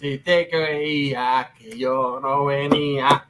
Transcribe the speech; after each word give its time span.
Si 0.00 0.16
te 0.16 0.48
creías 0.48 1.50
que 1.50 1.76
yo 1.76 2.20
no 2.22 2.46
venía, 2.46 3.28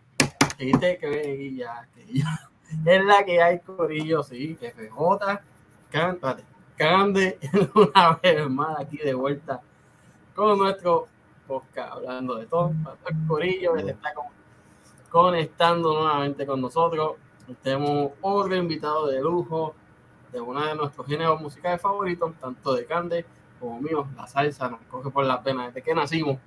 si 0.57 0.71
te 0.71 0.99
creías 0.99 1.89
que 1.89 2.07
yo. 2.21 2.25
Es 2.87 3.05
la 3.05 3.25
que 3.25 3.43
hay, 3.43 3.59
Corillo, 3.59 4.23
sí, 4.23 4.55
que 4.55 4.71
PJ, 4.71 5.43
cántate, 5.91 6.45
cande 6.77 7.41
una 7.75 8.21
vez 8.23 8.49
más 8.49 8.79
aquí 8.79 8.99
de 8.99 9.15
vuelta 9.15 9.61
con 10.33 10.59
nuestro 10.59 11.09
podcast 11.49 11.95
hablando 11.95 12.37
de 12.37 12.47
todo. 12.47 12.73
Corillo 13.27 13.75
que 13.75 13.83
se 13.83 13.91
está 13.91 14.13
conectando 15.09 15.93
nuevamente 15.93 16.47
con 16.47 16.61
nosotros. 16.61 17.15
Tenemos 17.65 18.13
otro 18.21 18.55
invitado 18.55 19.09
de 19.09 19.21
lujo 19.21 19.75
de 20.31 20.41
uno 20.41 20.65
de 20.65 20.77
nuestros 20.77 21.05
géneros 21.09 21.41
musicales 21.41 21.83
favoritos, 21.83 22.33
tanto 22.41 22.75
de 22.75 22.87
Cande 22.87 23.27
como 23.59 23.81
mío, 23.81 24.07
la 24.17 24.29
salsa 24.29 24.69
nos 24.69 24.81
coge 24.83 25.11
por 25.11 25.27
la 25.27 25.43
pena 25.43 25.67
desde 25.67 25.83
que 25.83 25.97
nacimos. 25.97 26.39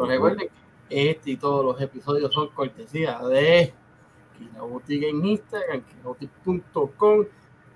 Pero 0.00 0.12
recuerden 0.12 0.48
que 0.88 1.10
este 1.10 1.32
y 1.32 1.36
todos 1.36 1.62
los 1.62 1.80
episodios 1.80 2.32
son 2.32 2.48
cortesía 2.48 3.18
de 3.18 3.74
la 4.54 4.62
Boutique 4.62 5.10
en 5.10 5.26
Instagram, 5.26 5.82
kiraboutique.com, 5.82 7.26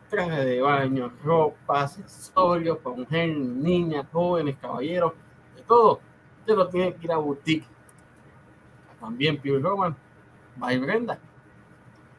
traje 0.08 0.44
de 0.46 0.60
baño, 0.62 1.12
ropa, 1.22 1.82
accesorios 1.82 2.78
para 2.78 2.96
mujeres, 2.96 3.36
niñas, 3.36 4.06
jóvenes, 4.10 4.56
caballeros, 4.56 5.12
de 5.54 5.62
todo. 5.62 6.00
Usted 6.40 6.56
lo 6.56 6.68
tiene 6.68 6.94
que 6.94 7.04
ir 7.04 7.12
a 7.12 7.18
Boutique. 7.18 7.66
También 8.98 9.36
Pure 9.36 9.58
Roman, 9.58 9.94
by 10.56 10.78
Brenda, 10.78 11.18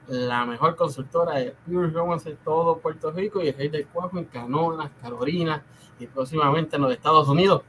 la 0.07 0.45
mejor 0.45 0.75
consultora 0.75 1.39
de 1.39 1.55
Pure 1.65 1.89
Romance 1.89 2.29
en 2.29 2.37
todo 2.37 2.77
Puerto 2.77 3.09
Rico 3.09 3.41
y 3.41 3.47
el 3.47 3.57
rey 3.57 3.69
del 3.69 3.87
cuajo 3.87 4.19
en 4.19 4.25
Canonas, 4.25 4.91
Carolina 5.01 5.63
y 5.97 6.05
próximamente 6.05 6.75
en 6.75 6.83
los 6.83 6.91
Estados 6.91 7.27
Unidos. 7.27 7.63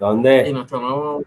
¿Dónde? 0.00 0.48
Y 0.48 0.52
nuestro 0.54 0.80
nuevo 0.80 1.22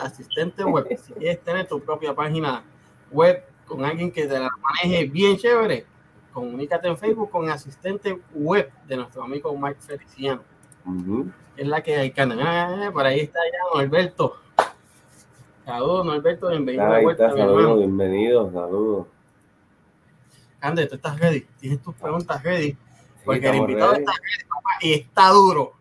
asistente 0.00 0.64
web. 0.64 0.86
Si 0.98 1.12
quieres 1.12 1.40
tener 1.44 1.68
tu 1.68 1.80
propia 1.80 2.12
página 2.12 2.64
web 3.12 3.44
con 3.66 3.84
alguien 3.84 4.10
que 4.10 4.26
te 4.26 4.38
la 4.38 4.50
maneje 4.60 5.06
bien 5.06 5.36
chévere, 5.36 5.86
comunícate 6.32 6.88
en 6.88 6.98
Facebook 6.98 7.30
con 7.30 7.48
asistente 7.48 8.20
web 8.34 8.68
de 8.88 8.96
nuestro 8.96 9.22
amigo 9.22 9.56
Mike 9.56 9.80
Feliciano. 9.80 10.42
Es 11.56 11.68
la 11.68 11.80
que 11.82 11.96
hay 11.96 12.10
que 12.10 12.20
ah, 12.20 12.90
Por 12.92 13.06
ahí 13.06 13.20
está 13.20 13.38
ya 13.44 13.78
Norberto. 13.78 14.36
Saludos, 15.64 16.06
Norberto. 16.06 16.48
Bienvenido 16.48 16.92
de 16.92 17.02
vuelta. 17.02 17.30
Saludos, 17.30 17.78
bienvenido. 17.78 18.50
Saludos. 18.50 19.06
Ande, 20.60 20.86
tú 20.86 20.96
estás 20.96 21.16
ready. 21.20 21.46
Tienes 21.60 21.80
tus 21.80 21.94
preguntas 21.94 22.42
ready. 22.42 22.76
Porque 23.24 23.48
el 23.48 23.56
invitado 23.56 23.92
está 23.92 24.12
ready, 24.12 24.88
y 24.88 24.94
está 24.94 25.28
duro. 25.28 25.74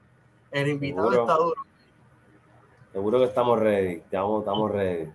El 0.52 0.68
invitado 0.68 1.12
está 1.12 1.34
duro. 1.38 1.67
Seguro 2.98 3.20
que 3.20 3.26
estamos 3.26 3.60
ready. 3.60 3.94
Estamos, 3.98 4.40
estamos 4.40 4.72
ready. 4.72 5.08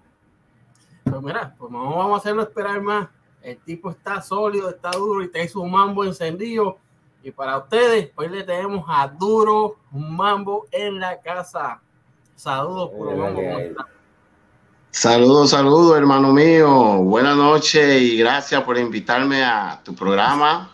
Pues 1.03 1.21
mira, 1.21 1.53
pues 1.59 1.73
no 1.73 1.97
vamos 1.97 2.15
a 2.15 2.17
hacerlo 2.19 2.43
esperar 2.43 2.81
más. 2.81 3.09
El 3.43 3.59
tipo 3.59 3.91
está 3.91 4.23
sólido, 4.23 4.71
está 4.71 4.93
duro 4.93 5.21
y 5.21 5.29
trae 5.29 5.49
su 5.49 5.65
mambo 5.67 6.05
encendido. 6.05 6.79
Y 7.25 7.33
para 7.33 7.59
ustedes, 7.59 8.13
hoy 8.15 8.29
le 8.29 8.45
tenemos 8.45 8.85
a 8.87 9.09
Duro 9.09 9.79
Mambo 9.91 10.67
en 10.71 11.01
la 11.01 11.21
casa. 11.21 11.81
Saludos, 12.37 12.91
puro 12.91 13.17
mambo. 13.17 13.43
Saludos, 14.93 15.51
saludos, 15.51 15.99
hermano 15.99 16.33
mío. 16.33 17.03
Buenas 17.03 17.37
noches 17.37 18.01
y 18.01 18.17
gracias 18.17 18.63
por 18.63 18.79
invitarme 18.79 19.43
a 19.43 19.81
tu 19.83 19.93
programa. 19.93 20.71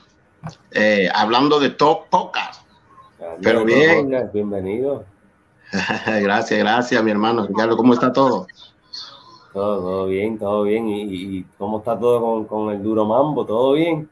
Eh, 0.73 1.09
hablando 1.15 1.59
de 1.59 1.71
Top 1.71 2.11
Podcast. 2.11 2.67
Pero 3.41 3.65
bien. 3.65 4.29
Bienvenido. 4.31 5.07
gracias, 6.23 6.59
gracias, 6.59 7.05
mi 7.05 7.11
hermano. 7.11 7.47
Ricardo, 7.47 7.77
¿cómo 7.77 7.93
está 7.93 8.13
todo? 8.13 8.47
Todo, 9.53 10.07
bien, 10.07 10.39
todo 10.39 10.63
bien. 10.63 10.89
¿Y, 10.89 11.43
cómo 11.59 11.79
está 11.79 11.99
todo 11.99 12.47
con, 12.47 12.71
el 12.71 12.83
duro 12.83 13.05
mambo? 13.05 13.45
¿Todo 13.45 13.73
bien? 13.73 14.09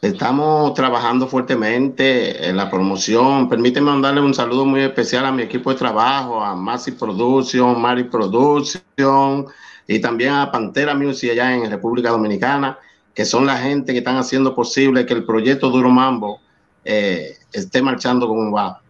Estamos 0.00 0.74
trabajando 0.74 1.26
fuertemente 1.26 2.48
en 2.48 2.56
la 2.56 2.70
promoción. 2.70 3.48
Permíteme 3.48 3.90
mandarle 3.90 4.20
un 4.20 4.34
saludo 4.34 4.64
muy 4.64 4.82
especial 4.82 5.26
a 5.26 5.32
mi 5.32 5.42
equipo 5.42 5.70
de 5.70 5.76
trabajo, 5.76 6.42
a 6.42 6.54
Masi 6.54 6.92
Production, 6.92 7.80
Mari 7.80 8.04
Production 8.04 9.46
y 9.86 9.98
también 10.00 10.34
a 10.34 10.52
Pantera 10.52 10.94
Music 10.94 11.30
allá 11.32 11.54
en 11.54 11.70
República 11.70 12.10
Dominicana, 12.10 12.78
que 13.14 13.24
son 13.24 13.46
la 13.46 13.56
gente 13.56 13.92
que 13.92 13.98
están 13.98 14.18
haciendo 14.18 14.54
posible 14.54 15.04
que 15.04 15.14
el 15.14 15.24
proyecto 15.24 15.70
Duro 15.70 15.88
Mambo 15.88 16.40
eh, 16.84 17.36
esté 17.52 17.82
marchando 17.82 18.28
como 18.28 18.52
va 18.52 18.80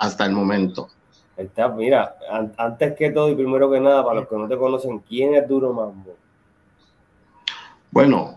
hasta 0.00 0.24
el 0.24 0.32
momento. 0.32 0.88
Está, 1.36 1.68
mira, 1.68 2.16
antes 2.56 2.94
que 2.96 3.10
todo 3.10 3.28
y 3.28 3.34
primero 3.34 3.70
que 3.70 3.80
nada, 3.80 4.04
para 4.04 4.20
los 4.20 4.28
que 4.28 4.36
no 4.36 4.48
te 4.48 4.56
conocen, 4.56 4.98
¿quién 5.00 5.34
es 5.34 5.46
Duro 5.46 5.72
Mambo? 5.72 6.16
Bueno, 7.90 8.36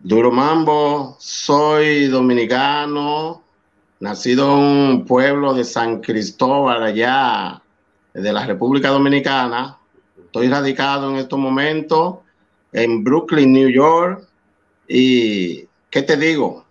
Duro 0.00 0.30
Mambo, 0.30 1.16
soy 1.18 2.08
dominicano, 2.08 3.42
nacido 4.00 4.54
en 4.54 4.60
un 4.60 5.04
pueblo 5.06 5.54
de 5.54 5.64
San 5.64 6.00
Cristóbal, 6.00 6.82
allá 6.82 7.62
de 8.12 8.32
la 8.32 8.44
República 8.44 8.88
Dominicana. 8.90 9.78
Estoy 10.18 10.48
radicado 10.48 11.10
en 11.10 11.16
estos 11.16 11.38
momentos 11.38 12.18
en 12.72 13.04
Brooklyn, 13.04 13.52
New 13.52 13.68
York. 13.68 14.26
Y, 14.88 15.68
¿qué 15.90 16.02
te 16.02 16.16
digo? 16.16 16.63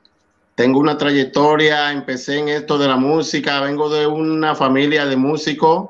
Tengo 0.56 0.80
una 0.80 0.98
trayectoria, 0.98 1.92
empecé 1.92 2.40
en 2.40 2.50
esto 2.50 2.78
de 2.78 2.88
la 2.88 2.96
música, 2.96 3.62
vengo 3.62 3.90
de 3.90 4.06
una 4.06 4.54
familia 4.54 5.06
de 5.06 5.16
músicos, 5.16 5.90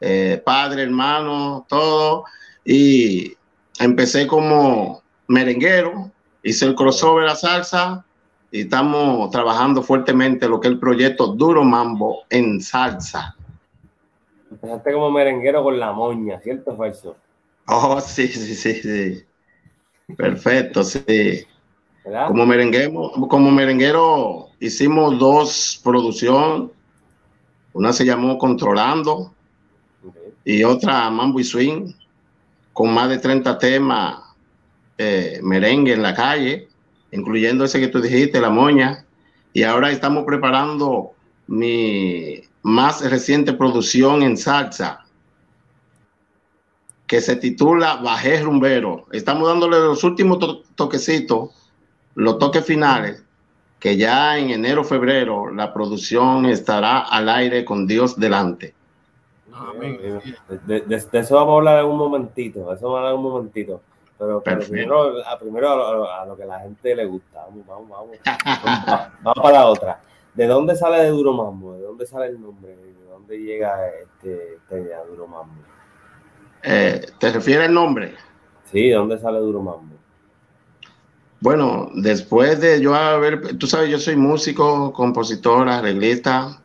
eh, 0.00 0.42
padre, 0.44 0.82
hermano, 0.82 1.64
todo, 1.68 2.24
y 2.64 3.36
empecé 3.78 4.26
como 4.26 5.02
merenguero, 5.28 6.10
hice 6.42 6.66
el 6.66 6.74
crossover 6.74 7.28
a 7.28 7.36
salsa 7.36 8.04
y 8.50 8.62
estamos 8.62 9.30
trabajando 9.30 9.82
fuertemente 9.82 10.48
lo 10.48 10.60
que 10.60 10.68
es 10.68 10.72
el 10.72 10.80
proyecto 10.80 11.28
Duro 11.28 11.62
Mambo 11.62 12.24
en 12.30 12.60
salsa. 12.60 13.36
Empezaste 14.50 14.92
como 14.92 15.12
merenguero 15.12 15.62
con 15.62 15.78
la 15.78 15.92
moña, 15.92 16.40
¿cierto, 16.40 16.76
falso? 16.76 17.16
Oh, 17.68 18.00
sí, 18.00 18.26
sí, 18.26 18.54
sí, 18.56 18.74
sí. 18.74 19.24
Perfecto, 20.16 20.82
sí. 20.82 21.46
Como, 22.02 22.46
merenguero, 23.50 24.48
hicimos 24.58 25.18
dos 25.18 25.80
producciones. 25.84 26.70
Una 27.72 27.92
se 27.92 28.04
llamó 28.04 28.38
Controlando 28.38 29.32
y 30.44 30.64
otra 30.64 31.10
Mambo 31.10 31.38
y 31.38 31.44
Swing, 31.44 31.92
con 32.72 32.92
más 32.92 33.10
de 33.10 33.18
30 33.18 33.58
temas 33.58 34.22
eh, 34.96 35.40
merengue 35.42 35.92
en 35.92 36.02
la 36.02 36.14
calle, 36.14 36.68
incluyendo 37.12 37.64
ese 37.64 37.78
que 37.78 37.88
tú 37.88 38.00
dijiste, 38.00 38.40
La 38.40 38.50
Moña. 38.50 39.04
Y 39.52 39.62
ahora 39.62 39.90
estamos 39.90 40.24
preparando 40.24 41.12
mi 41.46 42.40
más 42.62 43.08
reciente 43.08 43.52
producción 43.52 44.22
en 44.22 44.36
salsa, 44.36 45.04
que 47.06 47.20
se 47.20 47.36
titula 47.36 47.96
Bajé 47.96 48.42
Rumbero. 48.42 49.06
Estamos 49.12 49.48
dándole 49.48 49.78
los 49.78 50.02
últimos 50.02 50.38
toquecitos 50.74 51.50
los 52.20 52.38
toques 52.38 52.64
finales, 52.64 53.24
que 53.78 53.96
ya 53.96 54.36
en 54.36 54.50
enero, 54.50 54.84
febrero, 54.84 55.50
la 55.50 55.72
producción 55.72 56.44
estará 56.44 56.98
al 57.00 57.28
aire 57.30 57.64
con 57.64 57.86
Dios 57.86 58.18
delante. 58.18 58.74
De, 60.66 60.84
eso 60.88 61.34
vamos 61.36 61.54
a 61.54 61.56
hablar 61.56 61.80
en 61.80 61.90
un 61.90 61.96
momentito, 61.96 62.72
eso 62.72 62.82
vamos 62.86 62.96
a 62.96 62.98
hablar 63.00 63.14
un 63.14 63.22
momentito. 63.22 63.80
Pero, 64.18 64.42
primero, 64.42 65.26
a, 65.26 65.38
primero 65.38 66.12
a, 66.12 66.26
lo 66.26 66.36
que 66.36 66.44
la 66.44 66.60
gente 66.60 66.94
le 66.94 67.06
gusta. 67.06 67.42
Vamos, 67.46 67.66
vamos, 67.66 67.88
vamos. 67.88 68.18
vamos, 69.22 69.42
para 69.42 69.58
la 69.60 69.66
otra. 69.66 70.00
¿De 70.34 70.46
dónde 70.46 70.76
sale 70.76 71.02
de 71.02 71.08
Duro 71.08 71.32
Mambo? 71.32 71.72
¿De 71.72 71.82
dónde 71.82 72.04
sale 72.04 72.26
el 72.26 72.38
nombre? 72.38 72.76
¿De 72.76 73.04
dónde 73.08 73.38
llega 73.38 73.88
este, 73.88 74.56
este 74.56 74.94
Duro 75.08 75.26
Mambo? 75.26 75.62
Eh, 76.62 77.00
¿Te 77.18 77.32
refieres 77.32 77.68
al 77.68 77.74
nombre? 77.74 78.14
Sí, 78.70 78.90
¿de 78.90 78.94
dónde 78.94 79.18
sale 79.18 79.38
Duro 79.38 79.62
Mambo? 79.62 79.99
Bueno, 81.40 81.90
después 81.94 82.60
de 82.60 82.82
yo 82.82 82.94
haber, 82.94 83.56
tú 83.56 83.66
sabes, 83.66 83.88
yo 83.90 83.98
soy 83.98 84.14
músico, 84.14 84.92
compositor, 84.92 85.68
arreglista, 85.70 86.60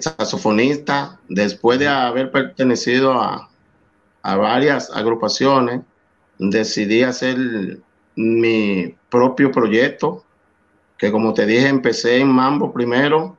saxofonista. 0.00 1.20
Después 1.28 1.78
de 1.78 1.86
haber 1.86 2.30
pertenecido 2.30 3.12
a, 3.12 3.50
varias 4.22 4.90
agrupaciones, 4.90 5.82
decidí 6.38 7.02
hacer 7.02 7.78
mi 8.16 8.94
propio 9.08 9.52
proyecto, 9.52 10.24
que 10.98 11.12
como 11.12 11.32
te 11.32 11.46
dije, 11.46 11.68
empecé 11.68 12.18
en 12.18 12.28
Mambo 12.28 12.72
primero, 12.72 13.36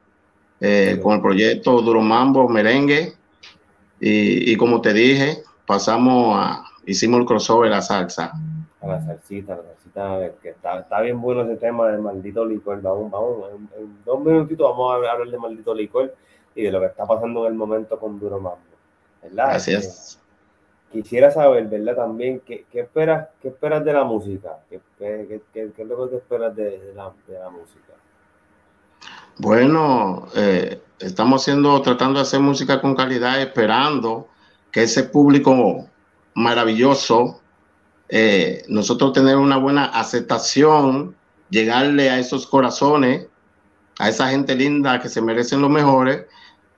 eh, 0.62 0.98
con 1.04 1.16
el 1.16 1.22
proyecto 1.22 1.82
Duro 1.82 2.02
Mambo 2.02 2.48
Merengue, 2.48 3.16
y, 4.00 4.52
y, 4.52 4.56
como 4.56 4.80
te 4.80 4.94
dije, 4.94 5.44
pasamos 5.66 6.38
a, 6.38 6.64
hicimos 6.86 7.20
el 7.20 7.26
crossover 7.26 7.74
a 7.74 7.82
salsa. 7.82 8.32
A 8.82 8.88
la 8.88 9.02
salsita, 9.04 9.56
la 9.56 10.30
que 10.42 10.50
está, 10.50 10.80
está, 10.80 11.02
bien 11.02 11.20
bueno 11.20 11.42
ese 11.42 11.56
tema 11.56 11.88
del 11.88 12.02
maldito 12.02 12.46
licor. 12.46 12.82
Vamos, 12.82 13.10
vamos, 13.10 13.50
en, 13.78 14.04
dos 14.06 14.20
minutitos 14.20 14.70
vamos 14.70 14.92
a 14.92 14.96
hablar 14.96 15.28
de 15.28 15.38
maldito 15.38 15.74
licor. 15.74 16.14
y 16.54 16.64
de 16.64 16.72
lo 16.72 16.80
que 16.80 16.88
está 16.88 17.06
pasando 17.06 17.46
en 17.46 17.54
el 17.54 17.58
momento 17.58 18.00
con 18.00 18.20
Duro 18.20 18.40
Mambo. 18.40 18.60
¿Verdad? 19.24 19.52
Así 19.52 19.74
es. 19.74 20.20
Quisiera 20.92 21.32
saber, 21.32 21.68
¿verdad? 21.68 21.96
También, 21.96 22.40
¿qué, 22.46 22.66
qué 22.72 22.82
esperas, 22.82 23.30
qué 23.42 23.50
esperas 23.50 23.84
de 23.84 23.94
la 23.94 24.04
música? 24.04 24.60
¿Qué, 24.70 24.80
qué, 24.98 25.42
qué, 25.54 25.72
qué 25.76 25.82
es 25.82 25.88
lo 25.88 26.06
que 26.06 26.12
te 26.12 26.18
esperas 26.18 26.56
de, 26.56 26.80
de, 26.80 26.94
la, 26.94 27.12
de 27.28 27.40
la 27.40 27.50
música? 27.50 27.94
Bueno, 29.40 30.28
eh, 30.36 30.82
estamos 31.00 31.42
haciendo, 31.42 31.82
tratando 31.82 32.20
de 32.20 32.24
hacer 32.24 32.40
música 32.40 32.82
con 32.82 32.96
calidad, 32.96 33.40
esperando 33.40 34.28
que 34.72 34.84
ese 34.84 35.04
público 35.04 35.88
maravilloso, 36.34 37.42
eh, 38.10 38.64
nosotros 38.68 39.14
tener 39.14 39.38
una 39.38 39.58
buena 39.58 39.86
aceptación, 39.86 41.16
llegarle 41.50 42.10
a 42.10 42.20
esos 42.20 42.48
corazones, 42.48 43.28
a 44.00 44.10
esa 44.10 44.30
gente 44.30 44.56
linda 44.56 45.00
que 45.00 45.10
se 45.10 45.22
merecen 45.22 45.62
lo 45.62 45.70
mejores 45.70 46.26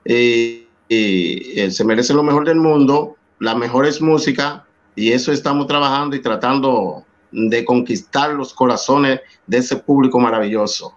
y, 0.04 0.66
y 0.88 1.70
se 1.70 1.84
merecen 1.84 2.16
lo 2.16 2.22
mejor 2.22 2.46
del 2.46 2.56
mundo, 2.56 3.16
las 3.38 3.56
mejores 3.56 4.00
músicas, 4.00 4.62
y 4.96 5.12
eso 5.12 5.32
estamos 5.32 5.66
trabajando 5.66 6.16
y 6.16 6.20
tratando 6.20 7.04
de 7.32 7.64
conquistar 7.64 8.32
los 8.32 8.52
corazones 8.52 9.20
de 9.46 9.58
ese 9.58 9.76
público 9.76 10.18
maravilloso 10.18 10.94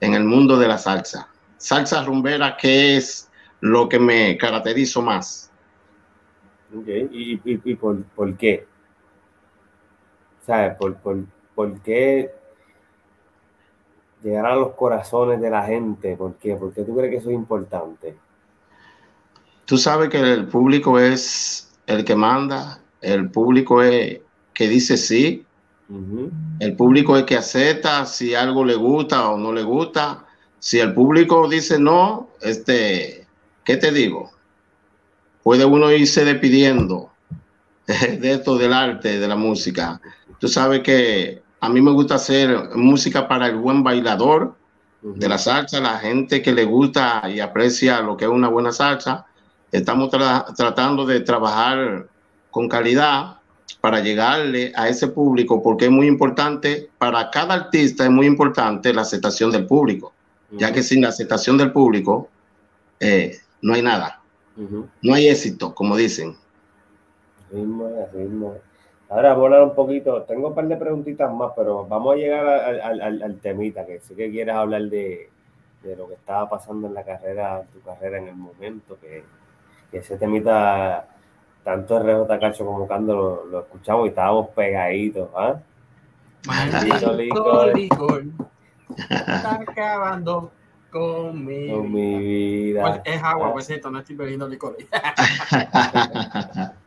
en 0.00 0.14
el 0.14 0.24
mundo 0.24 0.56
de 0.56 0.68
la 0.68 0.78
salsa. 0.78 1.28
Salsa 1.56 2.04
rumbera, 2.04 2.56
que 2.56 2.96
es 2.96 3.28
lo 3.60 3.88
que 3.88 3.98
me 3.98 4.36
caracterizo 4.36 5.02
más. 5.02 5.50
Okay. 6.80 7.08
¿Y, 7.12 7.32
y, 7.50 7.60
y 7.64 7.74
por, 7.74 8.02
por, 8.14 8.36
qué? 8.36 8.66
¿Sabes? 10.46 10.76
¿Por, 10.76 10.96
por, 10.96 11.24
por 11.54 11.80
qué 11.80 12.30
llegar 14.22 14.46
a 14.46 14.56
los 14.56 14.72
corazones 14.72 15.40
de 15.40 15.50
la 15.50 15.62
gente? 15.64 16.16
¿Por 16.16 16.34
qué? 16.34 16.56
¿Por 16.56 16.72
qué 16.72 16.82
tú 16.82 16.96
crees 16.96 17.10
que 17.10 17.16
eso 17.18 17.30
es 17.30 17.34
importante? 17.34 18.16
Tú 19.66 19.78
sabes 19.78 20.08
que 20.08 20.20
el 20.20 20.48
público 20.48 20.98
es 20.98 21.72
el 21.86 22.04
que 22.04 22.16
manda, 22.16 22.80
el 23.00 23.30
público 23.30 23.82
es 23.82 24.20
que 24.52 24.68
dice 24.68 24.96
sí, 24.96 25.44
uh 25.88 25.94
-huh. 25.94 26.30
el 26.60 26.76
público 26.76 27.16
es 27.16 27.24
que 27.24 27.36
acepta 27.36 28.06
si 28.06 28.34
algo 28.34 28.64
le 28.64 28.74
gusta 28.74 29.30
o 29.30 29.38
no 29.38 29.52
le 29.52 29.62
gusta. 29.62 30.24
Si 30.58 30.78
el 30.78 30.94
público 30.94 31.48
dice 31.48 31.78
no, 31.78 32.30
este, 32.40 33.26
¿qué 33.64 33.76
te 33.76 33.92
digo? 33.92 34.30
Puede 35.42 35.64
uno 35.66 35.90
irse 35.92 36.24
despidiendo 36.24 37.10
de 37.86 38.32
esto 38.32 38.56
del 38.56 38.72
arte, 38.72 39.18
de 39.18 39.28
la 39.28 39.36
música. 39.36 40.00
Tú 40.44 40.48
sabes 40.48 40.82
que 40.82 41.42
a 41.58 41.70
mí 41.70 41.80
me 41.80 41.90
gusta 41.90 42.16
hacer 42.16 42.76
música 42.76 43.26
para 43.26 43.46
el 43.46 43.56
buen 43.56 43.82
bailador 43.82 44.54
uh 45.02 45.08
-huh. 45.08 45.14
de 45.14 45.26
la 45.26 45.38
salsa, 45.38 45.80
la 45.80 45.96
gente 45.96 46.42
que 46.42 46.52
le 46.52 46.66
gusta 46.66 47.22
y 47.34 47.40
aprecia 47.40 48.02
lo 48.02 48.14
que 48.14 48.26
es 48.26 48.30
una 48.30 48.50
buena 48.50 48.70
salsa. 48.70 49.24
Estamos 49.72 50.10
tra 50.10 50.44
tratando 50.54 51.06
de 51.06 51.20
trabajar 51.20 52.08
con 52.50 52.68
calidad 52.68 53.38
para 53.80 54.00
llegarle 54.00 54.70
a 54.76 54.90
ese 54.90 55.08
público, 55.08 55.62
porque 55.62 55.86
es 55.86 55.90
muy 55.90 56.08
importante, 56.08 56.90
para 56.98 57.30
cada 57.30 57.54
artista 57.54 58.04
es 58.04 58.10
muy 58.10 58.26
importante 58.26 58.92
la 58.92 59.00
aceptación 59.00 59.50
del 59.50 59.64
público, 59.64 60.08
uh 60.08 60.56
-huh. 60.56 60.58
ya 60.58 60.72
que 60.74 60.82
sin 60.82 61.00
la 61.00 61.08
aceptación 61.08 61.56
del 61.56 61.72
público 61.72 62.28
eh, 63.00 63.38
no 63.62 63.72
hay 63.72 63.80
nada, 63.80 64.20
uh 64.58 64.68
-huh. 64.68 64.84
no 65.00 65.14
hay 65.14 65.28
éxito, 65.28 65.74
como 65.74 65.96
dicen. 65.96 66.36
Ritmo, 67.50 67.88
ritmo. 68.12 68.73
Ahora 69.14 69.30
hablar 69.30 69.62
un 69.62 69.76
poquito, 69.76 70.22
tengo 70.22 70.48
un 70.48 70.56
par 70.56 70.66
de 70.66 70.76
preguntitas 70.76 71.32
más, 71.32 71.52
pero 71.54 71.86
vamos 71.86 72.14
a 72.14 72.16
llegar 72.16 72.44
al, 72.44 73.00
al, 73.00 73.22
al 73.22 73.38
temita, 73.38 73.86
que 73.86 74.00
sé 74.00 74.16
que 74.16 74.28
quieres 74.28 74.52
hablar 74.52 74.82
de, 74.82 75.30
de, 75.84 75.94
lo 75.94 76.08
que 76.08 76.14
estaba 76.14 76.48
pasando 76.48 76.88
en 76.88 76.94
la 76.94 77.04
carrera, 77.04 77.62
tu 77.72 77.80
carrera 77.82 78.18
en 78.18 78.26
el 78.26 78.34
momento, 78.34 78.98
que, 79.00 79.22
que 79.92 79.98
ese 79.98 80.16
temita 80.16 81.06
tanto 81.62 82.00
RJ 82.00 82.40
Cacho 82.40 82.66
como 82.66 82.88
Cando 82.88 83.14
lo, 83.14 83.44
lo, 83.44 83.60
escuchamos 83.60 84.06
y 84.06 84.08
estábamos 84.08 84.48
pegaditos, 84.48 85.28
¿ah? 85.36 85.60
Maldito 86.48 87.12
licor, 87.12 87.78
licor. 87.78 88.24
Está 88.98 89.60
acabando 89.60 90.50
con 90.90 91.44
mi, 91.44 91.70
con 91.70 91.92
mi 91.92 92.18
vida. 92.18 92.82
Pues 92.82 93.00
es 93.04 93.22
agua, 93.22 93.50
¿Ah? 93.50 93.52
pues 93.52 93.70
esto, 93.70 93.92
no 93.92 94.00
estoy 94.00 94.16
bebiendo 94.16 94.48
licor. 94.48 94.76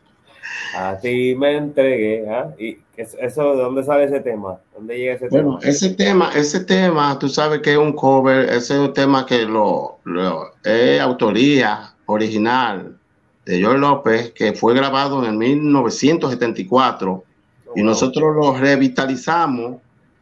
A 0.75 0.97
ti 0.97 1.35
me 1.35 1.57
entregué, 1.57 2.25
¿ah? 2.29 2.49
¿Y 2.57 2.77
eso, 2.97 3.55
de 3.55 3.61
dónde 3.61 3.83
sale 3.83 4.05
ese 4.05 4.19
tema? 4.19 4.59
¿Dónde 4.75 4.97
llega 4.97 5.13
ese 5.13 5.29
bueno, 5.29 5.59
tema? 5.59 5.71
Ese 5.71 5.89
tema, 5.91 6.31
ese 6.35 6.59
tema, 6.61 7.19
tú 7.19 7.29
sabes 7.29 7.61
que 7.61 7.73
es 7.73 7.77
un 7.77 7.93
cover, 7.93 8.49
ese 8.49 8.73
es 8.73 8.79
un 8.79 8.93
tema 8.93 9.25
que 9.25 9.43
lo, 9.43 9.99
lo 10.03 10.51
es 10.63 10.99
autoría 10.99 11.93
original 12.07 12.97
de 13.45 13.59
George 13.59 13.79
López, 13.79 14.31
que 14.31 14.53
fue 14.53 14.73
grabado 14.73 15.23
en 15.23 15.31
el 15.31 15.37
1974 15.37 17.11
oh, 17.13 17.23
y 17.75 17.83
nosotros 17.83 18.35
lo 18.35 18.57
revitalizamos 18.57 19.77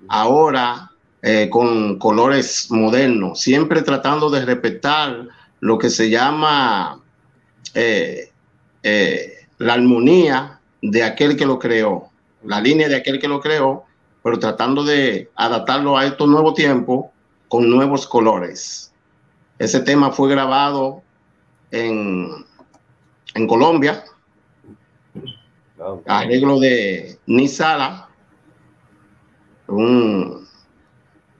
ahora 0.07 0.91
eh, 1.21 1.49
con 1.49 1.97
colores 1.97 2.67
modernos, 2.69 3.39
siempre 3.39 3.81
tratando 3.81 4.29
de 4.29 4.45
respetar 4.45 5.27
lo 5.59 5.77
que 5.79 5.89
se 5.89 6.09
llama 6.09 7.01
eh, 7.73 8.29
eh, 8.83 9.34
la 9.57 9.73
armonía 9.73 10.59
de 10.81 11.03
aquel 11.03 11.35
que 11.37 11.45
lo 11.45 11.59
creó, 11.59 12.09
la 12.43 12.61
línea 12.61 12.87
de 12.87 12.95
aquel 12.95 13.19
que 13.19 13.27
lo 13.27 13.39
creó, 13.39 13.85
pero 14.23 14.39
tratando 14.39 14.83
de 14.83 15.29
adaptarlo 15.35 15.97
a 15.97 16.05
estos 16.05 16.27
nuevos 16.27 16.55
tiempos 16.55 17.05
con 17.47 17.69
nuevos 17.69 18.07
colores. 18.07 18.93
Ese 19.59 19.79
tema 19.79 20.11
fue 20.11 20.29
grabado 20.29 21.01
en 21.71 22.45
en 23.35 23.47
Colombia, 23.47 24.03
arreglo 26.07 26.57
de 26.59 27.19
Nisala, 27.27 28.07
un, 29.67 30.47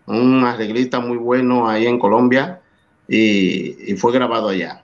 un 0.06 0.44
arreglista 0.44 1.00
muy 1.00 1.18
bueno 1.18 1.70
ahí 1.70 1.88
en 1.88 1.98
Colombia 1.98 2.62
y, 3.08 3.92
y 3.94 3.96
fue 3.96 4.12
grabado 4.12 4.50
allá. 4.50 4.84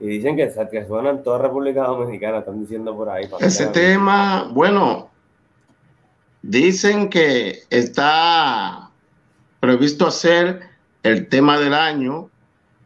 Y 0.00 0.06
dicen 0.06 0.36
que, 0.36 0.52
que 0.70 0.86
suena 0.86 1.10
en 1.10 1.22
toda 1.22 1.38
República 1.38 1.84
Dominicana, 1.84 2.38
están 2.38 2.60
diciendo 2.60 2.94
por 2.96 3.08
ahí. 3.08 3.28
Ese 3.40 3.66
tema, 3.66 4.48
bueno, 4.52 5.10
dicen 6.42 7.10
que 7.10 7.60
está 7.70 8.90
previsto 9.60 10.06
hacer 10.06 10.60
el 11.02 11.28
tema 11.28 11.58
del 11.58 11.74
año, 11.74 12.30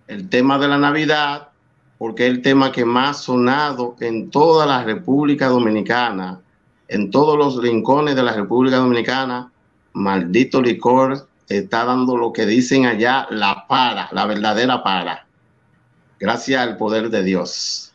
el 0.09 0.29
tema 0.29 0.59
de 0.59 0.69
la 0.69 0.79
Navidad, 0.79 1.49
porque 1.99 2.27
es 2.27 2.33
el 2.33 2.43
tema 2.43 2.73
que 2.73 2.85
más 2.85 3.19
sonado 3.19 3.95
en 4.01 4.31
toda 4.31 4.67
la 4.67 4.83
República 4.83 5.49
Dominicana, 5.49 6.41
en 6.89 7.11
todos 7.11 7.39
los 7.39 7.63
rincones 7.63 8.17
de 8.17 8.23
la 8.23 8.33
República 8.33 8.77
Dominicana, 8.77 9.53
maldito 9.93 10.61
licor 10.61 11.29
está 11.49 11.85
dando 11.85 12.17
lo 12.17 12.33
que 12.33 12.47
dicen 12.47 12.87
allá, 12.87 13.27
la 13.31 13.67
para, 13.69 14.09
la 14.13 14.27
verdadera 14.27 14.83
para. 14.83 15.27
Gracias 16.23 16.61
al 16.61 16.77
poder 16.77 17.11
de 17.11 17.25
Dios. 17.25 17.93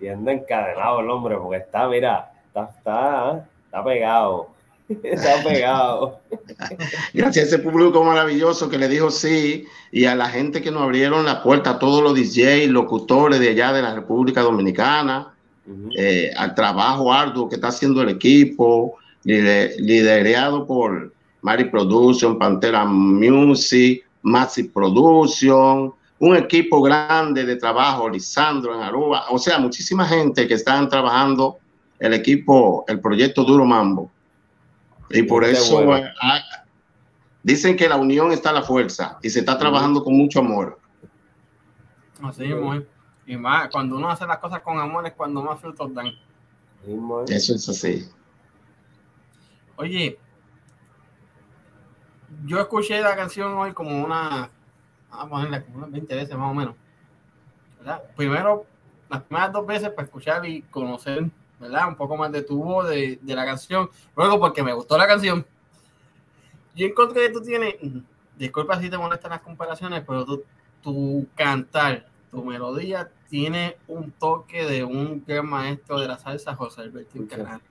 Y 0.00 0.06
anda 0.06 0.30
encadenado 0.30 1.00
el 1.00 1.10
hombre, 1.10 1.36
porque 1.36 1.56
está, 1.56 1.88
mira, 1.88 2.30
está, 2.46 2.70
está, 2.78 3.48
está 3.64 3.84
pegado. 3.84 4.46
Está 5.02 5.42
pegado. 5.42 6.20
Gracias 7.14 7.46
a 7.46 7.48
ese 7.48 7.58
público 7.58 8.04
maravilloso 8.04 8.68
que 8.68 8.78
le 8.78 8.88
dijo 8.88 9.10
sí 9.10 9.64
y 9.90 10.04
a 10.04 10.14
la 10.14 10.28
gente 10.28 10.62
que 10.62 10.70
nos 10.70 10.82
abrieron 10.82 11.24
la 11.24 11.42
puerta, 11.42 11.70
a 11.70 11.78
todos 11.80 12.00
los 12.00 12.14
DJ, 12.14 12.68
locutores 12.68 13.40
de 13.40 13.48
allá 13.48 13.72
de 13.72 13.82
la 13.82 13.94
República 13.94 14.42
Dominicana, 14.42 15.34
uh 15.66 15.70
-huh. 15.70 15.92
eh, 15.98 16.30
al 16.36 16.54
trabajo 16.54 17.12
arduo 17.12 17.48
que 17.48 17.56
está 17.56 17.68
haciendo 17.68 18.02
el 18.02 18.10
equipo, 18.10 18.98
liderado 19.24 20.64
por 20.64 21.12
Mari 21.40 21.64
Production, 21.64 22.38
Pantera 22.38 22.84
Music, 22.84 24.04
Maxi 24.22 24.64
Production, 24.64 25.92
un 26.22 26.36
equipo 26.36 26.80
grande 26.80 27.44
de 27.44 27.56
trabajo, 27.56 28.08
Lisandro 28.08 28.76
en 28.76 28.80
Aruba, 28.80 29.24
o 29.30 29.40
sea, 29.40 29.58
muchísima 29.58 30.06
gente 30.06 30.46
que 30.46 30.54
están 30.54 30.88
trabajando 30.88 31.58
el 31.98 32.14
equipo, 32.14 32.84
el 32.86 33.00
proyecto 33.00 33.42
Duro 33.42 33.64
Mambo. 33.64 34.08
Y 35.10 35.24
por 35.24 35.42
Qué 35.42 35.50
eso 35.50 35.84
bueno. 35.84 36.08
ah, 36.22 36.40
dicen 37.42 37.76
que 37.76 37.88
la 37.88 37.96
unión 37.96 38.30
está 38.30 38.50
a 38.50 38.52
la 38.52 38.62
fuerza 38.62 39.18
y 39.20 39.30
se 39.30 39.40
está 39.40 39.58
trabajando 39.58 40.04
con 40.04 40.16
mucho 40.16 40.38
amor. 40.38 40.78
Así 42.22 42.44
es, 42.44 42.84
y 43.26 43.36
más, 43.36 43.68
cuando 43.70 43.96
uno 43.96 44.08
hace 44.08 44.24
las 44.24 44.38
cosas 44.38 44.62
con 44.62 44.78
amor 44.78 45.04
es 45.08 45.14
cuando 45.14 45.42
más 45.42 45.58
frutos 45.58 45.92
dan. 45.92 46.12
Eso 47.26 47.54
es 47.56 47.68
así. 47.68 48.08
Oye, 49.74 50.20
yo 52.44 52.60
escuché 52.60 53.00
la 53.00 53.16
canción 53.16 53.54
hoy 53.54 53.72
como 53.72 54.04
una, 54.04 54.48
vamos 55.12 55.26
a 55.26 55.30
ponerle 55.30 55.64
como 55.64 55.78
unas 55.78 55.90
20 55.90 56.14
veces 56.14 56.36
más 56.36 56.50
o 56.50 56.54
menos. 56.54 56.74
¿verdad? 57.78 58.02
Primero, 58.16 58.66
las 59.08 59.22
primeras 59.22 59.52
dos 59.52 59.66
veces 59.66 59.90
para 59.90 60.04
escuchar 60.04 60.46
y 60.46 60.62
conocer 60.62 61.30
¿verdad? 61.60 61.86
Un 61.86 61.94
poco 61.94 62.16
más 62.16 62.32
de 62.32 62.42
tu 62.42 62.60
voz, 62.60 62.88
de, 62.88 63.20
de, 63.22 63.34
la 63.36 63.44
canción. 63.44 63.88
Luego, 64.16 64.40
porque 64.40 64.64
me 64.64 64.72
gustó 64.72 64.98
la 64.98 65.06
canción, 65.06 65.46
yo 66.74 66.86
encontré 66.86 67.28
que 67.28 67.32
tú 67.32 67.40
tienes, 67.40 67.76
disculpa 68.36 68.80
si 68.80 68.90
te 68.90 68.98
molestan 68.98 69.30
las 69.30 69.42
comparaciones, 69.42 70.02
pero 70.04 70.24
tú 70.24 70.42
tu 70.82 71.26
cantar, 71.34 72.06
tu 72.30 72.44
melodía 72.44 73.10
tiene 73.28 73.76
un 73.86 74.10
toque 74.10 74.64
de 74.66 74.84
un 74.84 75.24
gran 75.26 75.48
maestro 75.48 75.98
de 75.98 76.08
la 76.08 76.18
salsa, 76.18 76.54
José 76.54 76.82
Alberto 76.82 77.18
Encarnato. 77.18 77.64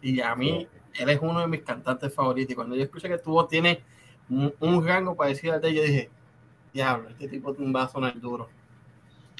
Y 0.00 0.20
a 0.20 0.34
mí, 0.34 0.66
él 0.94 1.08
es 1.08 1.18
uno 1.20 1.40
de 1.40 1.48
mis 1.48 1.62
cantantes 1.62 2.14
favoritos. 2.14 2.52
Y 2.52 2.54
cuando 2.54 2.76
yo 2.76 2.84
escuché 2.84 3.08
que 3.08 3.18
tuvo, 3.18 3.46
tiene 3.46 3.82
un, 4.30 4.54
un 4.60 4.86
rango 4.86 5.16
parecido 5.16 5.54
al 5.54 5.60
de 5.60 5.74
yo 5.74 5.82
dije, 5.82 6.10
diablo, 6.78 7.08
este 7.08 7.26
tipo 7.28 7.54
va 7.74 7.82
a 7.82 7.88
sonar 7.88 8.20
duro. 8.20 8.48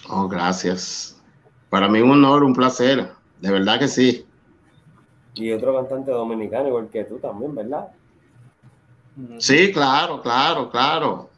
Oh, 0.09 0.27
gracias. 0.27 1.21
Para 1.71 1.89
mí 1.89 2.01
un 2.01 2.11
honor, 2.11 2.43
un 2.43 2.53
placer. 2.53 3.13
De 3.41 3.51
verdad 3.53 3.79
que 3.79 3.87
sí. 3.87 4.27
Y 5.35 5.53
otro 5.53 5.77
cantante 5.77 6.11
dominicano, 6.11 6.69
igual 6.69 6.89
que 6.89 7.05
tú 7.05 7.19
también, 7.19 7.55
¿verdad? 7.55 7.89
Sí, 9.39 9.71
claro, 9.73 10.21
claro, 10.21 10.69
claro. 10.71 11.31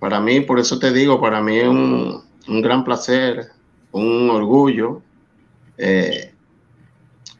Para 0.00 0.18
mí, 0.20 0.40
por 0.40 0.58
eso 0.58 0.78
te 0.78 0.92
digo, 0.92 1.20
para 1.20 1.40
mí 1.40 1.56
es 1.56 1.68
un, 1.68 2.24
un 2.48 2.62
gran 2.62 2.82
placer, 2.82 3.46
un 3.92 4.30
orgullo. 4.30 5.02
Eh, 5.76 6.34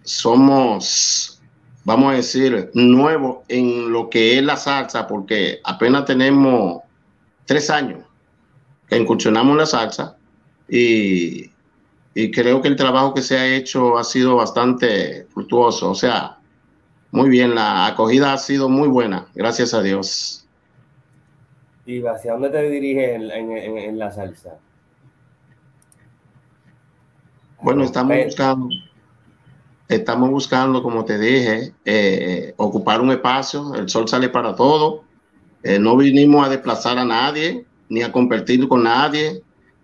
somos, 0.05 1.43
vamos 1.85 2.13
a 2.13 2.17
decir, 2.17 2.71
nuevos 2.75 3.39
en 3.49 3.93
lo 3.93 4.09
que 4.09 4.39
es 4.39 4.45
la 4.45 4.57
salsa, 4.57 5.09
porque 5.09 5.61
apenas 5.65 6.05
tenemos 6.05 6.83
tres 7.49 7.71
años 7.71 8.05
que 8.89 8.97
incursionamos 8.99 9.53
en 9.53 9.59
la 9.59 9.67
salsa 9.67 10.17
y, 10.69 11.51
y 12.15 12.31
creo 12.31 12.61
que 12.61 12.69
el 12.69 12.77
trabajo 12.77 13.15
que 13.15 13.23
se 13.23 13.39
ha 13.39 13.47
hecho 13.57 13.97
ha 13.97 14.05
sido 14.05 14.37
bastante 14.37 15.27
fructuoso. 15.33 15.91
O 15.91 15.95
sea, 15.95 16.39
muy 17.11 17.31
bien, 17.31 17.55
la 17.55 17.87
acogida 17.87 18.35
ha 18.35 18.39
sido 18.39 18.69
muy 18.69 18.87
buena, 18.87 19.27
gracias 19.35 19.73
a 19.73 19.81
Dios. 19.83 20.47
¿Y 21.87 22.05
hacia 22.07 22.33
dónde 22.33 22.51
te 22.51 22.69
diriges 22.69 23.17
en, 23.17 23.31
en, 23.31 23.51
en, 23.51 23.79
en 23.79 23.99
la 23.99 24.13
salsa? 24.13 24.59
Bueno, 27.63 27.83
estamos 27.83 28.15
buscando, 28.27 28.69
estamos 29.89 30.31
buscando, 30.31 30.83
como 30.83 31.07
te 31.07 31.19
dije, 31.19 31.73
eh, 31.87 32.53
ocupar 32.59 33.01
un 33.01 33.11
espacio. 33.11 33.75
El 33.75 33.89
sol 33.89 34.07
sale 34.07 34.29
para 34.29 34.55
todo. 34.55 35.08
Eh, 35.63 35.79
no 35.79 35.97
vinimos 35.97 36.47
a 36.47 36.51
desplazar 36.51 36.99
a 36.99 37.05
nadie 37.05 37.65
ni 37.89 38.03
a 38.03 38.13
competir 38.13 38.67
con 38.69 38.85
nadie. 38.85 39.43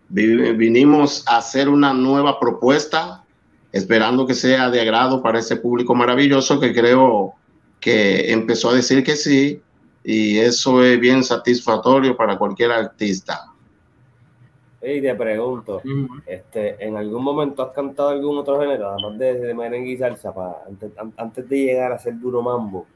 Vinimos 0.09 1.25
a 1.27 1.39
hacer 1.39 1.69
una 1.69 1.93
nueva 1.95 2.39
propuesta, 2.39 3.25
esperando 3.73 4.27
que 4.27 4.35
sea 4.35 4.71
de 4.71 4.81
agrado 4.81 5.23
para 5.23 5.39
ese 5.39 5.57
público 5.57 5.95
maravilloso 5.95 6.61
que 6.61 6.73
creo 6.73 7.35
que 7.81 8.31
empezó 8.33 8.71
a 8.71 8.75
decir 8.75 9.03
que 9.03 9.17
sí, 9.17 9.61
y 10.05 10.39
eso 10.39 10.83
es 10.85 11.01
bien 11.01 11.25
satisfactorio 11.25 12.17
para 12.17 12.39
cualquier 12.39 12.71
artista. 12.71 13.51
Y 14.83 15.01
te 15.01 15.15
pregunto, 15.15 15.81
este, 16.27 16.85
¿en 16.85 16.97
algún 16.97 17.25
momento 17.25 17.63
has 17.63 17.73
cantado 17.73 18.11
algún 18.11 18.37
otro 18.37 18.61
género, 18.61 18.91
además 18.91 19.19
de, 19.19 19.41
de 19.41 19.55
merengue 19.55 19.93
y 19.93 19.97
salsa, 19.97 20.35
para, 20.35 20.57
antes, 20.69 20.93
antes, 21.17 21.49
de 21.49 21.57
llegar 21.57 21.93
a 21.93 21.99
ser 21.99 22.21
duro 22.21 22.43
mambo? 22.43 22.87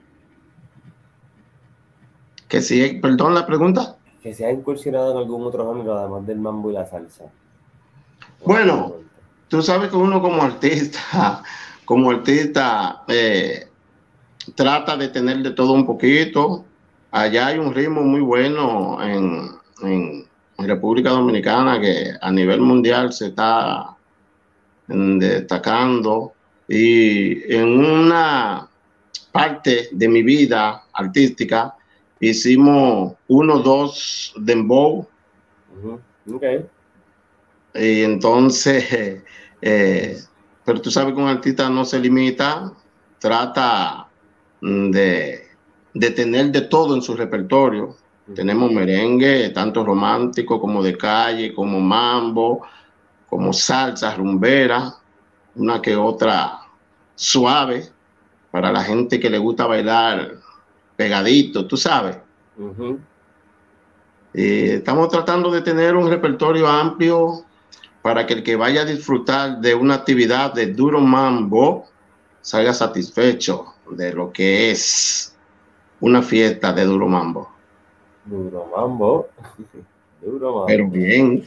Que 2.49 2.63
sí, 2.63 2.99
perdón 3.01 3.35
la 3.35 3.47
pregunta. 3.47 3.97
Que 4.23 4.35
se 4.35 4.47
ha 4.47 4.51
incursionado 4.51 5.13
en 5.13 5.19
algún 5.19 5.45
otro 5.45 5.73
género, 5.73 5.99
además 5.99 6.27
del 6.27 6.39
mambo 6.39 6.71
y 6.71 6.75
la 6.75 6.87
salsa. 6.87 7.25
Bueno, 8.45 8.95
tú 9.49 9.63
sabes 9.63 9.91
que 9.91 9.97
uno 9.97 10.21
como 10.23 10.43
artista, 10.43 11.43
como 11.85 12.11
artista, 12.11 13.03
eh, 13.09 13.69
trata 14.55 14.97
de 14.97 15.09
tener 15.09 15.39
de 15.39 15.51
todo 15.51 15.73
un 15.73 15.87
poquito. 15.87 16.65
Allá 17.11 17.49
hay 17.49 17.59
un 17.59 17.75
ritmo 17.75 18.03
muy 18.03 18.21
bueno 18.21 18.99
en, 19.03 19.51
en 19.83 20.27
República 20.59 21.11
Dominicana 21.11 21.81
que 21.81 22.13
a 22.21 22.31
nivel 22.31 22.61
mundial 22.61 23.13
se 23.13 23.27
está 23.27 23.95
destacando 24.89 26.33
y 26.67 27.55
en 27.55 27.79
una 27.79 28.69
parte 29.33 29.89
de 29.93 30.09
mi 30.09 30.23
vida 30.23 30.85
artística 30.93 31.75
hicimos 32.21 33.15
uno 33.29 33.59
dos 33.59 34.35
dembow 34.37 34.99
uh 34.99 36.01
-huh. 36.27 36.35
okay. 36.35 36.67
y 37.75 38.03
entonces 38.03 39.23
eh, 39.63 40.19
pero 40.65 40.81
tú 40.81 40.91
sabes 40.91 41.15
que 41.15 41.21
un 41.21 41.29
artista 41.29 41.69
no 41.69 41.85
se 41.85 41.99
limita 41.99 42.73
trata 43.19 44.09
de, 44.61 45.47
de 45.95 46.11
tener 46.11 46.51
de 46.51 46.63
todo 46.63 46.95
en 46.95 47.03
su 47.03 47.15
repertorio 47.15 47.97
tenemos 48.35 48.71
merengue, 48.71 49.51
tanto 49.51 49.85
romántico 49.85 50.61
como 50.61 50.83
de 50.83 50.97
calle, 50.97 51.55
como 51.55 51.81
mambo, 51.81 52.67
como 53.29 53.53
salsa 53.53 54.15
rumbera, 54.15 54.95
una 55.55 55.81
que 55.81 55.97
otra 55.97 56.61
suave 57.15 57.89
para 58.51 58.71
la 58.71 58.85
gente 58.85 59.19
que 59.19 59.31
le 59.31 59.39
gusta 59.39 59.67
bailar 59.67 60.33
pegadito, 60.99 61.65
tú 61.65 61.77
sabes. 61.77 62.19
Uh 62.59 62.75
-huh. 62.77 62.99
y 64.35 64.71
estamos 64.71 65.09
tratando 65.09 65.49
de 65.49 65.63
tener 65.63 65.95
un 65.95 66.11
repertorio 66.11 66.67
amplio 66.67 67.45
para 68.03 68.27
que 68.27 68.35
el 68.35 68.43
que 68.43 68.57
vaya 68.57 68.83
a 68.83 68.85
disfrutar 68.85 69.61
de 69.61 69.77
una 69.77 69.95
actividad 69.95 70.53
de 70.55 70.67
duro 70.67 71.01
mambo 71.01 71.87
salga 72.41 72.75
satisfecho 72.75 73.75
de 73.93 74.13
lo 74.13 74.33
que 74.33 74.73
es 74.73 75.37
una 76.01 76.21
fiesta 76.21 76.73
de 76.73 76.85
duro 76.85 77.07
mambo. 77.07 77.49
Duro 78.25 78.67
mambo. 78.77 79.29
Duro 80.21 80.47
mambo. 80.47 80.67
Pero 80.67 80.89
bien. 80.89 81.45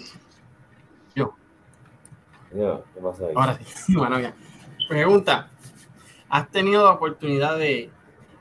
Yo. 1.13 1.33
Yo, 2.55 2.85
¿qué 2.93 3.01
pasa 3.01 3.25
ahí? 3.25 3.33
Ahora 3.35 3.59
sí. 3.65 3.93
Bueno, 3.97 4.17
bien. 4.17 4.33
Pregunta. 4.87 5.49
¿Has 6.29 6.49
tenido 6.49 6.85
la 6.85 6.91
oportunidad 6.91 7.57
de, 7.57 7.89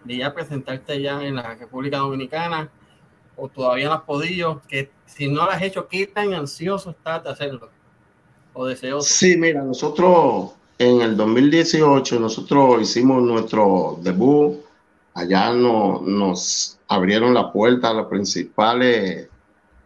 de 0.04 0.16
ya 0.16 0.34
presentarte 0.34 1.00
ya 1.00 1.22
en 1.22 1.36
la 1.36 1.54
República 1.54 1.98
Dominicana 1.98 2.70
o 3.36 3.48
todavía 3.48 3.88
no 3.88 3.94
has 3.94 4.02
podido? 4.02 4.62
Que 4.68 4.90
si 5.06 5.28
no 5.28 5.44
lo 5.44 5.50
has 5.50 5.62
hecho, 5.62 5.88
¿qué 5.88 6.06
tan 6.06 6.34
ansioso 6.34 6.90
estás 6.90 7.24
de 7.24 7.30
hacerlo? 7.30 7.70
¿O 8.52 8.66
deseoso? 8.66 9.08
Sí, 9.08 9.36
mira, 9.36 9.62
nosotros 9.62 10.52
en 10.78 11.02
el 11.02 11.16
2018 11.16 12.18
nosotros 12.18 12.82
hicimos 12.82 13.22
nuestro 13.22 13.98
debut. 14.00 14.60
Allá 15.12 15.52
no, 15.52 16.00
nos 16.00 16.78
abrieron 16.88 17.34
la 17.34 17.52
puerta 17.52 17.90
a 17.90 17.94
los 17.94 18.06
principales 18.06 19.28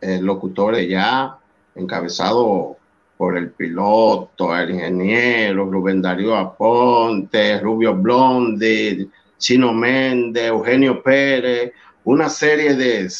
eh, 0.00 0.20
locutores 0.20 0.88
ya, 0.88 1.36
encabezado 1.74 2.76
por 3.16 3.36
el 3.36 3.50
piloto, 3.50 4.56
el 4.56 4.70
ingeniero, 4.70 5.64
Rubén 5.70 6.02
Darío 6.02 6.36
Aponte, 6.36 7.58
Rubio 7.58 7.94
Blondi, 7.94 9.10
Chino 9.44 9.74
Méndez, 9.74 10.46
Eugenio 10.46 11.02
Pérez, 11.02 11.74
una 12.02 12.30
serie 12.30 12.74
de, 12.74 13.10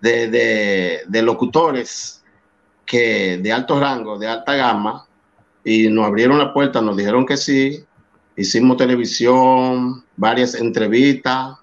de, 0.00 1.22
locutores 1.22 2.22
que 2.86 3.38
de 3.38 3.52
alto 3.52 3.80
rango, 3.80 4.20
de 4.20 4.28
alta 4.28 4.54
gama, 4.54 5.04
y 5.64 5.88
nos 5.88 6.06
abrieron 6.06 6.38
la 6.38 6.54
puerta, 6.54 6.80
nos 6.80 6.96
dijeron 6.96 7.26
que 7.26 7.36
sí, 7.36 7.84
hicimos 8.36 8.76
televisión, 8.76 10.04
varias 10.16 10.54
entrevistas, 10.54 11.56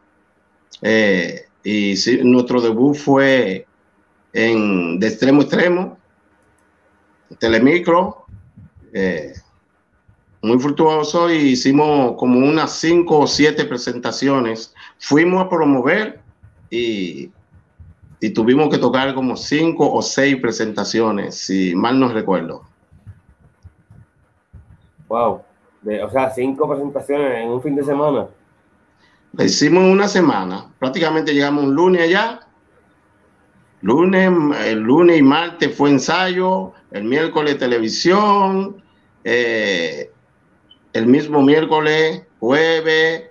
eh, 0.82 1.46
y 1.64 1.96
nuestro 2.24 2.60
debut 2.60 2.98
fue 2.98 3.66
en 4.34 5.00
De 5.00 5.08
Extremo 5.08 5.40
a 5.40 5.44
Extremo, 5.44 5.98
Telemicro, 7.40 8.26
eh, 8.92 9.36
muy 10.42 10.60
fructuoso, 10.60 11.30
y 11.30 11.52
hicimos 11.52 12.16
como 12.18 12.40
unas 12.40 12.72
cinco 12.74 13.20
o 13.20 13.28
siete 13.28 13.66
presentaciones. 13.66 14.74
Fuimos 14.98 15.46
a 15.46 15.50
promover 15.50 16.22
y, 16.70 17.32
y 18.20 18.30
tuvimos 18.32 18.70
que 18.70 18.78
tocar 18.78 19.14
como 19.14 19.36
cinco 19.36 19.92
o 19.92 20.02
seis 20.02 20.38
presentaciones, 20.38 21.36
si 21.36 21.76
mal 21.76 22.00
no 22.00 22.10
recuerdo. 22.10 22.64
Wow. 25.08 25.42
De, 25.82 26.04
o 26.04 26.10
sea, 26.10 26.30
cinco 26.30 26.70
presentaciones 26.70 27.38
en 27.40 27.50
un 27.50 27.62
fin 27.62 27.76
de 27.76 27.84
semana. 27.84 28.28
La 29.34 29.46
hicimos 29.46 29.84
en 29.84 29.92
una 29.92 30.08
semana. 30.08 30.68
Prácticamente 30.80 31.34
llegamos 31.34 31.64
un 31.64 31.76
lunes 31.76 32.02
allá. 32.02 32.42
Lunes, 33.82 34.30
el 34.66 34.80
lunes 34.80 35.18
y 35.18 35.22
martes 35.22 35.74
fue 35.74 35.90
ensayo, 35.90 36.74
el 36.92 37.06
miércoles 37.06 37.58
televisión, 37.58 38.84
eh, 39.24 40.12
el 40.94 41.06
mismo 41.06 41.42
miércoles, 41.42 42.24
jueves, 42.40 43.24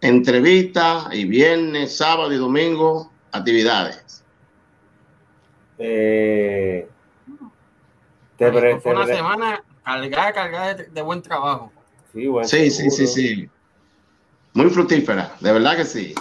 entrevista 0.00 1.08
y 1.12 1.24
viernes, 1.24 1.96
sábado 1.96 2.32
y 2.32 2.36
domingo, 2.36 3.10
actividades. 3.32 4.24
Eh, 5.78 6.88
te 8.36 8.80
fue 8.80 8.92
una 8.94 9.06
semana 9.06 9.62
cargada, 9.84 10.32
cargada 10.32 10.74
de, 10.74 10.84
de 10.84 11.02
buen 11.02 11.22
trabajo. 11.22 11.72
Sí, 12.12 12.26
bueno, 12.26 12.48
sí, 12.48 12.70
sí, 12.70 12.90
sí, 12.90 13.06
sí. 13.06 13.50
Muy 14.54 14.70
fructífera, 14.70 15.36
de 15.40 15.52
verdad 15.52 15.76
que 15.76 15.84
sí. 15.84 16.14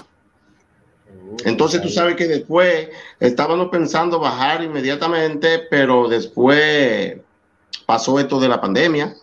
Entonces 1.45 1.81
tú 1.81 1.89
sabes 1.89 2.15
que 2.15 2.27
después 2.27 2.89
estábamos 3.19 3.69
pensando 3.69 4.19
bajar 4.19 4.63
inmediatamente, 4.63 5.59
pero 5.69 6.07
después 6.07 7.17
pasó 7.86 8.19
esto 8.19 8.39
de 8.39 8.50
la 8.50 8.62
pandemia. 8.62 9.15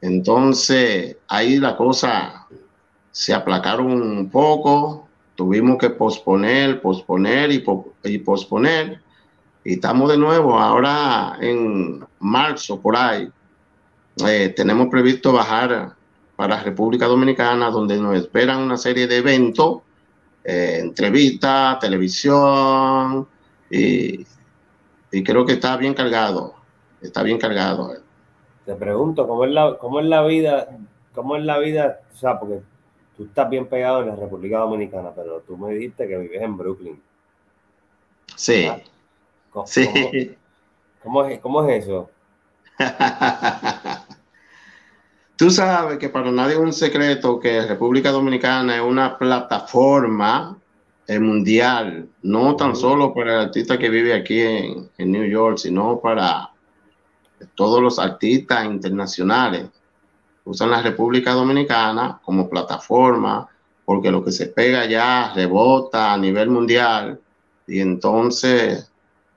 Entonces 0.00 1.16
ahí 1.28 1.58
la 1.58 1.76
cosa 1.76 2.46
se 3.10 3.32
aplacaron 3.32 3.90
un 3.90 4.28
poco, 4.28 5.08
tuvimos 5.34 5.78
que 5.78 5.90
posponer, 5.90 6.80
posponer 6.80 7.50
y, 7.50 8.18
posponer. 8.18 9.00
Y 9.64 9.74
estamos 9.74 10.10
de 10.10 10.18
nuevo 10.18 10.58
ahora 10.58 11.38
en 11.40 12.04
marzo, 12.20 12.80
por 12.80 12.96
ahí. 12.96 13.28
Eh, 14.26 14.52
tenemos 14.54 14.88
previsto 14.88 15.32
bajar 15.32 15.94
para 16.36 16.62
República 16.62 17.06
Dominicana, 17.06 17.70
donde 17.70 17.98
nos 17.98 18.16
esperan 18.16 18.60
una 18.60 18.76
serie 18.76 19.06
de 19.06 19.16
eventos, 19.16 19.80
eh, 20.44 20.78
entrevistas, 20.80 21.78
televisión, 21.80 23.26
y, 23.70 24.24
creo 25.24 25.46
que 25.46 25.54
está 25.54 25.76
bien 25.76 25.94
cargado, 25.94 26.54
está 27.00 27.22
bien 27.22 27.38
cargado. 27.38 27.96
Te 28.66 28.74
pregunto, 28.74 29.26
¿cómo 29.26 29.44
es 29.44 29.52
la, 29.52 29.78
cómo 29.78 30.00
es 30.00 30.06
la 30.06 30.22
vida? 30.24 30.68
¿Cómo 31.14 31.36
es 31.36 31.44
la 31.44 31.58
vida? 31.58 32.00
O 32.12 32.16
sea, 32.16 32.38
porque 32.38 32.60
tú 33.16 33.24
estás 33.24 33.48
bien 33.48 33.66
pegado 33.66 34.02
en 34.02 34.08
la 34.08 34.16
República 34.16 34.58
Dominicana, 34.58 35.12
pero 35.14 35.40
tú 35.40 35.56
me 35.56 35.72
dijiste 35.72 36.06
que 36.06 36.18
vives 36.18 36.42
en 36.42 36.56
Brooklyn. 36.58 37.02
Sí. 38.34 38.68
¿Cómo, 39.50 39.66
sí. 39.66 40.36
¿cómo, 41.02 41.24
es, 41.24 41.38
¿Cómo 41.38 41.64
es 41.64 41.84
eso? 41.84 42.10
Tú 45.36 45.50
sabes 45.50 45.98
que 45.98 46.08
para 46.08 46.32
nadie 46.32 46.54
es 46.54 46.60
un 46.60 46.72
secreto 46.72 47.38
que 47.38 47.66
República 47.66 48.10
Dominicana 48.10 48.76
es 48.76 48.82
una 48.82 49.18
plataforma 49.18 50.56
eh, 51.06 51.18
mundial, 51.18 52.08
no 52.22 52.56
tan 52.56 52.74
solo 52.74 53.12
para 53.12 53.34
el 53.34 53.40
artista 53.48 53.78
que 53.78 53.90
vive 53.90 54.14
aquí 54.14 54.40
en, 54.40 54.90
New 54.96 55.24
York, 55.24 55.58
sino 55.58 56.00
para 56.00 56.50
todos 57.54 57.82
los 57.82 57.98
artistas 57.98 58.64
internacionales. 58.64 59.66
Usan 60.44 60.70
la 60.70 60.82
República 60.82 61.32
Dominicana 61.32 62.20
como 62.22 62.48
plataforma 62.48 63.48
porque 63.84 64.10
lo 64.10 64.24
que 64.24 64.32
se 64.32 64.46
pega 64.46 64.84
ya 64.86 65.32
rebota 65.34 66.12
a 66.12 66.18
nivel 66.18 66.50
mundial 66.50 67.20
y 67.66 67.80
entonces 67.80 68.90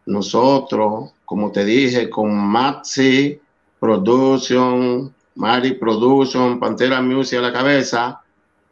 nosotros, 0.06 1.12
como 1.24 1.52
te 1.52 1.64
dije, 1.64 2.10
con 2.10 2.36
Maxi 2.36 3.40
Production, 3.80 5.14
Mari 5.36 5.74
Production, 5.74 6.60
Pantera 6.60 7.02
Music 7.02 7.40
a 7.40 7.44
la 7.44 7.54
cabeza, 7.54 8.22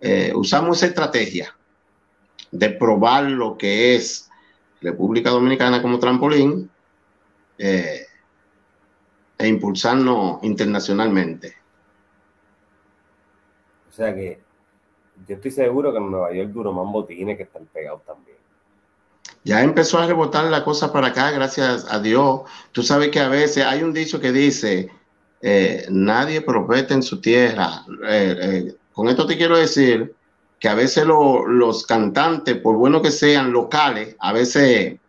eh, 0.02 0.32
usamos 0.36 0.78
esa 0.78 0.88
estrategia 0.88 1.56
de 2.52 2.70
probar 2.72 3.26
lo 3.26 3.58
que 3.58 3.96
es 3.96 4.30
República 4.82 5.30
Dominicana 5.30 5.82
como 5.82 6.00
trampolín 6.00 6.70
eh, 7.58 8.07
e 9.38 9.48
impulsarnos 9.48 10.44
internacionalmente. 10.44 11.56
O 13.90 13.92
sea 13.92 14.14
que 14.14 14.40
yo 15.28 15.36
estoy 15.36 15.52
seguro 15.52 15.92
que 15.92 15.98
en 15.98 16.12
Nueva 16.12 16.34
York 16.34 16.50
Duro 16.50 16.72
Mambo 16.72 17.06
tiene 17.06 17.36
que 17.36 17.44
estar 17.44 17.62
pegado 17.64 18.02
también. 18.06 18.38
Ya 19.44 19.64
empezó 19.64 20.00
a 20.00 20.08
rebotar 20.08 20.46
la 20.46 20.64
cosa 20.64 20.92
para 20.92 21.08
acá, 21.08 21.32
gracias 21.32 21.86
a 21.90 22.00
Dios. 22.00 22.42
Tú 22.72 22.84
sabes 22.84 23.10
que 23.10 23.20
a 23.20 23.30
veces 23.30 23.66
hay 23.66 23.82
un 23.82 23.94
dicho 23.94 24.20
que 24.20 24.32
dice, 24.32 24.90
eh, 25.42 25.86
nadie 25.90 26.42
profeta 26.42 26.94
en 26.94 27.04
su 27.04 27.22
tierra. 27.22 27.86
Eh, 28.08 28.36
eh, 28.42 28.76
con 28.92 29.08
esto 29.08 29.26
te 29.26 29.38
quiero 29.38 29.58
decir 29.58 30.14
que 30.60 30.68
a 30.68 30.76
veces 30.76 31.06
los 31.06 31.86
cantantes, 31.86 32.58
por 32.58 32.76
bueno 32.76 33.02
que 33.02 33.12
sean 33.12 33.52
locales, 33.54 34.16
a 34.20 34.34
veces 34.34 35.00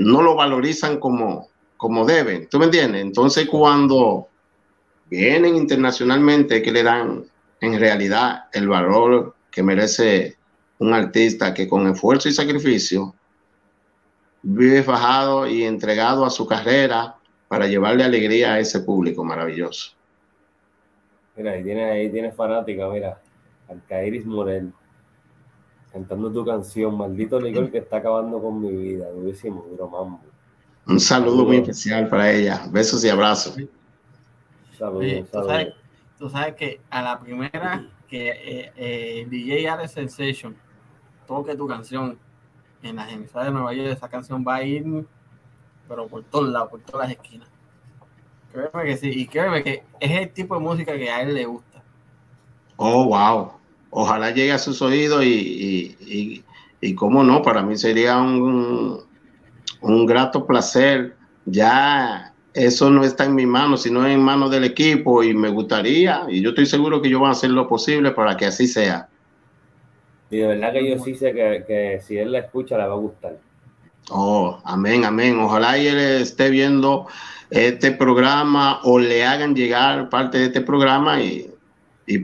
no 0.00 0.22
lo 0.22 0.34
valorizan 0.34 0.98
como, 0.98 1.48
como 1.80 2.04
deben. 2.04 2.46
¿Tú 2.46 2.58
me 2.58 2.66
entiendes? 2.66 3.00
Entonces 3.00 3.48
cuando 3.48 4.28
vienen 5.08 5.56
internacionalmente, 5.56 6.60
que 6.60 6.70
le 6.70 6.82
dan 6.82 7.24
en 7.58 7.80
realidad 7.80 8.44
el 8.52 8.68
valor 8.68 9.34
que 9.50 9.62
merece 9.62 10.36
un 10.78 10.92
artista 10.92 11.54
que 11.54 11.66
con 11.66 11.86
esfuerzo 11.86 12.28
y 12.28 12.32
sacrificio 12.32 13.14
vive 14.42 14.82
fajado 14.82 15.48
y 15.48 15.64
entregado 15.64 16.26
a 16.26 16.30
su 16.30 16.46
carrera 16.46 17.16
para 17.48 17.66
llevarle 17.66 18.04
alegría 18.04 18.52
a 18.52 18.58
ese 18.58 18.80
público 18.80 19.24
maravilloso. 19.24 19.92
Mira, 21.34 21.52
ahí 21.52 21.64
tienes, 21.64 21.90
ahí 21.90 22.10
tienes 22.10 22.34
fanática, 22.34 22.90
mira, 22.90 23.22
Alcairis 23.68 24.26
Morel, 24.26 24.70
cantando 25.90 26.30
tu 26.30 26.44
canción, 26.44 26.94
Maldito 26.98 27.40
Nicole 27.40 27.70
que 27.70 27.78
está 27.78 27.96
acabando 27.96 28.38
con 28.38 28.60
mi 28.60 28.70
vida, 28.70 29.10
durísimo, 29.10 29.64
duro 29.70 29.88
mambo. 29.88 30.20
Un 30.86 31.00
saludo 31.00 31.44
muy 31.44 31.58
especial 31.58 32.08
para 32.08 32.30
ella, 32.30 32.66
besos 32.70 33.04
y 33.04 33.08
abrazos. 33.08 33.56
Saludos, 34.78 35.28
¿tú, 36.18 36.30
sabes, 36.30 36.54
que 36.54 36.80
a 36.90 37.02
la 37.02 37.20
primera 37.20 37.86
que 38.08 38.28
eh, 38.30 38.72
eh, 38.76 39.26
DJ 39.30 39.68
Alex 39.68 39.92
Sensation 39.92 40.56
toque 41.26 41.54
tu 41.54 41.68
canción 41.68 42.18
en 42.82 42.96
las 42.96 43.12
emisoras 43.12 43.46
de 43.46 43.52
Nueva 43.52 43.72
York, 43.72 43.88
esa 43.90 44.08
canción 44.08 44.44
va 44.46 44.56
a 44.56 44.64
ir 44.64 44.84
pero 45.90 46.06
por 46.06 46.22
todos 46.22 46.48
lados, 46.48 46.70
por 46.70 46.80
todas 46.80 47.08
las 47.08 47.18
esquinas. 47.18 47.48
Créeme 48.52 48.84
que 48.84 48.96
sí, 48.96 49.08
y 49.10 49.26
créeme 49.26 49.64
que 49.64 49.82
es 49.98 50.10
el 50.12 50.32
tipo 50.32 50.54
de 50.54 50.60
música 50.60 50.96
que 50.96 51.10
a 51.10 51.22
él 51.22 51.34
le 51.34 51.44
gusta. 51.44 51.82
Oh, 52.76 53.06
wow. 53.06 53.52
Ojalá 53.90 54.30
llegue 54.30 54.52
a 54.52 54.58
sus 54.58 54.80
oídos 54.82 55.24
y, 55.24 55.96
y, 56.00 56.44
y, 56.80 56.94
cómo 56.94 57.24
no, 57.24 57.42
para 57.42 57.62
mí 57.62 57.76
sería 57.76 58.18
un, 58.18 59.00
un 59.80 60.06
grato 60.06 60.46
placer. 60.46 61.16
Ya 61.46 62.32
eso 62.54 62.90
no 62.90 63.04
está 63.04 63.24
en 63.24 63.34
mi 63.34 63.46
mano, 63.46 63.76
sino 63.76 64.06
en 64.06 64.22
manos 64.22 64.50
del 64.50 64.64
equipo 64.64 65.22
y 65.22 65.34
me 65.34 65.48
gustaría, 65.48 66.24
y 66.28 66.40
yo 66.40 66.50
estoy 66.50 66.66
seguro 66.66 67.00
que 67.00 67.08
ellos 67.08 67.20
van 67.20 67.30
a 67.30 67.32
hacer 67.32 67.50
lo 67.50 67.68
posible 67.68 68.10
para 68.10 68.36
que 68.36 68.46
así 68.46 68.66
sea. 68.66 69.08
Y 70.30 70.38
de 70.38 70.46
verdad 70.46 70.72
que 70.72 70.88
yo 70.88 70.98
sí 71.02 71.14
sé 71.14 71.32
que, 71.32 71.64
que 71.66 72.00
si 72.06 72.18
él 72.18 72.32
la 72.32 72.40
escucha 72.40 72.76
le 72.76 72.86
va 72.86 72.94
a 72.94 72.96
gustar. 72.96 73.38
Oh, 74.10 74.60
amén, 74.64 75.04
amén. 75.04 75.38
Ojalá 75.38 75.78
y 75.78 75.86
él 75.86 75.98
esté 75.98 76.50
viendo 76.50 77.06
este 77.50 77.92
programa 77.92 78.80
o 78.84 78.98
le 78.98 79.24
hagan 79.24 79.54
llegar 79.54 80.08
parte 80.08 80.38
de 80.38 80.46
este 80.46 80.60
programa 80.60 81.20
y, 81.22 81.48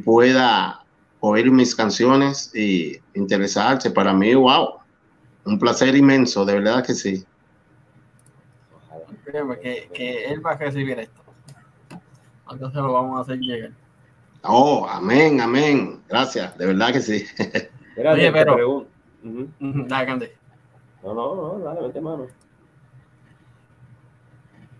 pueda 0.04 0.84
oír 1.20 1.48
mis 1.52 1.72
canciones 1.72 2.50
y 2.56 2.96
interesarse. 3.14 3.88
Para 3.92 4.12
mí, 4.12 4.34
wow, 4.34 4.80
un 5.44 5.60
placer 5.60 5.94
inmenso, 5.94 6.44
de 6.44 6.54
verdad 6.54 6.84
que 6.84 6.92
sí. 6.92 7.24
Créeme 9.26 9.58
que, 9.58 9.90
que 9.92 10.24
él 10.26 10.44
va 10.44 10.52
a 10.52 10.56
recibir 10.56 10.98
esto. 11.00 11.20
Entonces 12.48 12.80
lo 12.80 12.92
vamos 12.92 13.18
a 13.18 13.22
hacer 13.22 13.38
llegar. 13.38 13.72
Oh, 14.42 14.86
amén, 14.88 15.40
amén. 15.40 16.00
Gracias, 16.08 16.56
de 16.56 16.66
verdad 16.66 16.92
que 16.92 17.00
sí. 17.00 17.26
Oye, 18.08 18.30
pero... 18.30 18.86
No, 19.24 19.48
no, 21.02 21.34
no, 21.34 21.58
dale, 21.58 21.82
vete 21.82 22.00
mano. 22.00 22.28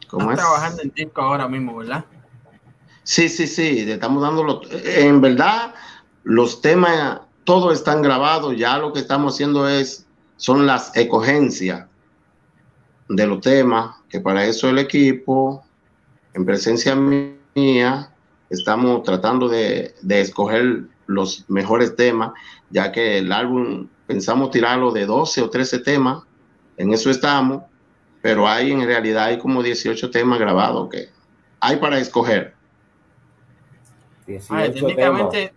¿Cómo 0.08 0.30
Estás 0.30 0.46
trabajando 0.46 0.82
en 0.82 0.90
disco 0.90 1.20
ahora 1.20 1.48
mismo, 1.48 1.76
¿verdad? 1.78 2.04
Sí, 3.02 3.28
sí, 3.28 3.48
sí, 3.48 3.90
estamos 3.90 4.22
dando 4.22 4.60
En 4.72 5.20
verdad, 5.20 5.74
los 6.22 6.60
temas, 6.60 7.20
todos 7.42 7.74
están 7.74 8.02
grabados, 8.02 8.56
ya 8.56 8.78
lo 8.78 8.92
que 8.92 9.00
estamos 9.00 9.34
haciendo 9.34 9.68
es, 9.68 10.06
son 10.36 10.66
las 10.66 10.96
ecogencias 10.96 11.86
de 13.08 13.26
los 13.26 13.40
temas, 13.40 13.96
que 14.08 14.20
para 14.20 14.44
eso 14.44 14.68
el 14.68 14.78
equipo, 14.78 15.64
en 16.34 16.44
presencia 16.44 16.94
mía, 16.94 18.10
estamos 18.50 19.02
tratando 19.02 19.48
de, 19.48 19.94
de 20.02 20.20
escoger 20.20 20.84
los 21.06 21.48
mejores 21.48 21.94
temas, 21.96 22.32
ya 22.70 22.92
que 22.92 23.18
el 23.18 23.32
álbum 23.32 23.88
pensamos 24.06 24.50
tirarlo 24.50 24.92
de 24.92 25.06
12 25.06 25.42
o 25.42 25.50
13 25.50 25.78
temas, 25.80 26.24
en 26.76 26.92
eso 26.92 27.10
estamos, 27.10 27.62
pero 28.22 28.48
hay 28.48 28.72
en 28.72 28.84
realidad 28.84 29.24
hay 29.24 29.38
como 29.38 29.62
18 29.62 30.10
temas 30.10 30.38
grabados 30.38 30.88
que 30.90 31.08
hay 31.60 31.76
para 31.76 31.98
escoger. 31.98 32.54
18 34.26 34.54
ah, 34.54 34.72
técnicamente 34.72 35.52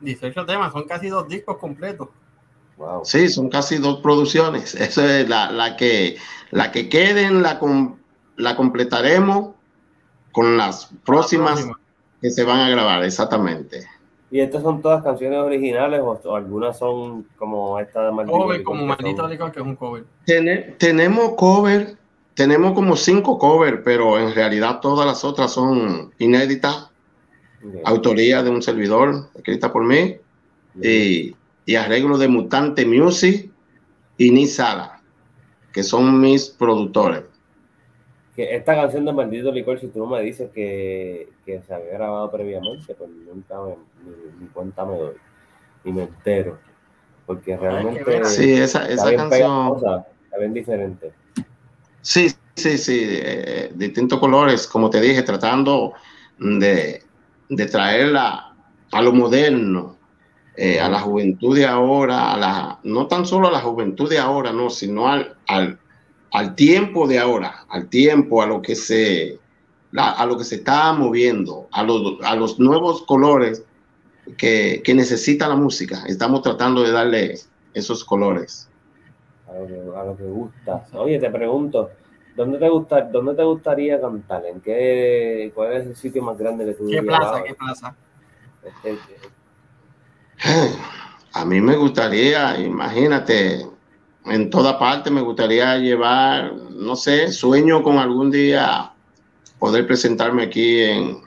18 0.00 0.46
temas, 0.46 0.72
son 0.72 0.84
casi 0.84 1.08
dos 1.08 1.28
discos 1.28 1.56
completos. 1.58 2.08
Wow. 2.76 3.04
Sí, 3.04 3.28
son 3.28 3.48
casi 3.48 3.78
dos 3.78 4.00
producciones. 4.00 4.74
Esa 4.80 5.20
es 5.20 5.28
la, 5.28 5.76
que 5.76 6.16
la 6.50 6.72
que 6.72 6.88
queden, 6.88 7.42
la, 7.42 7.60
la 8.36 8.56
completaremos 8.56 9.50
con 10.32 10.56
las 10.56 10.90
próximas 11.04 11.66
que 12.20 12.30
se 12.30 12.44
van 12.44 12.60
a 12.60 12.70
grabar, 12.70 13.04
exactamente. 13.04 13.86
¿Y 14.30 14.40
estas 14.40 14.62
son 14.62 14.80
todas 14.80 15.04
canciones 15.04 15.38
originales 15.40 16.00
o, 16.02 16.34
algunas 16.34 16.78
son 16.78 17.26
como 17.36 17.78
esta 17.78 18.06
de 18.06 18.12
Maldito 18.12 18.38
Cover, 18.38 18.62
como 18.62 18.86
Maldito 18.86 19.28
Licor, 19.28 19.52
que 19.52 19.60
es 19.60 19.66
un 19.66 19.76
cover. 19.76 20.04
tenemos 20.78 21.34
cover, 21.34 21.98
tenemos 22.32 22.72
como 22.72 22.96
cinco 22.96 23.38
covers, 23.38 23.80
pero 23.84 24.18
en 24.18 24.34
realidad 24.34 24.80
todas 24.80 25.06
las 25.06 25.22
otras 25.22 25.52
son 25.52 26.12
inéditas. 26.18 26.88
Autoría 27.84 28.42
de 28.42 28.50
un 28.50 28.62
servidor, 28.62 29.28
escrita 29.34 29.70
por 29.70 29.84
mí. 29.84 30.16
Y, 30.82 31.36
y 31.66 31.76
arreglo 31.76 32.18
de 32.18 32.28
Mutante 32.28 32.84
Music 32.86 33.50
y 34.18 34.30
Nisala, 34.30 35.00
que 35.72 35.82
son 35.82 36.20
mis 36.20 36.48
productores. 36.48 37.24
Que 38.34 38.56
esta 38.56 38.74
canción 38.74 39.04
de 39.04 39.12
Maldito 39.12 39.52
Licor, 39.52 39.78
si 39.78 39.88
tú 39.88 40.00
no 40.00 40.06
me 40.06 40.22
dices 40.22 40.50
que, 40.54 41.28
que 41.44 41.60
se 41.62 41.74
había 41.74 41.92
grabado 41.92 42.30
previamente, 42.30 42.94
pues 42.94 43.10
nunca 43.10 43.56
me, 43.60 43.76
ni, 44.40 44.46
cuenta 44.48 44.84
me 44.86 44.96
doy, 44.96 45.14
y 45.84 45.92
me 45.92 46.04
entero. 46.04 46.58
Porque 47.26 47.56
realmente. 47.56 48.24
Sí, 48.24 48.54
esa, 48.54 48.88
esa 48.88 49.14
canción. 49.14 49.76
está 49.76 50.38
bien 50.38 50.54
diferente. 50.54 51.12
Sí, 52.00 52.28
sí, 52.56 52.78
sí, 52.78 53.00
eh, 53.04 53.70
distintos 53.74 54.18
colores, 54.18 54.66
como 54.66 54.90
te 54.90 55.00
dije, 55.00 55.22
tratando 55.22 55.92
de, 56.38 57.02
de 57.48 57.66
traerla 57.66 58.54
a 58.90 59.02
lo 59.02 59.12
moderno, 59.12 59.96
eh, 60.56 60.80
a 60.80 60.88
la 60.88 61.00
juventud 61.00 61.56
de 61.56 61.66
ahora, 61.66 62.32
a 62.32 62.36
la, 62.36 62.78
no 62.82 63.06
tan 63.06 63.24
solo 63.24 63.48
a 63.48 63.52
la 63.52 63.60
juventud 63.60 64.08
de 64.10 64.18
ahora, 64.18 64.52
no, 64.52 64.68
sino 64.68 65.08
al, 65.08 65.34
al, 65.46 65.78
al 66.32 66.54
tiempo 66.54 67.08
de 67.08 67.18
ahora, 67.18 67.64
al 67.70 67.88
tiempo, 67.88 68.42
a 68.42 68.46
lo 68.46 68.60
que 68.60 68.74
se, 68.74 69.38
a 69.96 70.26
lo 70.26 70.36
que 70.36 70.44
se 70.44 70.56
está 70.56 70.92
moviendo, 70.92 71.68
a 71.72 71.82
los, 71.82 72.18
a 72.22 72.36
los 72.36 72.58
nuevos 72.58 73.02
colores 73.02 73.64
que, 74.36 74.82
que, 74.84 74.94
necesita 74.94 75.48
la 75.48 75.56
música. 75.56 76.04
Estamos 76.06 76.42
tratando 76.42 76.82
de 76.82 76.92
darle 76.92 77.34
esos 77.72 78.04
colores. 78.04 78.68
A 79.48 79.54
lo 79.54 79.66
que, 79.66 79.74
a 79.74 80.04
lo 80.04 80.16
que 80.16 80.24
gusta. 80.24 80.86
Oye, 80.92 81.18
te 81.18 81.30
pregunto, 81.30 81.90
¿dónde 82.36 82.58
te, 82.58 82.68
gusta, 82.68 83.02
¿dónde 83.02 83.34
te 83.34 83.42
gustaría 83.42 83.98
cantar? 83.98 84.44
¿En 84.44 84.60
qué, 84.60 85.50
¿Cuál 85.54 85.72
es 85.72 85.86
el 85.86 85.96
sitio 85.96 86.22
más 86.22 86.36
grande 86.36 86.66
que 86.66 86.74
tú 86.74 86.86
¿Qué 86.90 87.02
plaza? 87.02 87.42
¿Qué 87.42 87.54
plaza? 87.54 87.96
Este, 88.62 88.98
a 91.32 91.44
mí 91.44 91.60
me 91.60 91.76
gustaría, 91.76 92.58
imagínate, 92.60 93.66
en 94.26 94.50
toda 94.50 94.78
parte 94.78 95.10
me 95.10 95.20
gustaría 95.20 95.78
llevar, 95.78 96.54
no 96.70 96.96
sé, 96.96 97.32
sueño 97.32 97.82
con 97.82 97.98
algún 97.98 98.30
día 98.30 98.92
poder 99.58 99.86
presentarme 99.86 100.44
aquí 100.44 100.80
en, 100.80 101.22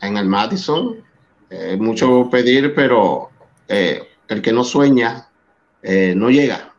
en 0.00 0.16
el 0.16 0.26
Madison. 0.26 1.02
mucho 1.78 2.28
pedir, 2.30 2.74
pero 2.74 3.30
eh, 3.68 4.02
el 4.28 4.42
que 4.42 4.52
no 4.52 4.64
sueña 4.64 5.28
eh, 5.82 6.14
no 6.16 6.30
llega, 6.30 6.72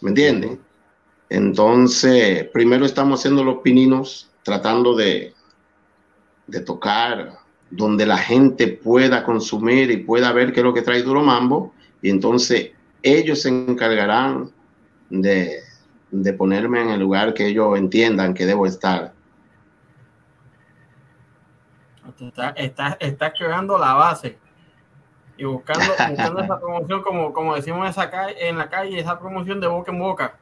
¿me 0.00 0.10
entiendes? 0.10 0.58
Entonces, 1.28 2.48
primero 2.52 2.86
estamos 2.86 3.20
haciendo 3.20 3.42
los 3.42 3.58
pininos, 3.58 4.30
tratando 4.42 4.94
de, 4.94 5.34
de 6.46 6.60
tocar 6.60 7.43
donde 7.70 8.06
la 8.06 8.18
gente 8.18 8.68
pueda 8.68 9.24
consumir 9.24 9.90
y 9.90 9.98
pueda 9.98 10.32
ver 10.32 10.52
qué 10.52 10.60
es 10.60 10.64
lo 10.64 10.74
que 10.74 10.82
trae 10.82 11.02
Duro 11.02 11.22
Mambo, 11.22 11.72
y 12.02 12.10
entonces 12.10 12.72
ellos 13.02 13.42
se 13.42 13.48
encargarán 13.48 14.50
de, 15.10 15.60
de 16.10 16.32
ponerme 16.32 16.82
en 16.82 16.90
el 16.90 17.00
lugar 17.00 17.34
que 17.34 17.46
ellos 17.46 17.76
entiendan 17.76 18.34
que 18.34 18.46
debo 18.46 18.66
estar. 18.66 19.12
Estás 22.56 22.96
está, 23.00 23.32
creando 23.32 23.76
la 23.78 23.94
base 23.94 24.38
y 25.36 25.44
buscando, 25.44 25.84
buscando 26.08 26.40
esa 26.42 26.60
promoción, 26.60 27.02
como, 27.02 27.32
como 27.32 27.56
decimos 27.56 27.88
esa 27.88 28.10
calle, 28.10 28.48
en 28.48 28.58
la 28.58 28.68
calle, 28.68 28.98
esa 28.98 29.18
promoción 29.18 29.60
de 29.60 29.66
boca 29.66 29.90
en 29.90 29.98
boca. 29.98 30.36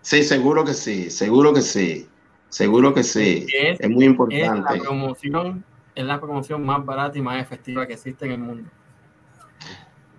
Sí, 0.00 0.22
seguro 0.22 0.64
que 0.64 0.74
sí, 0.74 1.10
seguro 1.10 1.52
que 1.52 1.62
sí, 1.62 2.08
seguro 2.48 2.94
que 2.94 3.02
sí. 3.02 3.46
Es, 3.52 3.88
muy 3.90 4.04
importante. 4.04 4.78
la 4.78 4.82
promoción 4.82 5.64
es 5.94 6.04
la 6.04 6.20
promoción 6.20 6.64
más 6.64 6.84
barata 6.84 7.18
y 7.18 7.22
más 7.22 7.40
efectiva 7.40 7.86
que 7.86 7.94
existe 7.94 8.26
en 8.26 8.32
el 8.32 8.38
mundo. 8.38 8.70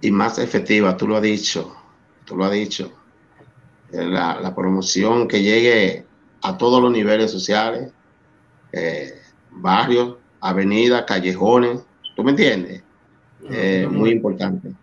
Y 0.02 0.12
más 0.12 0.38
efectiva, 0.40 0.96
tú 0.96 1.08
lo 1.08 1.18
has 1.18 1.22
dicho, 1.22 1.76
tú 2.26 2.36
lo 2.36 2.46
has 2.46 2.52
dicho. 2.52 2.92
La, 3.92 4.54
promoción 4.56 5.28
que 5.28 5.42
llegue 5.42 6.06
a 6.42 6.58
todos 6.58 6.82
los 6.82 6.92
niveles 6.92 7.32
sociales, 7.32 7.92
eh, 8.72 9.22
barrios, 9.52 10.18
avenidas, 10.42 11.04
callejones, 11.06 11.82
¿tú 12.16 12.24
me 12.24 12.32
entiendes? 12.32 12.84
muy 13.90 14.10
importante. 14.10 14.74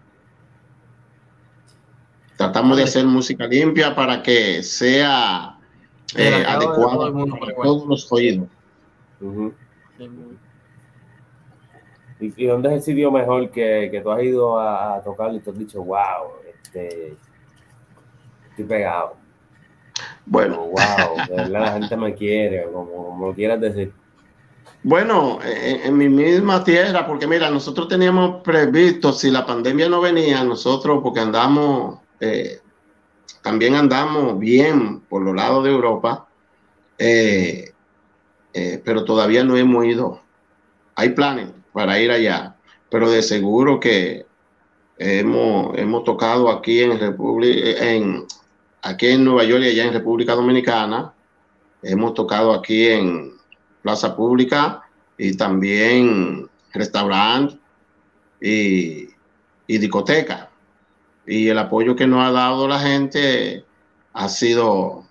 Tratamos 2.37 2.77
de 2.77 2.85
hacer 2.85 3.05
música 3.07 3.47
limpia 3.47 3.95
para 3.95 4.23
que 4.23 4.63
sea 4.63 5.59
eh, 6.17 6.45
adecuada 6.47 7.13
para 7.13 7.55
todos 7.55 7.87
los 7.87 8.13
oídos. 8.13 8.49
¿Y, 12.23 12.47
dónde 12.47 12.69
es 12.69 12.75
el 12.75 12.83
sitio 12.83 13.11
mejor 13.11 13.51
que, 13.51 13.89
que 13.91 14.01
tú 14.01 14.11
has 14.11 14.23
ido 14.23 14.61
a, 14.61 15.01
tocar 15.03 15.35
y 15.35 15.41
te 15.41 15.51
has 15.51 15.59
dicho, 15.59 15.83
wow, 15.83 16.31
este, 16.53 17.17
estoy 18.51 18.65
pegado? 18.65 19.17
Bueno, 20.25 20.69
wow, 20.69 21.49
la 21.49 21.73
gente 21.73 21.97
me 21.97 22.15
quiere, 22.15 22.65
como, 22.65 22.93
como 22.93 23.27
lo 23.29 23.35
quieras 23.35 23.61
decir. 23.61 23.93
Bueno, 24.85 25.39
en, 25.45 25.97
mi 25.97 26.09
misma 26.09 26.65
tierra, 26.65 27.07
porque 27.07 27.29
mira, 27.29 27.49
nosotros 27.51 27.87
teníamos 27.87 28.43
previsto, 28.43 29.13
si 29.13 29.31
la 29.31 29.47
pandemia 29.47 29.89
no 29.89 30.01
venía, 30.01 30.43
nosotros, 30.43 31.01
porque 31.05 31.21
andamos, 31.21 32.01
eh, 32.19 32.61
también 33.43 33.77
andamos 33.77 34.41
bien 34.41 35.01
por 35.01 35.23
los 35.23 35.37
lados 35.37 35.63
de 35.63 35.71
Europa, 35.71 36.27
eh, 36.99 37.73
eh, 38.55 38.83
pero 38.85 39.05
todavía 39.05 39.45
no 39.45 39.57
hemos 39.57 39.85
ido. 39.85 40.21
Hay 40.97 41.11
planes, 41.11 41.51
para 41.73 42.01
ir 42.01 42.11
allá, 42.11 42.57
pero 42.91 43.11
de 43.11 43.23
seguro 43.23 43.81
que 43.81 44.27
hemos, 44.99 45.77
hemos 45.79 46.05
tocado 46.05 46.51
aquí 46.51 46.83
en, 46.83 46.99
República, 46.99 47.85
en, 47.85 48.27
aquí 48.83 49.09
en 49.09 49.25
Nueva 49.25 49.45
York 49.45 49.63
y 49.65 49.69
allá 49.69 49.85
en 49.87 49.95
República 49.95 50.35
Dominicana, 50.35 51.13
hemos 51.83 52.15
tocado 52.15 52.53
aquí 52.53 52.89
en 52.89 53.33
Plaza 53.83 54.15
Pública 54.15 54.83
y 55.19 55.37
también 55.37 56.49
restaurante 56.73 57.57
y, 58.41 59.09
y 59.67 59.79
discoteca. 59.79 60.51
Y 61.27 61.49
el 61.49 61.59
apoyo 61.59 61.97
que 61.97 62.07
nos 62.07 62.25
ha 62.25 62.31
dado 62.31 62.69
la 62.69 62.81
gente 62.81 63.65
ha 64.13 64.29
sido, 64.29 65.05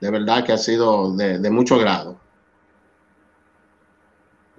de 0.00 0.10
verdad 0.10 0.44
que 0.44 0.52
ha 0.52 0.58
sido 0.58 1.16
de, 1.16 1.38
de 1.38 1.50
mucho 1.50 1.76
agrado. 1.76 2.19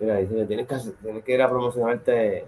Mira, 0.02 0.18
dice 0.18 0.36
que 0.36 0.46
tienes 0.46 0.68
que, 0.68 0.76
tienes 1.04 1.24
que 1.24 1.34
ir 1.36 1.42
a 1.44 1.50
promocionarte 1.50 2.46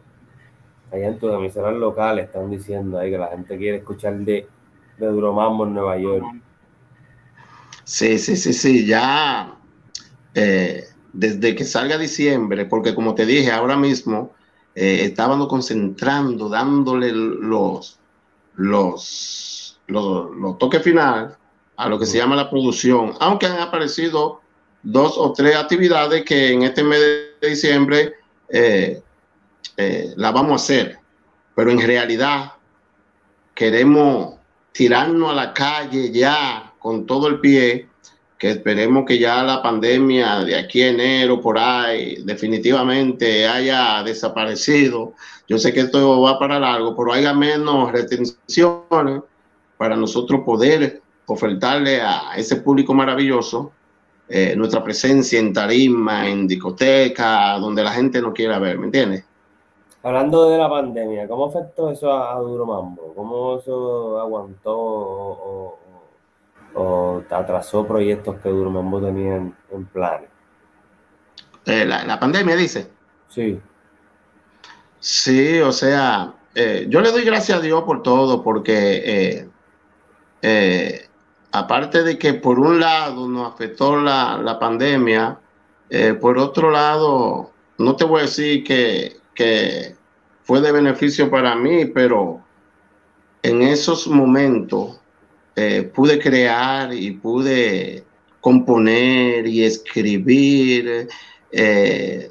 allá 0.91 1.07
en 1.07 1.19
tu 1.19 1.31
emisora 1.31 1.71
local. 1.71 2.17
Están 2.17 2.49
diciendo 2.49 2.97
ahí 2.97 3.11
que 3.11 3.17
la 3.19 3.27
gente 3.27 3.57
quiere 3.57 3.77
escuchar 3.77 4.17
de, 4.17 4.47
de 4.97 5.07
Duro 5.07 5.33
Mambo 5.33 5.67
en 5.67 5.75
Nueva 5.75 5.97
York. 5.99 6.25
Sí, 7.83 8.17
sí, 8.17 8.35
sí, 8.35 8.53
sí. 8.53 8.87
Ya 8.87 9.55
eh, 10.33 10.85
desde 11.13 11.55
que 11.55 11.63
salga 11.63 11.99
diciembre, 11.99 12.65
porque 12.65 12.95
como 12.95 13.13
te 13.13 13.27
dije, 13.27 13.51
ahora 13.51 13.77
mismo 13.77 14.31
eh, 14.73 15.01
estábamos 15.03 15.47
concentrando, 15.47 16.49
dándole 16.49 17.11
los, 17.11 17.99
los, 18.55 19.79
los, 19.85 20.31
los 20.35 20.57
toques 20.57 20.81
final 20.81 21.37
a 21.77 21.87
lo 21.87 21.99
que 21.99 22.07
se 22.07 22.17
llama 22.17 22.35
la 22.35 22.49
producción, 22.49 23.13
aunque 23.19 23.45
han 23.45 23.59
aparecido 23.59 24.41
dos 24.81 25.17
o 25.17 25.31
tres 25.33 25.55
actividades 25.55 26.23
que 26.25 26.51
en 26.51 26.63
este 26.63 26.83
mes 26.83 26.99
de 26.99 27.32
diciembre 27.47 28.13
eh, 28.49 29.01
eh, 29.77 30.13
la 30.17 30.31
vamos 30.31 30.51
a 30.51 30.63
hacer, 30.63 30.99
pero 31.55 31.71
en 31.71 31.81
realidad 31.81 32.53
queremos 33.53 34.35
tirarnos 34.71 35.31
a 35.31 35.35
la 35.35 35.53
calle 35.53 36.11
ya 36.11 36.73
con 36.79 37.05
todo 37.05 37.27
el 37.27 37.39
pie, 37.39 37.89
que 38.37 38.51
esperemos 38.51 39.05
que 39.05 39.17
ya 39.17 39.41
la 39.43 39.61
pandemia 39.61 40.43
de 40.43 40.57
aquí 40.57 40.81
enero 40.81 41.39
por 41.39 41.57
ahí 41.57 42.21
definitivamente 42.25 43.47
haya 43.47 44.03
desaparecido. 44.03 45.13
Yo 45.47 45.57
sé 45.57 45.71
que 45.71 45.81
esto 45.81 46.21
va 46.21 46.37
para 46.37 46.59
largo, 46.59 46.95
pero 46.95 47.13
haya 47.13 47.33
menos 47.33 47.91
retenciones 47.91 49.21
para 49.77 49.95
nosotros 49.95 50.41
poder 50.45 51.01
ofertarle 51.25 52.01
a 52.01 52.33
ese 52.35 52.57
público 52.57 52.93
maravilloso 52.93 53.71
eh, 54.35 54.55
nuestra 54.55 54.83
presencia 54.83 55.37
en 55.37 55.53
tarima, 55.53 56.27
en 56.27 56.47
discoteca, 56.47 57.55
donde 57.59 57.83
la 57.83 57.91
gente 57.91 58.19
no 58.19 58.33
quiera 58.33 58.57
ver, 58.57 58.79
¿me 58.79 58.87
entiendes? 58.87 59.23
Hablando 60.01 60.49
de 60.49 60.57
la 60.57 60.67
pandemia, 60.67 61.27
¿cómo 61.27 61.45
afectó 61.45 61.91
eso 61.91 62.11
a, 62.11 62.39
Duro 62.39 62.65
Mambo? 62.65 63.13
¿Cómo 63.15 63.59
eso 63.59 64.19
aguantó 64.19 65.77
o, 66.73 67.21
atrasó 67.29 67.85
proyectos 67.85 68.37
que 68.41 68.49
Duro 68.49 68.71
Mambo 68.71 68.99
tenía 69.01 69.35
en, 69.35 69.85
plan? 69.93 70.25
Eh, 71.67 71.85
la, 71.85 72.19
pandemia, 72.19 72.55
dice. 72.55 72.87
Sí. 73.29 73.61
Sí, 74.99 75.59
o 75.59 75.71
sea, 75.71 76.33
eh, 76.55 76.87
yo 76.89 77.01
le 77.01 77.11
doy 77.11 77.23
gracias 77.23 77.59
a 77.59 77.61
Dios 77.61 77.83
por 77.83 78.01
todo, 78.01 78.41
porque 78.41 79.47
aparte 81.53 82.01
de 82.03 82.17
que 82.17 82.33
por 82.33 82.59
un 82.59 82.79
lado 82.79 83.29
nos 83.29 83.53
afectó 83.53 83.95
la, 84.01 84.57
pandemia, 84.59 85.39
eh, 85.89 86.15
por 86.15 86.39
otro 86.39 86.71
lado, 86.71 87.51
no 87.77 87.95
te 87.95 88.05
voy 88.05 88.19
a 88.19 88.23
decir 88.23 88.63
que, 88.63 89.95
fue 90.45 90.59
de 90.59 90.73
beneficio 90.73 91.29
para 91.31 91.55
mí, 91.55 91.85
pero 91.85 92.41
en 93.43 93.61
esos 93.61 94.07
momentos 94.07 94.99
eh, 95.55 95.89
pude 95.95 96.19
crear 96.19 96.93
y 96.93 97.11
pude 97.11 98.03
componer 98.41 99.47
y 99.47 99.63
escribir 99.63 101.07
eh, 101.51 102.29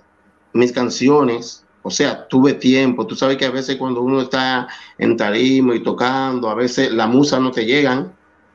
mis 0.52 0.72
canciones. 0.72 1.64
O 1.82 1.90
sea, 1.90 2.28
tuve 2.28 2.52
tiempo. 2.52 3.06
Tú 3.06 3.16
sabes 3.16 3.38
que 3.38 3.46
a 3.46 3.50
veces 3.50 3.76
cuando 3.76 4.02
uno 4.02 4.20
está 4.20 4.68
en 4.98 5.16
tarimo 5.16 5.72
y 5.72 5.82
tocando, 5.82 6.50
a 6.50 6.54
veces 6.54 6.92
la 6.92 7.06
musa 7.06 7.40
no 7.40 7.50
te 7.50 7.64
llegan 7.64 8.12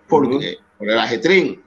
porque, 0.07 0.57
por 0.77 0.89
el 0.89 0.97
ajetrín. 0.97 1.61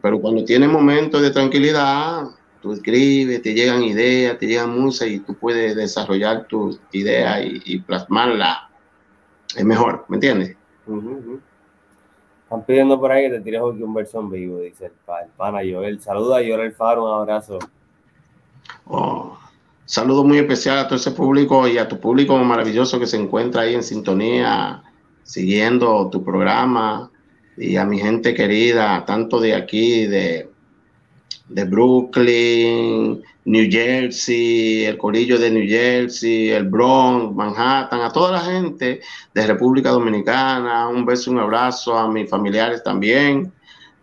Pero 0.00 0.20
cuando 0.20 0.44
tienes 0.44 0.68
momentos 0.70 1.20
de 1.20 1.30
tranquilidad, 1.30 2.24
tú 2.62 2.72
escribes, 2.72 3.42
te 3.42 3.52
llegan 3.52 3.82
ideas, 3.82 4.38
te 4.38 4.46
llegan 4.46 4.78
musa 4.78 5.06
y 5.06 5.20
tú 5.20 5.34
puedes 5.34 5.76
desarrollar 5.76 6.46
tus 6.46 6.80
ideas 6.92 7.40
y, 7.42 7.78
plasmarla. 7.80 8.70
Es 9.54 9.64
mejor, 9.64 10.04
¿me 10.08 10.16
entiendes? 10.16 10.56
Están 12.44 12.64
pidiendo 12.64 12.98
por 12.98 13.12
ahí 13.12 13.28
que 13.28 13.36
te 13.36 13.40
tires 13.42 13.60
un 13.60 13.92
verso 13.92 14.20
en 14.20 14.30
vivo, 14.30 14.60
dice 14.60 14.86
el, 14.86 14.92
pana 15.36 15.58
Joel. 15.70 16.00
Saluda 16.00 16.38
a 16.38 16.40
Joel 16.40 16.72
Faro, 16.72 17.04
un 17.04 17.20
abrazo. 17.20 17.58
Oh, 18.86 19.38
saludo 19.84 20.24
muy 20.24 20.38
especial 20.38 20.78
a 20.78 20.86
todo 20.86 20.96
ese 20.96 21.10
público 21.10 21.68
y 21.68 21.76
a 21.76 21.88
tu 21.88 22.00
público 22.00 22.38
maravilloso 22.38 22.98
que 22.98 23.06
se 23.06 23.18
encuentra 23.18 23.62
ahí 23.62 23.74
en 23.74 23.82
sintonía, 23.82 24.82
siguiendo 25.24 26.08
tu 26.08 26.24
programa 26.24 27.10
y 27.58 27.76
a 27.76 27.84
mi 27.84 27.98
gente 27.98 28.34
querida, 28.34 29.04
tanto 29.04 29.40
de 29.40 29.54
aquí, 29.54 30.06
de, 30.06 30.48
de 31.48 31.64
Brooklyn, 31.64 33.22
New 33.44 33.68
Jersey, 33.70 34.84
el 34.84 34.96
Corillo 34.96 35.38
de 35.38 35.50
New 35.50 35.66
Jersey, 35.66 36.50
el 36.50 36.68
Bronx, 36.68 37.34
Manhattan, 37.34 38.00
a 38.02 38.12
toda 38.12 38.32
la 38.32 38.40
gente 38.40 39.00
de 39.34 39.46
República 39.46 39.90
Dominicana, 39.90 40.88
un 40.88 41.04
beso, 41.04 41.30
un 41.30 41.38
abrazo 41.38 41.96
a 41.96 42.08
mis 42.10 42.30
familiares 42.30 42.82
también, 42.82 43.52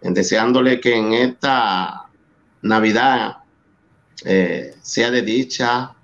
deseándole 0.02 0.80
que 0.80 0.96
en 0.96 1.14
esta 1.14 2.08
Navidad 2.62 3.38
eh, 4.26 4.74
sea 4.82 5.12
de 5.12 5.22
dicha, 5.22 5.96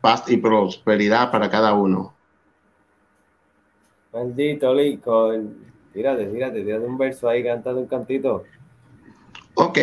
paz 0.00 0.24
y 0.28 0.38
prosperidad 0.38 1.30
para 1.30 1.50
cada 1.50 1.74
uno. 1.74 2.14
Bendito 4.12 4.74
Lincoln. 4.74 5.65
Tírate, 5.96 6.26
tírate, 6.26 6.62
tírate 6.62 6.84
un 6.84 6.98
verso 6.98 7.26
ahí 7.26 7.42
cantando 7.42 7.80
un 7.80 7.86
cantito. 7.86 8.44
Ok. 9.54 9.78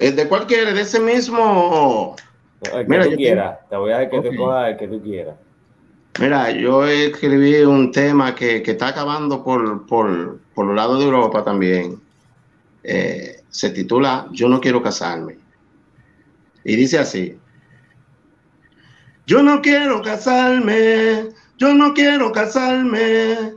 ¿De 0.00 0.26
cuál 0.28 0.48
quieres? 0.48 0.74
¿De 0.74 0.80
ese 0.80 0.98
mismo? 0.98 2.16
El 2.60 2.84
que 2.84 2.84
Mira, 2.88 3.04
tú 3.04 3.14
quieras. 3.14 3.58
Te 3.70 3.76
voy 3.76 3.92
a 3.92 3.98
dar 3.98 4.10
que 4.10 4.20
te 4.20 4.36
coja 4.36 4.70
el 4.70 4.76
que 4.76 4.88
tú 4.88 5.00
quieras. 5.00 5.36
Mira, 6.18 6.50
yo 6.50 6.84
escribí 6.84 7.62
un 7.62 7.92
tema 7.92 8.34
que, 8.34 8.64
que 8.64 8.72
está 8.72 8.88
acabando 8.88 9.44
por, 9.44 9.86
por, 9.86 10.40
por 10.56 10.66
los 10.66 10.74
lados 10.74 10.98
de 10.98 11.04
Europa 11.04 11.44
también. 11.44 12.00
Eh, 12.82 13.36
se 13.48 13.70
titula 13.70 14.26
Yo 14.32 14.48
no 14.48 14.60
quiero 14.60 14.82
casarme. 14.82 15.38
Y 16.64 16.74
dice 16.74 16.98
así. 16.98 17.38
Yo 19.24 19.40
no 19.40 19.62
quiero 19.62 20.02
casarme, 20.02 21.28
yo 21.58 21.74
no 21.74 21.94
quiero 21.94 22.32
casarme, 22.32 23.54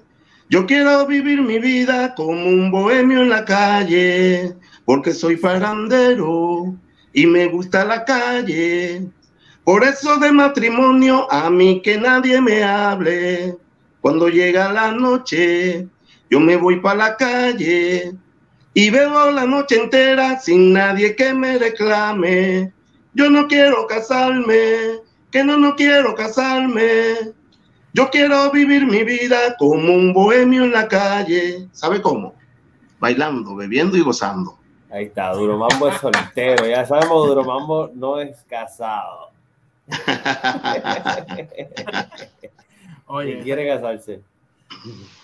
yo 0.49 0.65
quiero 0.65 1.05
vivir 1.05 1.41
mi 1.41 1.59
vida 1.59 2.15
como 2.15 2.31
un 2.31 2.71
bohemio 2.71 3.21
en 3.21 3.29
la 3.29 3.43
calle, 3.43 4.55
porque 4.85 5.13
soy 5.13 5.35
farandero 5.35 6.73
y 7.11 7.25
me 7.25 7.47
gusta 7.47 7.83
la 7.83 8.05
calle. 8.05 9.07
Por 9.65 9.83
eso 9.83 10.17
de 10.17 10.31
matrimonio 10.31 11.29
a 11.29 11.49
mí 11.49 11.81
que 11.81 11.97
nadie 11.97 12.39
me 12.39 12.63
hable. 12.63 13.57
Cuando 13.99 14.29
llega 14.29 14.71
la 14.71 14.93
noche, 14.93 15.85
yo 16.29 16.39
me 16.39 16.55
voy 16.55 16.79
para 16.79 17.09
la 17.09 17.17
calle 17.17 18.13
y 18.73 18.89
veo 18.89 19.31
la 19.31 19.45
noche 19.45 19.75
entera 19.75 20.39
sin 20.39 20.71
nadie 20.71 21.15
que 21.17 21.33
me 21.33 21.57
reclame. 21.57 22.71
Yo 23.13 23.29
no 23.29 23.47
quiero 23.47 23.85
casarme, 23.87 25.01
que 25.29 25.43
no, 25.43 25.57
no 25.57 25.75
quiero 25.75 26.15
casarme. 26.15 27.33
Yo 27.93 28.09
quiero 28.09 28.51
vivir 28.51 28.85
mi 28.85 29.03
vida 29.03 29.55
como 29.57 29.93
un 29.93 30.13
bohemio 30.13 30.63
en 30.63 30.71
la 30.71 30.87
calle. 30.87 31.67
¿Sabe 31.71 32.01
cómo? 32.01 32.35
Bailando, 32.99 33.55
bebiendo 33.55 33.97
y 33.97 34.01
gozando. 34.01 34.57
Ahí 34.89 35.05
está, 35.05 35.33
Duro 35.33 35.57
Mambo 35.57 35.89
es 35.89 35.99
soltero. 35.99 36.67
Ya 36.67 36.85
sabemos, 36.85 37.27
Duro 37.27 37.43
Mambo 37.43 37.91
no 37.93 38.19
es 38.19 38.41
casado. 38.43 39.31
Oye, 43.07 43.39
quiere 43.39 43.67
casarse. 43.67 44.21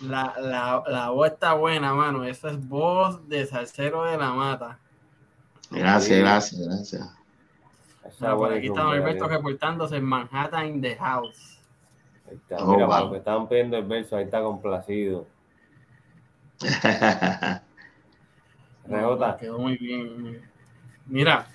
La, 0.02 0.34
la, 0.40 0.84
la, 0.88 1.10
voz 1.10 1.32
está 1.32 1.54
buena, 1.54 1.94
mano. 1.94 2.24
Esa 2.24 2.50
es 2.50 2.68
voz 2.68 3.28
de 3.28 3.46
salsero 3.46 4.06
de 4.06 4.18
la 4.18 4.32
mata. 4.32 4.80
Gracias, 5.70 6.20
gracias, 6.20 6.62
gracias. 6.62 7.14
aquí 8.52 8.68
está 8.68 8.90
Alberto 8.90 9.28
reportándose 9.28 9.98
en 9.98 10.04
Manhattan 10.04 10.68
in 10.68 10.82
the 10.82 10.96
house. 10.96 11.53
Ahí 12.34 12.40
está, 12.40 12.58
oh, 12.64 12.74
mira, 12.74 12.88
wow. 12.88 13.14
estaban 13.14 13.48
pidiendo 13.48 13.78
el 13.78 13.86
verso, 13.86 14.16
ahí 14.16 14.24
está 14.24 14.42
complacido. 14.42 15.28
Rebota. 18.88 19.38
Quedó 19.38 19.60
muy 19.60 19.78
bien. 19.78 20.42
Mira, 21.06 21.48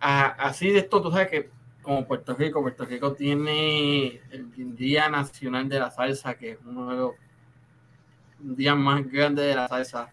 así 0.00 0.70
de 0.70 0.80
esto, 0.80 1.00
tú 1.00 1.10
sabes 1.10 1.28
que 1.28 1.50
como 1.80 2.06
Puerto 2.06 2.34
Rico, 2.34 2.60
Puerto 2.60 2.84
Rico 2.84 3.14
tiene 3.14 4.20
el 4.30 4.76
Día 4.76 5.08
Nacional 5.08 5.66
de 5.68 5.80
la 5.80 5.90
Salsa, 5.90 6.34
que 6.34 6.52
es 6.52 6.58
uno 6.64 6.90
de 6.90 6.96
los 6.96 7.12
días 8.38 8.76
más 8.76 9.10
grandes 9.10 9.46
de 9.46 9.54
la 9.54 9.66
salsa. 9.68 10.10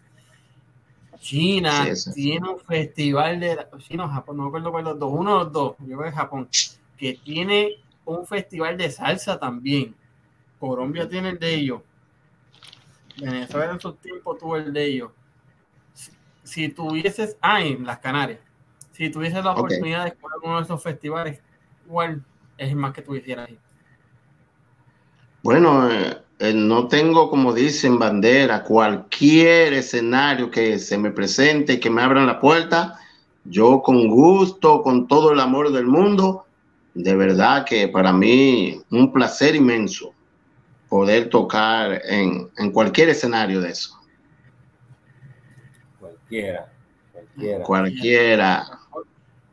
China 1.20 1.86
tiene 2.16 2.50
un 2.50 2.60
festival 2.60 3.40
de 3.40 3.68
China 3.80 4.08
Japón, 4.08 4.38
no 4.38 4.44
me 4.44 4.50
acuerdo 4.50 4.72
cuál 4.72 4.86
los 4.86 4.98
dos, 4.98 5.12
uno 5.14 5.44
los 5.44 5.52
dos, 5.52 5.76
yo 5.80 5.98
creo 5.98 6.10
que 6.10 6.18
Japón, 6.18 6.50
que 6.98 7.20
tiene 7.24 7.76
un 8.12 8.26
festival 8.26 8.78
de 8.78 8.91
salsa 8.91 9.39
también. 9.39 9.95
Colombia 10.60 11.08
tiene 11.08 11.30
el 11.30 11.39
de 11.39 11.56
ellos. 11.56 11.82
Venezuela 13.17 13.71
en 13.71 13.80
su 13.80 13.93
tiempo 13.93 14.36
tuvo 14.36 14.58
el 14.58 14.71
de 14.71 14.86
ellos. 14.86 15.12
Si, 16.43 16.69
tuvieses, 16.69 17.38
ah, 17.41 17.62
en 17.62 17.86
las 17.86 18.00
Canarias, 18.00 18.39
si 18.91 19.10
tuvieses 19.10 19.43
la 19.43 19.52
oportunidad 19.52 20.04
de 20.04 20.10
escoger 20.10 20.38
uno 20.43 20.58
de 20.58 20.63
esos 20.63 20.82
festivales, 20.82 21.39
¿cuál 21.88 22.24
es 22.58 22.69
el 22.69 22.76
más 22.76 22.93
que 22.93 23.02
tú 23.02 23.15
hicieras 23.15 23.47
ahí? 23.50 23.58
Bueno, 25.43 25.89
eh, 25.89 26.17
eh, 26.39 26.54
no 26.54 26.88
tengo, 26.88 27.30
como 27.30 27.54
dicen, 27.54 27.97
bandera, 27.97 28.63
cualquier 28.63 29.74
escenario 29.74 30.52
que 30.52 30.78
se 30.78 30.97
me 30.97 31.12
presente 31.12 31.74
y 31.74 31.80
que 31.80 31.89
me 31.89 32.02
abran 32.02 32.28
la 32.28 32.39
puerta, 32.39 33.00
yo 33.43 33.82
con 33.82 34.08
gusto, 34.08 34.82
con 34.84 35.08
todo 35.08 35.32
el 35.32 35.39
amor 35.39 35.71
del 35.71 35.86
mundo, 35.86 36.45
de 36.93 37.15
verdad 37.15 37.65
que 37.65 37.88
para 37.88 38.12
mí 38.12 38.82
un 38.89 39.12
placer 39.12 39.56
inmenso 39.56 40.13
poder 40.89 41.30
tocar 41.30 42.01
en, 42.06 42.49
cualquier 42.73 43.10
escenario 43.10 43.62
de 43.62 43.69
eso. 43.69 43.97
Cualquiera, 45.99 46.71
cualquiera. 47.13 47.63
Cualquiera. 47.63 48.65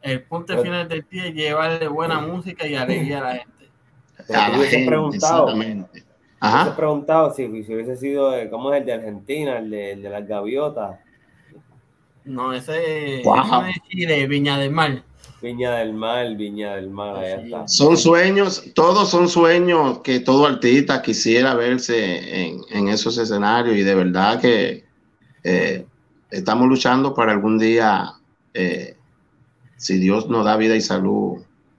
El 0.02 0.22
punto 0.22 0.60
final 0.62 0.88
del 0.88 1.04
pie 1.04 1.28
es 1.28 1.34
llevarle 1.34 1.86
buena 1.86 2.20
música 2.20 2.66
y 2.66 2.74
alegría 2.74 3.18
a 3.18 3.20
la 3.22 3.36
gente. 3.36 3.70
A 4.34 4.48
la 4.48 4.58
gente, 4.58 4.86
preguntado, 4.86 5.48
exactamente. 5.48 6.04
Ajá. 6.40 6.76
preguntado 6.76 7.34
si, 7.34 7.44
hubiese 7.46 7.96
sido, 7.96 8.32
¿cómo 8.50 8.72
es 8.72 8.80
el 8.80 8.86
de 8.86 8.92
Argentina, 8.92 9.58
el 9.58 9.70
de, 9.70 9.96
las 9.96 10.26
gaviotas? 10.26 10.98
No, 12.24 12.52
ese, 12.52 13.22
wow. 13.24 13.64
es 13.64 14.08
de 14.08 14.26
Viña 14.26 14.58
del 14.58 14.70
Mar. 14.70 15.02
Viña 15.40 15.76
del 15.76 15.92
Mar, 15.92 16.34
Viña 16.36 16.74
del 16.74 16.90
Mar, 16.90 17.22
está. 17.24 17.68
Son 17.68 17.96
sueños, 17.96 18.64
todos 18.74 19.08
son 19.08 19.28
sueños 19.28 20.00
que 20.00 20.18
todo 20.18 20.46
artista 20.46 21.00
quisiera 21.00 21.54
verse 21.54 22.46
en, 22.70 22.88
esos 22.88 23.18
escenarios 23.18 23.76
y 23.76 23.82
de 23.82 23.94
verdad 23.94 24.40
que 24.40 24.84
eh, 25.44 25.86
estamos 26.30 26.68
luchando 26.68 27.14
para 27.14 27.32
algún 27.32 27.56
día, 27.58 28.14
eh, 28.52 28.96
si 29.76 29.98
Dios 29.98 30.28
nos 30.28 30.44
da 30.44 30.56
vida 30.56 30.74
y 30.74 30.80
salud, 30.80 31.38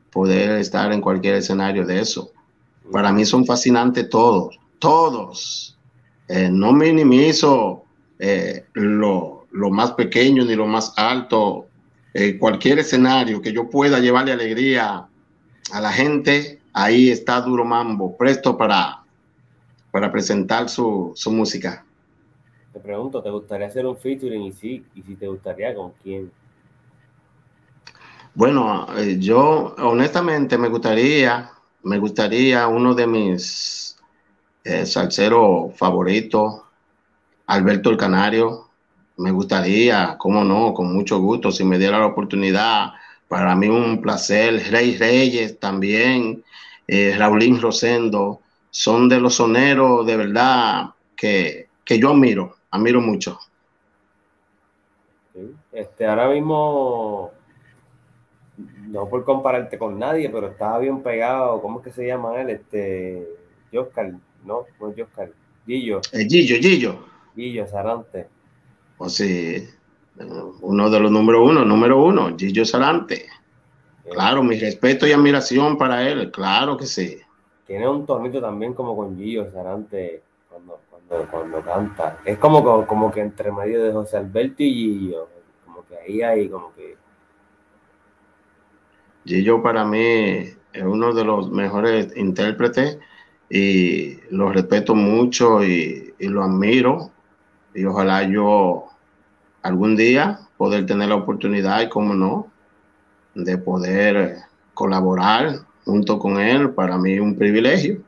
poder 0.09 0.51
estar 0.59 0.93
en 0.93 1.01
cualquier 1.01 1.35
escenario 1.35 1.85
de 1.85 1.99
eso. 1.99 2.31
Para 2.91 3.11
mí 3.11 3.25
son 3.25 3.45
fascinantes 3.45 4.09
todos, 4.09 4.57
todos. 4.79 5.77
Eh, 6.29 6.49
no 6.49 6.71
minimizo 6.71 7.83
lo, 8.73 9.47
lo 9.51 9.69
más 9.69 9.91
pequeño 9.93 10.45
ni 10.45 10.55
lo 10.55 10.65
más 10.65 10.93
alto 10.97 11.68
eh, 12.13 12.37
cualquier 12.37 12.79
escenario 12.79 13.41
que 13.41 13.53
yo 13.53 13.69
pueda 13.69 13.99
llevarle 13.99 14.31
alegría 14.31 15.07
a 15.71 15.81
la 15.81 15.91
gente, 15.91 16.59
ahí 16.73 17.09
está 17.09 17.41
Duro 17.41 17.65
Mambo, 17.65 18.17
presto 18.17 18.57
para, 18.57 19.03
para 19.91 20.11
presentar 20.11 20.69
su, 20.69 21.13
música. 21.27 21.85
Te 22.73 22.79
pregunto, 22.79 23.21
¿te 23.21 23.29
gustaría 23.29 23.67
hacer 23.67 23.85
un 23.85 23.97
featuring 23.97 24.43
y 24.43 24.51
si, 24.51 24.85
y 24.95 25.01
si 25.03 25.15
te 25.15 25.27
gustaría 25.27 25.73
con 25.75 25.91
quién? 26.03 26.31
Bueno, 28.33 28.87
eh, 28.97 29.17
yo 29.19 29.75
honestamente 29.77 30.57
me 30.57 30.69
gustaría, 30.69 31.51
me 31.83 31.97
gustaría 31.97 32.67
uno 32.67 32.93
de 32.93 33.07
mis 33.07 33.97
eh, 34.63 34.85
salsero 34.85 35.71
favorito, 35.75 36.65
Alberto 37.47 37.89
el 37.89 37.97
Canario. 37.97 38.68
Me 39.19 39.31
gustaría, 39.31 40.15
cómo 40.17 40.45
no, 40.45 40.73
con 40.73 40.93
mucho 40.93 41.19
gusto, 41.19 41.51
si 41.51 41.65
me 41.65 41.77
diera 41.77 41.99
la 41.99 42.05
oportunidad, 42.05 42.93
para 43.27 43.53
mí 43.53 43.67
un 43.67 44.01
placer. 44.01 44.71
Rey 44.71 44.95
Reyes 44.95 45.59
también, 45.59 46.41
eh, 46.87 47.13
Raulín 47.17 47.59
Rosendo, 47.59 48.39
son 48.69 49.09
de 49.09 49.19
los 49.19 49.35
soneros 49.35 50.05
de 50.05 50.15
verdad 50.15 50.91
que, 51.17 51.67
que 51.83 51.99
yo 51.99 52.11
admiro, 52.11 52.55
admiro 52.71 53.01
mucho. 53.01 53.37
Este, 55.73 56.05
ahora 56.05 56.29
mismo, 56.29 57.31
no 58.87 59.09
por 59.09 59.25
compararte 59.25 59.77
con 59.77 59.99
nadie, 59.99 60.29
pero 60.29 60.47
estaba 60.47 60.79
bien 60.79 61.03
pegado, 61.03 61.61
¿cómo 61.61 61.79
es 61.79 61.83
que 61.83 61.91
se 61.91 62.07
llama 62.07 62.39
él? 62.39 62.51
Este, 62.51 63.27
Joscar, 63.73 64.13
no, 64.45 64.65
no 64.79 64.93
Joscar, 64.97 65.29
Gillo. 65.65 65.99
El 66.13 66.21
eh, 66.21 66.27
Gillo, 66.29 66.55
Gillo. 66.55 67.05
Gillo 67.35 67.67
Sarante. 67.67 68.38
O 68.99 69.07
sí, 69.07 69.65
uno 70.61 70.89
de 70.89 70.99
los 70.99 71.09
número 71.09 71.41
uno, 71.43 71.63
número 71.63 72.03
uno, 72.03 72.35
Gillo 72.37 72.65
Sarante. 72.65 73.27
Claro, 74.11 74.43
mi 74.43 74.59
respeto 74.59 75.07
y 75.07 75.13
admiración 75.13 75.77
para 75.77 76.07
él, 76.07 76.29
claro 76.31 76.75
que 76.75 76.85
sí. 76.85 77.17
Tiene 77.65 77.87
un 77.87 78.05
tonito 78.05 78.41
también 78.41 78.73
como 78.73 78.97
con 78.97 79.17
Gillo 79.17 79.49
Sarante 79.51 80.21
cuando, 80.49 80.81
cuando, 80.89 81.31
cuando 81.31 81.61
canta. 81.61 82.19
Es 82.25 82.37
como, 82.39 82.85
como, 82.85 83.09
que 83.09 83.21
entre 83.21 83.53
medio 83.53 83.81
de 83.81 83.93
José 83.93 84.17
Alberto 84.17 84.63
y 84.63 84.73
Gillo, 84.73 85.29
como 85.65 85.85
que 85.85 85.95
ahí 85.97 86.21
hay 86.21 86.49
como 86.49 86.73
que... 86.73 86.97
Gillo 89.25 89.63
para 89.63 89.85
mí 89.85 90.49
es 90.73 90.83
uno 90.83 91.13
de 91.13 91.23
los 91.23 91.49
mejores 91.51 92.17
intérpretes 92.17 92.99
y 93.49 94.19
lo 94.29 94.51
respeto 94.51 94.93
mucho 94.93 95.63
y, 95.63 96.13
y 96.19 96.27
lo 96.27 96.43
admiro 96.43 97.11
y 97.73 97.85
ojalá 97.85 98.23
yo 98.23 98.88
algún 99.69 99.95
día 99.95 100.39
poder 100.57 100.85
tener 100.85 101.09
la 101.09 101.15
oportunidad 101.15 101.81
y 101.81 101.89
cómo 101.89 102.13
no 102.13 102.47
de 103.33 103.57
poder 103.57 104.37
colaborar 104.73 105.59
junto 105.85 106.19
con 106.19 106.39
él 106.39 106.71
para 106.71 106.97
mí 106.97 107.19
un 107.19 107.35
privilegio. 107.35 108.01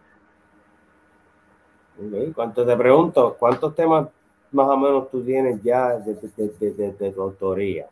¿Cuántos 2.34 2.66
te 2.66 2.76
pregunto, 2.76 3.36
cuántos 3.40 3.76
temas 3.76 4.08
más 4.52 4.68
o 4.68 4.78
menos 4.78 5.10
tú 5.10 5.24
tienes 5.24 5.62
ya 5.64 5.98
de, 5.98 6.16
de, 6.16 7.12
tu 7.12 7.22
autoría? 7.22 7.86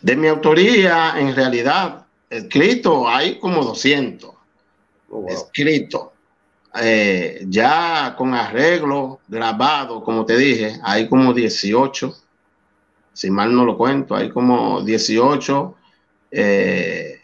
De 0.00 0.16
mi 0.16 0.28
autoría, 0.28 1.14
en 1.18 1.34
realidad, 1.34 2.06
escrito 2.28 3.08
hay 3.08 3.38
como 3.38 3.64
200. 3.64 4.30
Escrito. 5.28 6.12
Eh, 6.82 7.44
ya 7.48 8.16
con 8.18 8.34
arreglo 8.34 9.20
grabado, 9.28 10.02
como 10.02 10.26
te 10.26 10.36
dije, 10.36 10.80
hay 10.82 11.08
como 11.08 11.32
18. 11.32 12.23
Si 13.14 13.30
mal 13.30 13.54
no 13.54 13.64
lo 13.64 13.78
cuento, 13.78 14.14
hay 14.14 14.28
como 14.28 14.82
18. 14.82 15.74
Eh, 16.32 17.20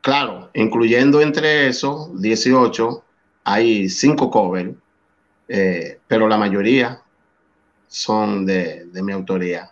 claro, 0.00 0.50
incluyendo 0.54 1.20
entre 1.20 1.68
esos 1.68 2.20
18, 2.20 3.04
hay 3.44 3.88
5 3.88 4.30
covers, 4.30 4.74
eh, 5.48 6.00
pero 6.08 6.26
la 6.26 6.38
mayoría 6.38 7.02
son 7.86 8.46
de, 8.46 8.88
mi 8.94 9.12
autoría. 9.12 9.70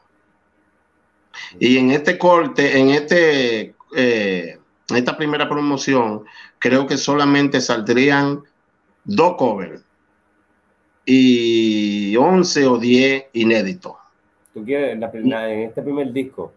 Y 1.58 1.78
en 1.78 1.90
este 1.90 2.16
corte, 2.18 2.78
en 2.78 2.90
este, 2.90 3.74
en 3.96 4.96
esta 4.96 5.16
primera 5.16 5.48
promoción, 5.48 6.24
creo 6.58 6.86
que 6.86 6.96
solamente 6.96 7.60
saldrían 7.60 8.44
dos 9.04 9.36
covers 9.36 9.82
y 11.04 12.14
11 12.16 12.66
o 12.66 12.78
10 12.78 13.24
inéditos. 13.32 14.03
¿Tú 14.54 14.64
quieres 14.64 14.92
en, 14.92 15.02
este 15.02 15.82
primer 15.82 16.12
disco? 16.12 16.52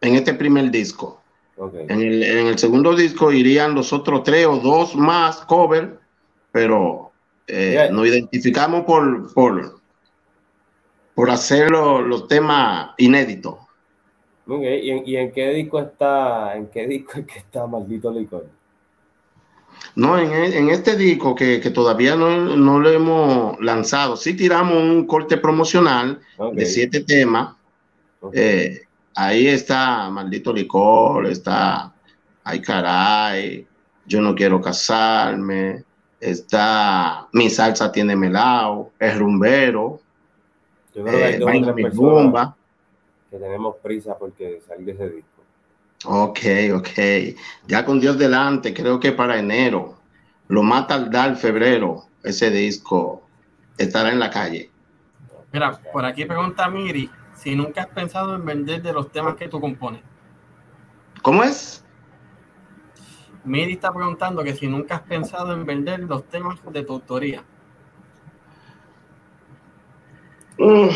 En 0.00 0.16
este 0.16 0.34
primer 0.34 0.68
disco. 0.70 1.22
En, 1.88 2.00
el, 2.02 2.58
segundo 2.58 2.94
disco 2.94 3.32
irían 3.32 3.74
los 3.74 3.92
otros 3.92 4.24
tres 4.24 4.46
o 4.46 4.58
dos 4.58 4.96
más 4.96 5.38
covers, 5.46 5.88
pero 6.50 7.12
eh, 7.46 7.88
nos 7.92 8.06
identificamos 8.08 8.84
por, 8.84 9.32
por, 9.32 9.80
por 11.14 11.30
hacer 11.30 11.70
los, 11.70 12.26
temas 12.26 12.90
inéditos. 12.98 13.54
¿Y, 14.48 14.90
en, 14.90 15.02
¿Y, 15.06 15.16
en, 15.16 15.32
qué 15.32 15.50
disco 15.54 15.80
está, 15.80 16.56
en 16.56 16.66
qué 16.66 16.86
disco 16.86 17.12
es 17.20 17.26
que 17.26 17.38
está 17.38 17.66
Maldito 17.66 18.10
Licor? 18.10 18.46
No, 19.96 20.18
en, 20.18 20.68
este 20.68 20.94
disco 20.94 21.34
que, 21.34 21.58
todavía 21.70 22.16
no, 22.16 22.54
no, 22.54 22.78
lo 22.78 22.90
hemos 22.90 23.58
lanzado, 23.60 24.16
sí 24.16 24.34
tiramos 24.34 24.76
un 24.76 25.06
corte 25.06 25.38
promocional 25.38 26.20
de 26.52 26.66
siete 26.66 27.00
temas. 27.00 27.54
Eh, 28.34 28.82
ahí 29.14 29.46
está 29.46 30.10
Maldito 30.10 30.52
Licor, 30.52 31.26
está 31.26 31.94
Ay 32.44 32.60
Caray, 32.60 33.66
Yo 34.04 34.20
no 34.20 34.34
quiero 34.34 34.60
casarme, 34.60 35.82
está 36.20 37.26
Mi 37.32 37.48
salsa 37.48 37.90
tiene 37.90 38.14
melao, 38.16 38.92
Es 38.98 39.18
rumbero, 39.18 40.00
Yo 40.94 41.04
creo 41.04 41.18
que 41.18 41.50
hay 41.50 41.74
mi 41.74 41.84
rumba. 41.88 42.54
Que 43.30 43.38
tenemos 43.38 43.76
prisa 43.76 44.16
porque 44.18 44.60
de 44.78 44.92
ese 44.92 45.08
disco. 45.08 45.35
Ok, 46.04 46.38
ok. 46.74 46.88
Ya 47.66 47.84
con 47.84 48.00
Dios 48.00 48.18
delante, 48.18 48.74
creo 48.74 49.00
que 49.00 49.12
para 49.12 49.38
enero, 49.38 49.98
lo 50.48 50.62
más 50.62 50.86
tardar 50.86 51.36
febrero, 51.36 52.04
ese 52.22 52.50
disco 52.50 53.26
estará 53.78 54.10
en 54.10 54.18
la 54.18 54.30
calle. 54.30 54.70
Mira, 55.52 55.80
por 55.92 56.04
aquí 56.04 56.24
pregunta 56.24 56.68
Miri 56.68 57.10
si 57.34 57.54
nunca 57.54 57.82
has 57.82 57.88
pensado 57.88 58.34
en 58.34 58.44
vender 58.44 58.82
de 58.82 58.92
los 58.92 59.10
temas 59.10 59.36
que 59.36 59.48
tú 59.48 59.60
compones. 59.60 60.02
¿Cómo 61.22 61.42
es? 61.42 61.84
Miri 63.44 63.74
está 63.74 63.92
preguntando 63.92 64.42
que 64.42 64.54
si 64.54 64.66
nunca 64.66 64.96
has 64.96 65.02
pensado 65.02 65.52
en 65.52 65.64
vender 65.64 66.00
los 66.00 66.24
temas 66.28 66.58
de 66.72 66.82
tu 66.82 66.94
autoría. 66.94 67.44
Mm, 70.58 70.88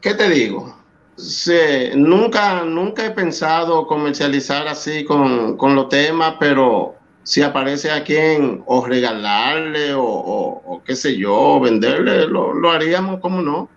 ¿Qué 0.00 0.14
te 0.14 0.28
digo? 0.28 0.76
Sí, 1.16 1.52
nunca, 1.94 2.62
nunca 2.64 3.06
he 3.06 3.10
pensado 3.10 3.86
comercializar 3.86 4.68
así 4.68 5.04
con, 5.04 5.56
los 5.74 5.88
temas, 5.88 6.34
pero 6.38 6.94
si 7.22 7.42
aparece 7.42 7.90
a 7.90 8.04
quien 8.04 8.62
o 8.66 8.86
regalarle 8.86 9.94
o, 9.96 10.82
qué 10.84 10.94
sé 10.94 11.16
yo, 11.16 11.58
venderle, 11.60 12.26
lo, 12.26 12.70
haríamos, 12.70 13.20
como 13.20 13.40
no? 13.40 13.70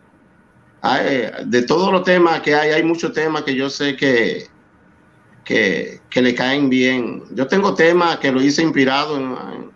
de 1.46 1.62
todos 1.64 1.92
los 1.92 2.04
temas 2.04 2.42
que 2.42 2.56
hay, 2.56 2.72
hay 2.72 2.84
muchos 2.84 3.14
temas 3.14 3.44
que 3.44 3.56
yo 3.56 3.70
sé 3.70 3.96
que, 3.96 4.48
que, 5.46 6.22
le 6.22 6.36
caen 6.36 6.70
bien. 6.70 7.24
Yo 7.32 7.48
tengo 7.48 7.74
temas 7.74 8.18
que 8.18 8.32
lo 8.34 8.42
hice 8.42 8.64
inspirado 8.64 9.18
en, 9.18 9.72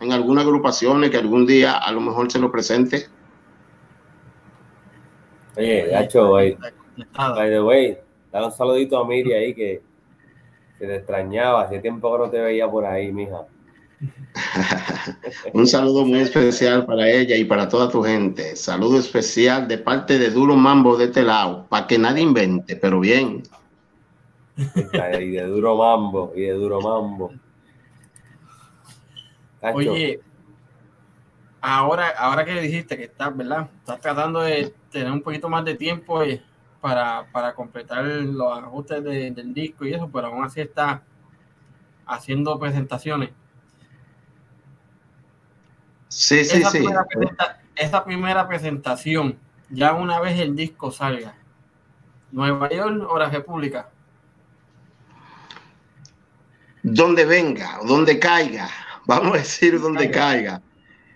en 0.00 0.12
algunas 0.12 0.44
agrupaciones 0.44 1.10
que 1.10 1.16
algún 1.16 1.46
día 1.46 1.78
a 1.78 1.90
lo 1.90 2.00
mejor 2.00 2.30
se 2.30 2.38
lo 2.38 2.52
presente. 2.52 3.08
Oye, 5.56 5.88
Gacho, 5.90 6.32
By 7.16 7.50
the 7.50 7.62
way, 7.62 7.98
dale 8.30 8.46
un 8.46 8.52
saludito 8.52 8.98
a 8.98 9.06
Miri 9.06 9.32
ahí 9.32 9.54
que, 9.54 9.82
que 10.78 10.86
te 10.86 10.96
extrañaba. 10.96 11.62
Hace 11.62 11.78
tiempo 11.80 12.12
que 12.12 12.18
no 12.18 12.30
te 12.30 12.40
veía 12.40 12.70
por 12.70 12.84
ahí, 12.84 13.12
mija. 13.12 13.46
un 15.52 15.66
saludo 15.66 16.04
muy 16.04 16.20
especial 16.20 16.84
para 16.84 17.08
ella 17.08 17.36
y 17.36 17.44
para 17.44 17.68
toda 17.68 17.88
tu 17.88 18.02
gente. 18.02 18.56
Saludo 18.56 18.98
especial 18.98 19.68
de 19.68 19.78
parte 19.78 20.18
de 20.18 20.30
Duro 20.30 20.56
Mambo 20.56 20.96
de 20.96 21.04
este 21.06 21.22
lado, 21.22 21.66
para 21.68 21.86
que 21.86 21.98
nadie 21.98 22.22
invente, 22.22 22.76
pero 22.76 23.00
bien. 23.00 23.42
Y 24.56 25.30
de 25.30 25.46
Duro 25.46 25.76
Mambo, 25.76 26.32
y 26.34 26.42
de 26.42 26.52
Duro 26.52 26.80
Mambo. 26.80 27.32
Oye, 29.74 30.20
ahora, 31.60 32.08
ahora 32.18 32.44
que 32.44 32.60
dijiste 32.60 32.96
que 32.96 33.04
estás, 33.04 33.34
¿verdad? 33.36 33.68
Estás 33.78 34.00
tratando 34.00 34.40
de 34.40 34.74
tener 34.90 35.12
un 35.12 35.22
poquito 35.22 35.48
más 35.48 35.64
de 35.64 35.76
tiempo. 35.76 36.22
Eh, 36.22 36.42
para, 36.82 37.26
para 37.30 37.54
completar 37.54 38.04
los 38.04 38.58
ajustes 38.58 39.04
del 39.04 39.54
disco 39.54 39.86
y 39.86 39.94
eso, 39.94 40.10
pero 40.12 40.26
aún 40.26 40.44
así 40.44 40.60
está 40.60 41.00
haciendo 42.04 42.58
presentaciones. 42.58 43.30
Sí, 46.08 46.44
sí, 46.44 46.62
sí. 46.64 46.84
esa 47.76 48.04
primera 48.04 48.48
presentación, 48.48 49.38
ya 49.70 49.94
una 49.94 50.20
vez 50.20 50.40
el 50.40 50.56
disco 50.56 50.90
salga, 50.90 51.36
Nueva 52.32 52.68
York 52.68 53.06
o 53.08 53.16
la 53.16 53.30
República. 53.30 53.88
Donde 56.82 57.24
venga, 57.24 57.78
donde 57.86 58.18
caiga, 58.18 58.68
vamos 59.06 59.34
a 59.34 59.38
decir 59.38 59.80
donde 59.80 60.10
caiga. 60.10 60.60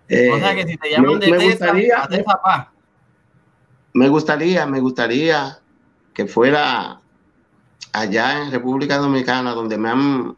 o 0.04 0.38
sea 0.38 0.54
que 0.54 0.64
si 0.64 0.76
te 0.76 0.90
llaman 0.92 1.18
de 1.18 1.32
Tesa, 1.32 2.72
me 3.96 4.08
gustaría, 4.08 4.66
me 4.66 4.80
gustaría 4.80 5.58
que 6.12 6.26
fuera 6.26 7.00
allá 7.92 8.42
en 8.42 8.52
República 8.52 8.98
Dominicana, 8.98 9.52
donde 9.52 9.78
me 9.78 9.88
han, 9.88 10.36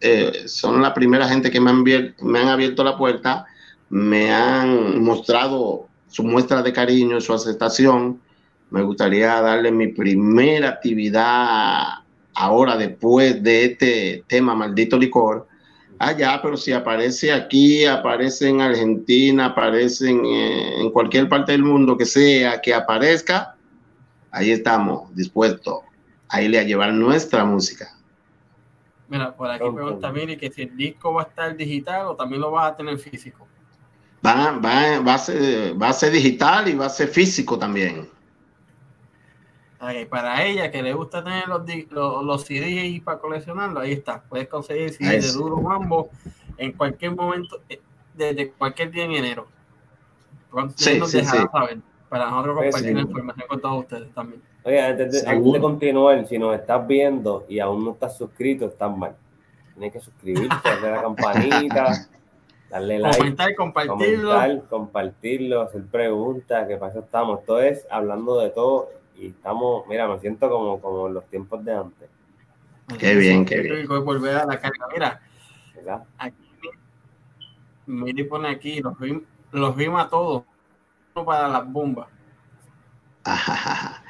eh, 0.00 0.44
son 0.46 0.80
la 0.80 0.94
primera 0.94 1.28
gente 1.28 1.50
que 1.50 1.60
me 1.60 1.70
han, 1.70 1.82
me 1.82 2.38
han 2.38 2.48
abierto 2.48 2.84
la 2.84 2.96
puerta 2.96 3.46
me 3.90 4.32
han 4.32 5.02
mostrado 5.02 5.88
su 6.08 6.22
muestra 6.22 6.62
de 6.62 6.72
cariño, 6.72 7.20
su 7.20 7.34
aceptación. 7.34 8.20
Me 8.70 8.82
gustaría 8.82 9.40
darle 9.40 9.72
mi 9.72 9.88
primera 9.88 10.68
actividad 10.68 11.98
ahora 12.34 12.76
después 12.76 13.42
de 13.42 13.64
este 13.64 14.24
tema 14.28 14.54
maldito 14.54 14.96
licor 14.96 15.48
allá, 16.00 16.40
pero 16.42 16.56
si 16.56 16.72
aparece 16.72 17.30
aquí, 17.30 17.84
aparece 17.84 18.48
en 18.48 18.62
Argentina, 18.62 19.46
aparece 19.46 20.08
en, 20.08 20.24
en, 20.24 20.90
cualquier 20.90 21.28
parte 21.28 21.52
del 21.52 21.62
mundo 21.62 21.96
que 21.96 22.06
sea, 22.06 22.60
que 22.60 22.72
aparezca, 22.72 23.54
ahí 24.30 24.50
estamos 24.50 25.14
dispuestos 25.14 25.80
a 26.28 26.40
irle 26.40 26.58
a 26.58 26.62
llevar 26.62 26.94
nuestra 26.94 27.44
música. 27.44 27.94
Mira, 29.08 29.36
por 29.36 29.50
aquí 29.50 29.64
pregunta 29.74 30.10
Miri 30.10 30.38
que 30.38 30.50
si 30.50 30.62
el 30.62 30.76
disco 30.76 31.12
va 31.12 31.22
a 31.22 31.26
estar 31.26 31.54
digital 31.54 32.06
o 32.06 32.16
también 32.16 32.40
lo 32.40 32.50
vas 32.50 32.72
a 32.72 32.76
tener 32.76 32.96
físico. 32.98 33.46
Va, 34.24 34.52
va, 34.52 35.00
va, 35.00 35.14
a 35.14 35.18
ser, 35.18 35.80
va 35.80 35.90
a 35.90 35.92
ser 35.92 36.12
digital 36.12 36.68
y 36.68 36.74
va 36.74 36.86
a 36.86 36.90
ser 36.90 37.08
físico 37.08 37.58
también. 37.58 38.08
Okay, 39.82 40.04
para 40.04 40.44
ella 40.44 40.70
que 40.70 40.82
le 40.82 40.92
gusta 40.92 41.24
tener 41.24 41.48
los, 41.48 41.62
los, 41.90 42.22
los 42.22 42.44
CDs 42.44 43.00
para 43.02 43.18
coleccionarlo, 43.18 43.80
ahí 43.80 43.92
está. 43.92 44.22
Puedes 44.28 44.46
conseguir 44.46 44.90
CDs 44.92 45.32
de 45.32 45.38
Duro 45.38 45.56
Mambo 45.56 46.10
en 46.58 46.72
cualquier 46.72 47.16
momento, 47.16 47.62
eh, 47.66 47.80
desde 48.12 48.50
cualquier 48.50 48.90
día 48.90 49.04
en 49.04 49.12
enero. 49.12 49.46
Sí, 50.76 50.98
nos 50.98 51.10
sí, 51.10 51.24
sí. 51.24 51.24
saber 51.24 51.78
para 52.10 52.28
nosotros 52.28 52.56
compartir 52.56 52.94
la 52.94 53.00
información 53.00 53.48
con 53.48 53.60
todos 53.60 53.78
ustedes 53.78 54.12
también. 54.12 54.42
Oye, 54.64 54.82
antes 54.82 55.12
de, 55.12 55.30
antes 55.30 55.52
de, 55.52 55.60
continuar, 55.60 56.26
si 56.26 56.38
nos 56.38 56.54
estás 56.54 56.86
viendo 56.86 57.46
y 57.48 57.58
aún 57.60 57.82
no 57.82 57.92
estás 57.92 58.18
suscrito, 58.18 58.66
estás 58.66 58.94
mal. 58.94 59.16
Tienes 59.72 59.92
que 59.92 60.00
suscribirte, 60.00 60.56
darle 60.62 60.90
la 60.90 61.00
campanita, 61.00 62.08
darle 62.70 62.98
like, 62.98 63.16
comentar, 63.16 63.54
compartirlo. 63.54 64.30
comentar, 64.30 64.62
compartirlo, 64.68 65.62
hacer 65.62 65.86
preguntas, 65.86 66.68
que 66.68 66.76
para 66.76 66.90
eso 66.90 67.00
estamos. 67.00 67.44
Todo 67.46 67.62
es 67.62 67.86
hablando 67.90 68.38
de 68.40 68.50
todo 68.50 68.99
y 69.20 69.26
estamos, 69.26 69.86
mira, 69.86 70.08
me 70.08 70.18
siento 70.18 70.48
como, 70.48 70.80
como 70.80 71.08
en 71.08 71.14
los 71.14 71.26
tiempos 71.26 71.62
de 71.62 71.74
antes. 71.74 72.08
Qué 72.98 73.14
bien, 73.14 73.44
qué 73.44 73.60
bien. 73.60 73.86
Volver 73.86 74.36
a 74.36 74.46
la 74.46 74.58
carga. 74.58 74.88
Mira, 74.92 75.20
¿verdad? 75.76 76.04
Aquí, 76.18 76.36
Miri 77.86 78.24
pone 78.24 78.48
aquí, 78.48 78.80
los, 78.80 78.94
los 79.52 79.76
rima 79.76 80.08
todos 80.08 80.44
para 81.12 81.48
las 81.48 81.70
bombas. 81.70 82.08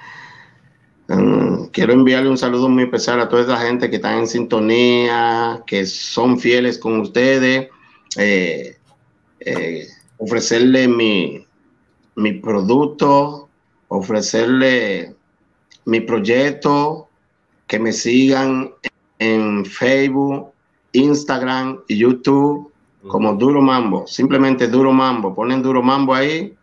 Mm, 1.13 1.71
quiero 1.73 1.93
enviarle 1.93 2.31
un 2.31 2.39
saludo 2.39 2.69
muy 2.69 2.85
especial 2.85 3.21
a 3.21 3.29
toda 3.29 3.43
esa 3.43 3.57
gente 3.57 3.91
que 3.91 3.97
está 3.97 4.17
en 4.17 4.29
sintonía, 4.29 5.61
que 5.67 5.85
son 5.85 6.39
fieles 6.39 6.79
con 6.79 7.01
ustedes. 7.01 7.69
Eh, 8.17 8.77
eh, 9.41 9.89
ofrecerle 10.19 10.87
mi, 10.87 11.45
mi 12.15 12.35
producto, 12.35 13.39
ofrecerle 13.91 15.14
mi 15.84 16.01
proyecto, 16.01 17.09
que 17.66 17.78
me 17.78 17.93
sigan 17.93 18.72
en 19.18 19.64
Facebook, 19.64 20.53
Instagram 20.93 21.80
y 21.88 21.99
YouTube 21.99 22.72
como 23.09 23.34
Duro 23.34 23.61
Mambo. 23.61 24.07
Simplemente 24.07 24.68
Duro 24.68 24.93
Mambo. 24.93 25.34
Ponen 25.34 25.62
Duro 25.62 25.82
Mambo 25.82 26.14
ahí 26.14 26.57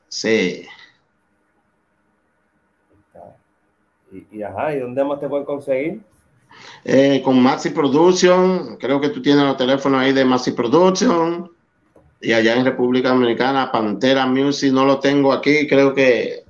Sí. 0.07 0.65
Y, 4.11 4.25
y, 4.31 4.41
ajá, 4.43 4.75
¿y 4.75 4.79
dónde 4.79 5.03
más 5.03 5.19
te 5.19 5.29
pueden 5.29 5.45
conseguir? 5.45 6.01
Eh, 6.83 7.21
con 7.23 7.41
Maxi 7.41 7.69
Production, 7.69 8.77
creo 8.77 8.99
que 8.99 9.09
tú 9.09 9.21
tienes 9.21 9.43
los 9.43 9.57
teléfonos 9.57 10.01
ahí 10.01 10.13
de 10.13 10.25
Maxi 10.25 10.51
Production. 10.51 11.51
Y 12.21 12.33
allá 12.33 12.55
en 12.55 12.65
República 12.65 13.09
Dominicana, 13.09 13.71
Pantera 13.71 14.25
Music, 14.27 14.71
no 14.71 14.85
lo 14.85 14.99
tengo 14.99 15.33
aquí, 15.33 15.67
creo 15.67 15.93
que 15.93 16.43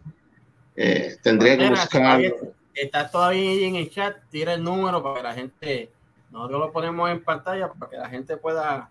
eh, 0.75 1.15
tendría 1.23 1.57
Pantera, 1.57 1.75
que 1.75 1.81
buscarlo. 1.81 2.27
Está, 2.27 2.45
está 2.73 3.11
todavía 3.11 3.51
ahí 3.51 3.63
en 3.63 3.75
el 3.75 3.89
chat, 3.89 4.17
tira 4.29 4.53
el 4.53 4.63
número 4.63 5.01
para 5.01 5.15
que 5.15 5.23
la 5.23 5.33
gente, 5.33 5.91
nosotros 6.29 6.59
lo 6.59 6.71
ponemos 6.71 7.09
en 7.09 7.23
pantalla 7.23 7.71
para 7.71 7.89
que 7.89 7.97
la 7.97 8.09
gente 8.09 8.35
pueda 8.35 8.89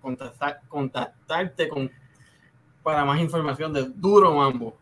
contactar, 0.00 0.60
contactarte 0.68 1.68
con 1.68 1.90
para 2.82 3.04
más 3.04 3.20
información 3.20 3.72
de 3.72 3.84
Duro 3.94 4.34
Mambo. 4.34 4.76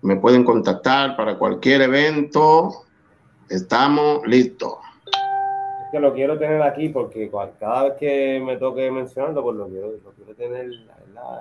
Me 0.01 0.17
pueden 0.17 0.43
contactar 0.43 1.15
para 1.15 1.38
cualquier 1.38 1.84
evento. 1.84 2.84
Estamos 3.49 4.25
listos. 4.25 4.73
Es 5.07 5.91
que 5.91 5.99
lo 5.99 6.13
quiero 6.13 6.37
tener 6.37 6.61
aquí 6.61 6.89
porque 6.89 7.29
cada 7.59 7.83
vez 7.83 7.93
que 7.99 8.41
me 8.43 8.57
toque 8.57 8.89
mencionarlo, 8.89 9.43
pues 9.43 9.57
lo 9.57 9.67
quiero, 9.67 9.91
lo 10.03 10.11
quiero 10.11 10.33
tener 10.35 10.71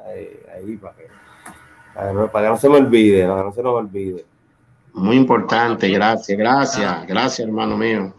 eh, 0.08 0.46
ahí 0.54 0.76
para 0.76 0.94
que, 0.94 1.08
para 1.94 2.46
que 2.46 2.50
no 2.50 2.56
se 2.56 2.68
me 2.68 2.76
olvide, 2.76 3.26
para 3.26 3.40
que 3.40 3.44
no 3.46 3.52
se 3.52 3.62
nos 3.62 3.74
olvide. 3.74 4.24
Muy 4.94 5.16
importante, 5.16 5.88
gracias, 5.88 6.36
gracias, 6.36 7.06
gracias, 7.06 7.46
hermano 7.46 7.78
mío. 7.78 8.12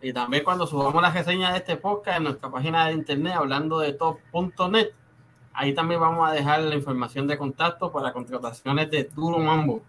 Y 0.00 0.12
también 0.12 0.44
cuando 0.44 0.66
subamos 0.66 1.00
la 1.00 1.10
reseña 1.10 1.52
de 1.52 1.58
este 1.58 1.76
podcast 1.76 2.18
en 2.18 2.24
nuestra 2.24 2.50
página 2.50 2.86
de 2.86 2.94
internet, 2.94 3.34
hablando 3.36 3.78
de 3.78 3.92
top.net, 3.92 4.90
ahí 5.52 5.74
también 5.74 6.00
vamos 6.00 6.28
a 6.28 6.32
dejar 6.32 6.60
la 6.60 6.74
información 6.74 7.26
de 7.26 7.38
contacto 7.38 7.90
para 7.90 8.12
contrataciones 8.12 8.90
de 8.90 9.04
Duro 9.04 9.38
Mambo. 9.38 9.82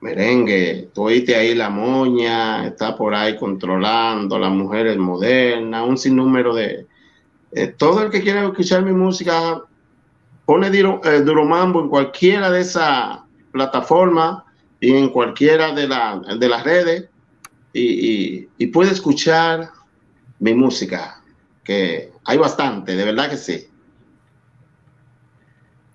Merengue, 0.00 0.88
tú 0.94 1.04
oíste 1.04 1.36
ahí 1.36 1.54
la 1.54 1.68
moña, 1.68 2.66
está 2.66 2.96
por 2.96 3.14
ahí 3.14 3.36
controlando 3.36 4.38
las 4.38 4.50
mujeres 4.50 4.96
modernas, 4.96 5.86
un 5.86 5.98
sinnúmero 5.98 6.54
de... 6.54 6.86
Eh, 7.52 7.66
todo 7.66 8.02
el 8.02 8.10
que 8.10 8.22
quiera 8.22 8.44
escuchar 8.44 8.82
mi 8.82 8.92
música 8.92 9.62
pone 10.46 10.68
eh, 10.68 11.22
Duro, 11.22 11.44
Mambo 11.44 11.80
en 11.80 11.88
cualquiera 11.88 12.50
de 12.50 12.60
esas 12.60 13.18
plataformas 13.52 14.42
y 14.80 14.94
en 14.94 15.10
cualquiera 15.10 15.72
de, 15.72 15.86
de 16.38 16.48
las 16.48 16.64
redes 16.64 17.08
y, 17.72 18.66
puede 18.68 18.90
escuchar 18.90 19.70
mi 20.38 20.54
música, 20.54 21.19
que 21.64 22.12
hay 22.24 22.38
bastante, 22.38 22.96
de 22.96 23.04
verdad 23.04 23.30
que 23.30 23.36
sí. 23.36 23.68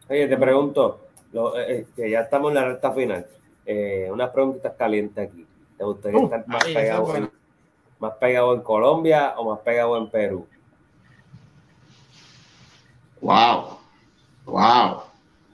Oye, 0.09 0.27
te 0.27 0.37
pregunto, 0.37 1.07
eh, 1.33 1.39
eh, 1.67 1.85
que 1.95 2.09
ya 2.09 2.21
estamos 2.21 2.49
en 2.51 2.55
la 2.55 2.65
recta 2.65 2.91
final, 2.91 3.25
unas 4.11 4.29
preguntitas 4.29 4.73
calientes 4.77 5.29
aquí. 5.29 5.45
¿Te 5.77 5.83
gustaría 5.83 6.19
uh, 6.19 6.23
estar 6.25 6.47
más, 6.47 6.63
pegado 6.63 7.29
más 7.99 8.13
pegado 8.17 8.53
en 8.53 8.61
Colombia 8.61 9.33
o 9.37 9.49
más 9.49 9.59
pegado 9.59 9.97
en 9.97 10.09
Perú? 10.09 10.47
Wow. 13.21 13.77
Wow. 14.45 15.01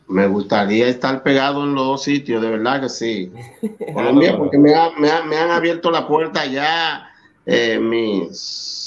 Me 0.08 0.28
gustaría 0.28 0.88
estar 0.88 1.24
pegado 1.24 1.64
en 1.64 1.74
los 1.74 1.86
dos 1.86 2.04
sitios, 2.04 2.42
de 2.42 2.50
verdad 2.50 2.82
que 2.82 2.90
sí. 2.90 3.32
Colombia, 3.94 4.38
porque 4.38 4.58
me, 4.58 4.74
han 4.74 5.52
abierto 5.52 5.90
la 5.90 6.08
puerta 6.08 6.46
ya 6.46 7.10
eh, 7.46 7.80
mis 7.80 8.81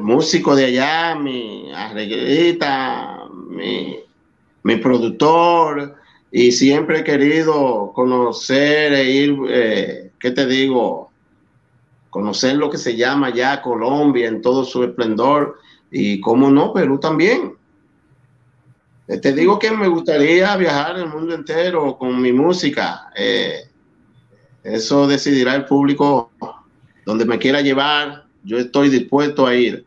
músicos 0.00 0.56
de 0.56 0.66
allá, 0.66 1.14
mi 1.14 1.72
arreglista, 1.72 3.24
mi, 3.48 3.98
mi 4.62 4.76
productor, 4.76 5.96
y 6.30 6.52
siempre 6.52 7.00
he 7.00 7.04
querido 7.04 7.92
conocer 7.94 8.92
e 8.92 9.10
ir, 9.10 9.38
eh, 9.48 10.10
¿qué 10.18 10.30
te 10.30 10.46
digo? 10.46 11.10
Conocer 12.10 12.56
lo 12.56 12.70
que 12.70 12.78
se 12.78 12.96
llama 12.96 13.30
ya 13.30 13.62
Colombia 13.62 14.28
en 14.28 14.42
todo 14.42 14.64
su 14.64 14.84
esplendor, 14.84 15.58
y 15.90 16.20
cómo 16.20 16.50
no, 16.50 16.72
Perú 16.72 16.98
también. 16.98 17.54
Eh, 19.08 19.18
te 19.18 19.32
digo 19.32 19.58
que 19.58 19.70
me 19.70 19.88
gustaría 19.88 20.54
viajar 20.56 20.98
el 20.98 21.08
mundo 21.08 21.34
entero 21.34 21.96
con 21.96 22.20
mi 22.20 22.32
música. 22.32 23.10
Eh, 23.16 23.62
eso 24.62 25.06
decidirá 25.06 25.54
el 25.54 25.64
público 25.64 26.30
donde 27.06 27.24
me 27.24 27.38
quiera 27.38 27.62
llevar. 27.62 28.27
Yo 28.44 28.58
estoy 28.58 28.88
dispuesto 28.88 29.46
a 29.46 29.54
ir. 29.54 29.84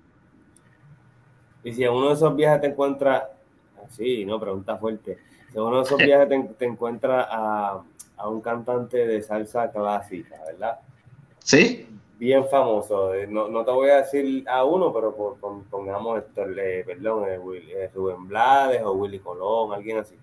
Y 1.64 1.74
si 1.74 1.84
en 1.84 1.92
uno 1.92 2.10
de 2.10 2.14
esos 2.16 2.36
viajes 2.36 2.62
te 2.62 2.68
encuentras, 2.68 3.24
sí, 3.90 4.26
no, 4.26 4.40
pregunta 4.40 4.78
fuerte. 4.78 5.18
Si 5.52 5.58
en 5.58 5.64
uno 5.64 5.78
de 5.78 5.84
esos 5.84 5.98
viajes 6.00 6.30
te, 6.30 6.44
te 6.58 6.66
encuentras 6.66 7.28
a, 7.30 7.82
a 8.18 8.30
un 8.30 8.42
cantante 8.42 9.06
de 9.06 9.22
salsa 9.22 9.72
clásica, 9.72 10.36
¿verdad? 10.46 10.80
Sí 11.40 11.88
bien 12.22 12.46
famoso. 12.48 13.16
Eh, 13.16 13.26
no, 13.26 13.48
no, 13.48 13.66
te 13.66 13.72
voy 13.72 13.90
a 13.90 13.98
decir 13.98 14.48
a 14.48 14.64
uno, 14.64 14.94
pero 14.94 15.16
por, 15.16 15.38
pongamos 15.72 16.20
esto, 16.20 16.44
perdón, 16.86 17.26
eh, 17.28 17.90
Rubén 17.96 18.28
Blades 18.28 18.84
o 18.84 18.92
Willy 18.92 19.18
Colón, 19.18 19.74
alguien 19.74 19.98
así. 19.98 20.16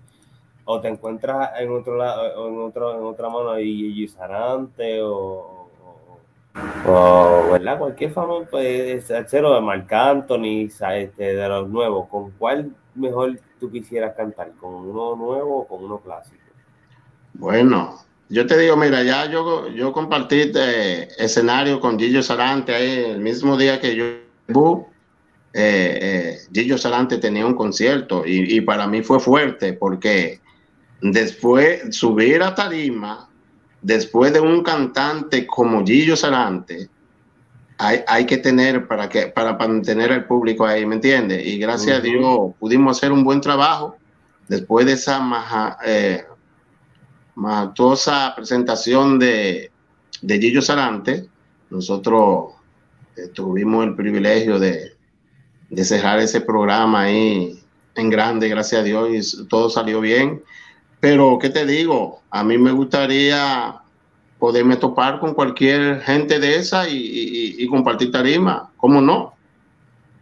O 0.64 0.80
te 0.80 0.86
encuentras 0.86 1.58
en 1.58 1.72
otro 1.72 1.96
lado, 1.96 2.48
en 2.48 2.60
otro, 2.60 2.96
en 2.96 3.02
otra 3.02 3.28
mano 3.28 3.50
ahí 3.50 3.74
Gigi 3.74 4.06
Sarante 4.06 5.02
o, 5.02 5.57
o, 6.86 7.50
¿verdad? 7.52 7.78
Cualquier 7.78 8.12
famoso, 8.12 8.48
pues, 8.50 9.04
cero 9.26 9.54
de 9.54 9.60
Marc 9.60 9.92
Anthony, 9.92 10.68
este, 10.68 11.34
de 11.34 11.48
los 11.48 11.68
nuevos. 11.68 12.08
¿Con 12.08 12.30
cuál 12.32 12.70
mejor 12.94 13.38
tú 13.60 13.70
quisieras 13.70 14.14
cantar? 14.16 14.52
¿Con 14.60 14.74
uno 14.74 15.16
nuevo 15.16 15.60
o 15.60 15.66
con 15.66 15.84
uno 15.84 15.98
clásico? 15.98 16.36
Bueno, 17.34 17.98
yo 18.28 18.46
te 18.46 18.58
digo, 18.58 18.76
mira, 18.76 19.02
ya 19.02 19.30
yo, 19.30 19.68
yo 19.68 19.92
compartí 19.92 20.52
eh, 20.54 21.08
escenario 21.18 21.80
con 21.80 21.98
Gillo 21.98 22.22
Sarante 22.22 22.74
ahí 22.74 23.04
el 23.10 23.20
mismo 23.20 23.56
día 23.56 23.80
que 23.80 23.96
yo. 23.96 24.86
Eh, 25.54 25.98
eh, 26.02 26.38
Gillo 26.52 26.76
Sarante 26.76 27.18
tenía 27.18 27.46
un 27.46 27.54
concierto 27.54 28.22
y, 28.26 28.60
para 28.60 28.86
mí 28.86 29.02
fue 29.02 29.18
fuerte 29.18 29.72
porque 29.72 30.40
después 31.00 31.96
subir 31.96 32.42
a 32.42 32.54
tarima, 32.54 33.27
después 33.82 34.32
de 34.32 34.40
un 34.40 34.62
cantante 34.62 35.46
como 35.46 35.84
Gillo 35.84 36.16
Sarante, 36.16 36.88
hay, 37.78 38.00
hay 38.06 38.26
que 38.26 38.38
tener 38.38 38.88
para, 38.88 39.08
que, 39.08 39.28
para 39.28 39.56
mantener 39.56 40.12
al 40.12 40.26
público 40.26 40.66
ahí, 40.66 40.84
¿me 40.84 40.96
entiendes? 40.96 41.46
Y 41.46 41.58
gracias 41.58 41.98
a 41.98 42.00
Dios 42.00 42.52
pudimos 42.58 42.96
hacer 42.96 43.12
un 43.12 43.22
buen 43.22 43.40
trabajo 43.40 43.96
después 44.48 44.86
de 44.86 44.92
esa 44.92 45.20
maja, 45.20 45.78
eh, 45.84 46.24
presentación 48.34 49.18
de, 49.18 49.70
de 50.22 50.38
Gillo 50.40 50.62
Sarante, 50.62 51.28
nosotros 51.70 52.54
eh, 53.16 53.28
tuvimos 53.28 53.84
el 53.84 53.94
privilegio 53.94 54.58
de, 54.58 54.96
de, 55.68 55.84
cerrar 55.84 56.18
ese 56.18 56.40
programa 56.40 57.02
ahí 57.02 57.62
en 57.94 58.10
grande, 58.10 58.48
gracias 58.48 58.80
a 58.80 58.84
Dios, 58.84 59.08
y 59.12 59.48
todo 59.48 59.70
salió 59.70 60.00
bien. 60.00 60.42
Pero, 61.00 61.38
¿qué 61.38 61.50
te 61.50 61.64
digo? 61.64 62.22
A 62.30 62.42
mí 62.42 62.58
me 62.58 62.72
gustaría 62.72 63.80
poderme 64.38 64.76
topar 64.76 65.20
con 65.20 65.34
cualquier 65.34 66.00
gente 66.00 66.38
de 66.38 66.56
esa 66.56 66.88
y, 66.88 67.56
y 67.58 67.66
compartir 67.68 68.10
tarima. 68.10 68.70
¿Cómo 68.76 69.00
no? 69.00 69.34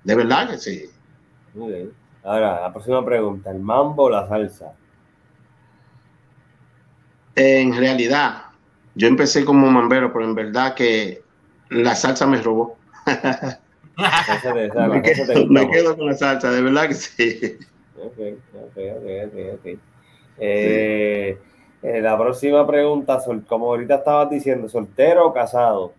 De 0.05 0.15
verdad 0.15 0.51
que 0.51 0.59
sí. 0.59 0.85
Muy 1.55 1.73
bien. 1.73 1.93
Ahora, 2.23 2.61
la 2.61 2.73
próxima 2.73 3.05
pregunta, 3.05 3.51
¿el 3.51 3.61
mambo 3.61 4.05
o 4.05 4.11
la 4.11 4.29
salsa? 4.29 4.73
En 7.35 7.77
realidad, 7.77 8.47
yo 8.95 9.09
empecé 9.09 9.45
como 9.45 9.71
mambero, 9.71 10.13
pero 10.13 10.25
en 10.25 10.35
verdad 10.35 10.75
que 10.75 11.23
la 11.71 11.95
salsa 11.95 12.27
me 12.27 12.41
robó. 12.43 12.77
me, 13.07 15.03
quedo, 15.71 15.97
con 15.97 16.07
la 16.07 16.15
salsa, 16.15 16.51
de 16.51 16.63
verdad 16.63 16.89
que 16.89 16.95
sí. 16.95 17.59
Ok, 17.97 18.19
ok, 18.55 18.79
ok, 19.55 19.79
Eh, 20.39 21.39
Eh, 21.83 22.01
la 22.01 22.19
próxima 22.19 22.67
pregunta, 22.67 23.23
como 23.47 23.67
ahorita 23.67 23.95
estabas 23.95 24.29
diciendo, 24.29 24.69
¿soltero 24.69 25.29
o 25.29 25.33
casado? 25.33 25.93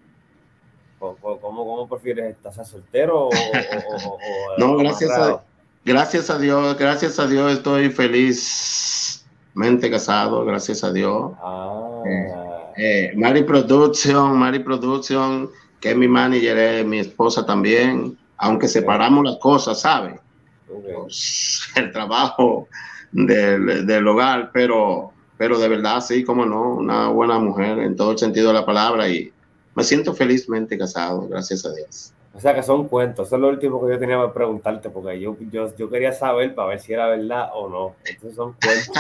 ¿Cómo, 1.00 1.40
cómo 1.40 1.88
prefieres 1.88 2.36
estar? 2.36 2.54
soltero 2.66 3.28
o, 3.28 3.30
No, 4.58 4.76
gracias 4.76 5.12
a, 5.12 5.42
gracias 5.86 6.30
a 6.30 6.38
Dios, 6.40 6.78
gracias 6.78 7.18
a 7.20 7.28
Dios 7.28 7.54
estoy 7.54 7.90
felizmente 7.90 9.90
casado, 9.90 10.44
gracias 10.44 10.84
a 10.84 10.92
Dios. 10.92 11.32
Ah. 11.42 12.02
Eh, 12.06 12.34
eh, 12.78 13.14
Mari 13.16 13.44
Production, 13.44 14.38
Mari 14.38 14.60
Production, 14.60 15.50
que 15.80 15.92
es 15.92 15.96
mi 15.96 16.10
manager, 16.10 16.58
es 16.58 16.86
mi 16.86 17.00
esposa 17.00 17.46
también, 17.46 18.18
aunque 18.36 18.68
separamos 18.68 19.24
las 19.24 19.38
cosas, 19.38 19.80
¿sabe? 19.80 20.20
Pues, 20.68 21.68
el 21.76 21.92
trabajo 21.92 22.68
del, 23.12 23.86
del 23.86 24.08
hogar, 24.08 24.52
pero 24.54 25.14
pero 25.38 25.60
de 25.60 25.70
verdad, 25.70 26.02
sí, 26.02 26.24
como 26.24 26.46
no, 26.46 26.76
una 26.76 27.10
buena 27.10 27.38
mujer 27.38 27.78
en 27.80 27.96
todo 27.96 28.12
el 28.12 28.18
sentido 28.18 28.48
de 28.48 28.56
la 28.56 28.66
palabra 28.66 29.08
y 29.08 29.32
me 29.76 29.84
siento 29.84 30.16
felizmente 30.16 30.76
casado, 30.78 31.28
gracias 31.28 31.64
a 31.66 31.74
Dios. 31.74 32.14
O 32.34 32.40
sea 32.40 32.56
que 32.56 32.64
son 32.64 32.88
cuentos, 32.88 33.28
eso 33.28 33.36
es 33.36 33.42
lo 33.42 33.50
último 33.50 33.84
que 33.84 33.92
yo 33.94 34.00
tenía 34.00 34.20
que 34.22 34.30
preguntarte, 34.30 34.90
porque 34.90 35.20
yo, 35.20 35.36
yo, 35.52 35.76
yo 35.76 35.90
quería 35.90 36.12
saber 36.12 36.56
para 36.56 36.70
ver 36.70 36.80
si 36.80 36.94
era 36.94 37.08
verdad 37.08 37.50
o 37.54 37.70
no. 37.70 37.96
Estos 38.04 38.34
son 38.36 38.54
cuentos. 38.54 38.96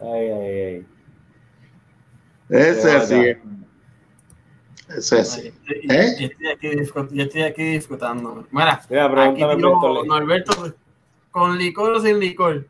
ay, 0.00 0.30
ay, 0.30 0.40
ay. 0.40 0.86
Ese 2.48 3.00
sí. 3.06 3.36
Eso 4.96 5.16
es. 5.16 5.36
¿Eh? 5.38 5.52
Yo, 6.18 6.26
estoy 6.26 6.48
aquí 6.48 6.70
yo 7.12 7.24
estoy 7.24 7.42
aquí 7.42 7.62
disfrutando. 7.62 8.46
Mira, 8.50 8.80
Mira 8.88 9.24
aquí 9.24 9.44
digo, 9.56 10.04
Norberto, 10.04 10.74
¿con 11.30 11.56
licor 11.58 11.92
o 11.92 12.00
sin 12.00 12.18
licor? 12.18 12.66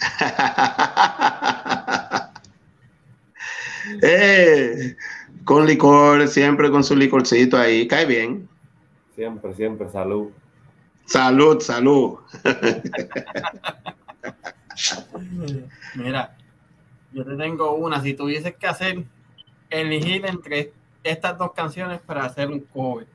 eh, 4.02 4.96
con 5.44 5.66
licor, 5.66 6.26
siempre 6.28 6.70
con 6.70 6.82
su 6.82 6.96
licorcito 6.96 7.58
ahí, 7.58 7.86
cae 7.86 8.06
bien. 8.06 8.48
Siempre, 9.14 9.54
siempre, 9.54 9.90
salud. 9.90 10.30
Salud, 11.04 11.60
salud. 11.60 12.18
Mira, 15.96 16.34
yo 17.12 17.24
te 17.24 17.36
tengo 17.36 17.74
una, 17.74 18.00
si 18.00 18.14
tuvieses 18.14 18.56
que 18.56 18.66
hacer, 18.66 19.04
elegir 19.68 20.24
entre 20.24 20.72
estas 21.02 21.38
dos 21.38 21.52
canciones 21.52 22.00
para 22.00 22.24
hacer 22.24 22.48
un 22.48 22.60
cover. 22.60 23.06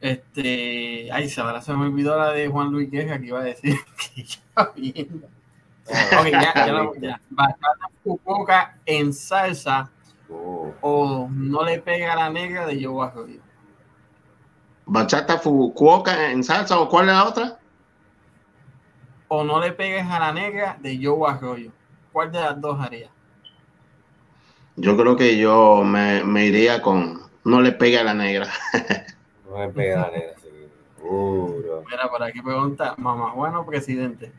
Este, 0.00 1.10
ay, 1.10 1.28
se, 1.28 1.40
ahora 1.40 1.60
se 1.60 1.72
me 1.72 1.86
olvidó 1.86 2.16
la 2.16 2.30
de 2.30 2.48
Juan 2.48 2.70
Luis 2.70 2.90
Queja 2.90 3.18
que 3.18 3.26
iba 3.26 3.40
a 3.40 3.44
decir 3.44 3.76
que 4.14 4.22
ya 4.22 4.72
viendo. 4.74 5.26
Ok, 5.88 6.30
ya, 6.30 6.52
ya, 6.54 6.90
ya. 7.00 7.20
Bachata 7.30 7.88
Fukuoka 8.02 8.78
en 8.84 9.12
salsa 9.12 9.90
oh. 10.28 10.72
o 10.80 11.28
no 11.30 11.64
le 11.64 11.80
pega 11.80 12.12
a 12.12 12.16
la 12.16 12.30
negra 12.30 12.66
de 12.66 12.80
Yo 12.80 13.02
Arroyo. 13.02 13.40
Bachata 14.84 15.38
Fukuoka 15.38 16.30
en 16.30 16.44
salsa 16.44 16.78
o 16.78 16.88
cuál 16.88 17.08
es 17.08 17.14
la 17.14 17.24
otra? 17.24 17.58
O 19.28 19.42
no 19.42 19.60
le 19.60 19.72
pegues 19.72 20.06
a 20.06 20.20
la 20.20 20.32
negra 20.32 20.76
de 20.80 20.98
Yo 20.98 21.26
Arroyo. 21.26 21.72
¿Cuál 22.12 22.30
de 22.32 22.40
las 22.40 22.60
dos 22.60 22.80
haría? 22.80 23.10
Yo 24.76 24.96
creo 24.96 25.16
que 25.16 25.38
yo 25.38 25.82
me, 25.84 26.22
me 26.24 26.46
iría 26.46 26.82
con 26.82 27.26
no 27.44 27.60
le 27.60 27.72
pegue 27.72 27.98
a 27.98 28.04
la 28.04 28.12
negra. 28.12 28.48
no 29.48 29.58
le 29.60 29.68
pegue 29.72 29.94
a 29.94 30.00
la 30.00 30.10
negra, 30.10 30.34
sí. 30.42 30.48
Mira, 31.88 32.10
por 32.10 32.22
aquí 32.22 32.42
pregunta, 32.42 32.94
mamá 32.98 33.30
Juana 33.30 33.60
o 33.60 33.66
presidente. 33.66 34.32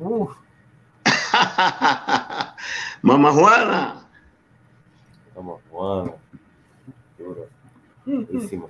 mamá 3.01 3.31
Juana. 3.31 4.05
Mamá 5.35 5.53
Juana. 5.69 6.11
Duro. 7.17 7.47
Buenísimo. 8.05 8.69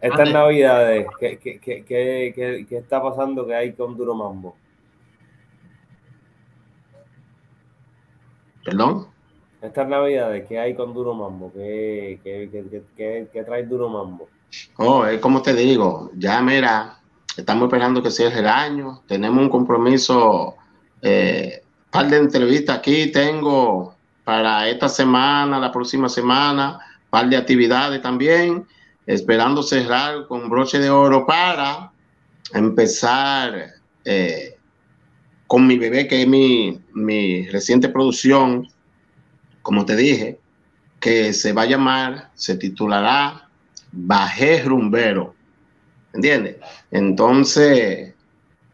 Estas 0.00 0.32
navidades, 0.32 1.06
¿qué, 1.18 1.38
qué, 1.38 1.58
qué, 1.58 1.84
qué, 1.84 2.66
qué 2.68 2.76
está 2.76 3.02
pasando 3.02 3.44
que 3.44 3.56
hay 3.56 3.72
con 3.72 3.96
Duro 3.96 4.14
Mambo? 4.14 4.56
¿Perdón? 8.64 9.08
Estas 9.62 9.86
navidades, 9.86 10.44
¿qué 10.48 10.58
hay 10.58 10.74
con 10.74 10.92
Duro 10.92 11.14
Mambo? 11.14 11.52
¿Qué, 11.52 12.18
qué, 12.24 13.42
trae 13.44 13.62
Duro 13.64 13.88
Mambo? 13.88 14.28
Oh, 14.76 15.06
es 15.06 15.20
como 15.20 15.40
te 15.40 15.54
digo, 15.54 16.10
ya 16.16 16.42
mira, 16.42 16.98
estamos 17.36 17.68
esperando 17.68 18.02
que 18.02 18.10
cierre 18.10 18.40
el 18.40 18.48
año, 18.48 19.02
tenemos 19.06 19.40
un 19.40 19.48
compromiso, 19.48 20.56
eh, 21.00 21.62
par 21.92 22.08
de 22.08 22.16
entrevistas 22.16 22.78
aquí 22.78 23.12
tengo 23.12 23.94
para 24.24 24.68
esta 24.68 24.88
semana, 24.88 25.60
la 25.60 25.70
próxima 25.70 26.08
semana, 26.08 26.80
par 27.08 27.28
de 27.28 27.36
actividades 27.36 28.02
también, 28.02 28.66
esperando 29.06 29.62
cerrar 29.62 30.26
con 30.26 30.50
broche 30.50 30.80
de 30.80 30.90
oro 30.90 31.24
para 31.24 31.92
empezar 32.52 33.74
eh, 34.04 34.56
con 35.46 35.68
mi 35.68 35.78
bebé, 35.78 36.08
que 36.08 36.22
es 36.22 36.28
mi, 36.28 36.80
mi 36.94 37.46
reciente 37.46 37.88
producción, 37.88 38.66
como 39.62 39.84
te 39.86 39.96
dije, 39.96 40.38
que 41.00 41.32
se 41.32 41.52
va 41.52 41.62
a 41.62 41.66
llamar, 41.66 42.30
se 42.34 42.56
titulará 42.56 43.48
Bajé 43.90 44.62
Rumbero. 44.62 45.34
¿Entiendes? 46.12 46.56
Entonces, 46.90 48.14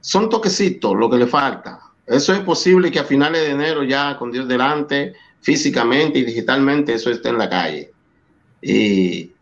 son 0.00 0.28
toquecitos 0.28 0.96
lo 0.96 1.08
que 1.08 1.16
le 1.16 1.26
falta. 1.26 1.80
Eso 2.06 2.32
es 2.32 2.40
posible 2.40 2.90
que 2.90 2.98
a 2.98 3.04
finales 3.04 3.42
de 3.42 3.50
enero 3.50 3.84
ya 3.84 4.16
con 4.16 4.32
Dios 4.32 4.48
delante, 4.48 5.14
físicamente 5.40 6.18
y 6.18 6.24
digitalmente, 6.24 6.94
eso 6.94 7.10
esté 7.10 7.28
en 7.28 7.38
la 7.38 7.48
calle. 7.48 7.92
Y, 8.60 9.32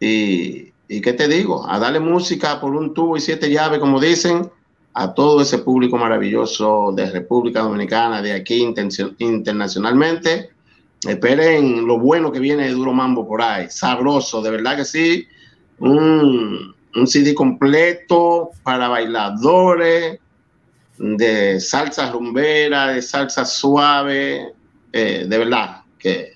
y, 0.00 0.72
y 0.88 1.00
qué 1.00 1.12
te 1.12 1.28
digo, 1.28 1.68
a 1.68 1.78
darle 1.78 2.00
música 2.00 2.60
por 2.60 2.74
un 2.74 2.94
tubo 2.94 3.16
y 3.16 3.20
siete 3.20 3.50
llaves, 3.50 3.78
como 3.78 4.00
dicen, 4.00 4.50
a 4.94 5.14
todo 5.14 5.42
ese 5.42 5.58
público 5.58 5.96
maravilloso 5.96 6.92
de 6.92 7.10
República 7.10 7.60
Dominicana, 7.60 8.20
de 8.20 8.32
aquí 8.32 8.62
internacionalmente. 9.18 10.50
Esperen 11.06 11.86
lo 11.86 11.98
bueno 11.98 12.32
que 12.32 12.40
viene 12.40 12.64
de 12.64 12.72
Duro 12.72 12.92
Mambo 12.92 13.26
por 13.26 13.40
ahí, 13.40 13.66
sabroso, 13.70 14.42
de 14.42 14.50
verdad 14.50 14.76
que 14.76 14.84
sí. 14.84 15.28
Un, 15.78 16.74
CD 17.06 17.32
completo 17.32 18.50
para 18.64 18.88
bailadores, 18.88 20.18
de 20.98 21.60
salsa 21.60 22.10
rumbera, 22.10 22.88
de 22.88 23.00
salsa 23.00 23.44
suave, 23.44 24.52
eh, 24.92 25.26
de 25.28 25.38
verdad 25.38 25.82
que 25.96 26.32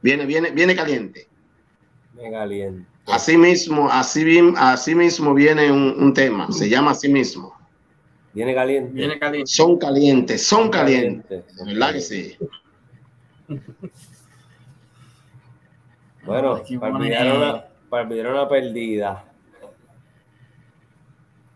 viene, 0.00 0.24
viene, 0.24 0.52
viene 0.52 0.76
caliente. 0.76 1.26
Viene 2.14 2.30
caliente. 2.30 2.88
Así 3.08 3.36
mismo, 3.36 3.90
así, 3.90 4.38
así 4.56 4.94
mismo 4.94 5.34
viene 5.34 5.72
un, 5.72 5.96
un 5.98 6.14
tema, 6.14 6.52
se 6.52 6.68
llama 6.68 6.92
así 6.92 7.08
mismo. 7.08 7.57
Viene 8.32 8.54
caliente. 8.54 8.92
Viene 8.92 9.18
caliente. 9.18 9.50
Son 9.50 9.78
calientes, 9.78 10.42
son 10.46 10.68
calientes. 10.70 11.44
¿Verdad 11.64 11.92
que 11.92 12.00
sí? 12.00 12.36
Bueno, 16.24 16.62
para 16.78 16.94
olvidar, 16.94 17.36
una, 17.36 17.64
para 17.88 18.02
olvidar 18.02 18.32
una 18.32 18.46
perdida. 18.46 19.24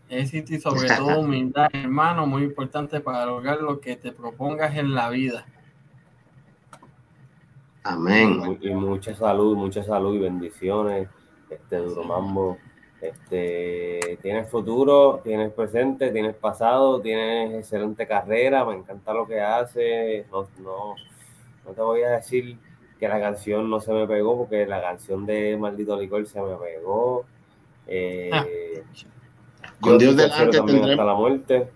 Éxito 0.09 0.55
y 0.55 0.59
sobre 0.59 0.87
todo 0.87 1.19
humildad, 1.19 1.67
hermano, 1.73 2.25
muy 2.25 2.41
importante 2.41 2.99
para 2.99 3.23
lograr 3.27 3.61
lo 3.61 3.79
que 3.79 3.97
te 3.97 4.11
propongas 4.11 4.75
en 4.75 4.95
la 4.95 5.11
vida. 5.11 5.45
Amén. 7.83 8.57
Y 8.61 8.69
mucha 8.71 9.13
salud, 9.13 9.55
mucha 9.55 9.83
salud 9.83 10.15
y 10.15 10.19
bendiciones. 10.19 11.07
Este 11.51 11.77
duro 11.77 12.03
mambo. 12.03 12.57
Este, 13.03 14.17
tienes 14.21 14.49
futuro, 14.49 15.19
tienes 15.25 15.51
presente, 15.51 16.09
tienes 16.11 16.35
pasado, 16.35 17.01
tienes 17.01 17.53
excelente 17.53 18.07
carrera, 18.07 18.63
me 18.63 18.75
encanta 18.75 19.13
lo 19.13 19.27
que 19.27 19.41
haces. 19.41 20.25
No, 20.31 20.47
no, 20.59 20.95
no 21.65 21.71
te 21.73 21.81
voy 21.81 22.03
a 22.03 22.11
decir 22.11 22.57
que 22.97 23.09
la 23.09 23.19
canción 23.19 23.69
no 23.69 23.81
se 23.81 23.91
me 23.91 24.07
pegó, 24.07 24.37
porque 24.37 24.65
la 24.65 24.81
canción 24.81 25.25
de 25.25 25.57
Maldito 25.57 25.99
Licor 25.99 26.25
se 26.25 26.39
me 26.39 26.55
pegó. 26.55 27.25
Eh, 27.87 28.29
ah. 28.31 28.45
Con 29.81 29.97
Dios 29.97 30.15
delante 30.15 30.59
hasta 30.59 31.03
la 31.03 31.13
muerte. 31.13 31.67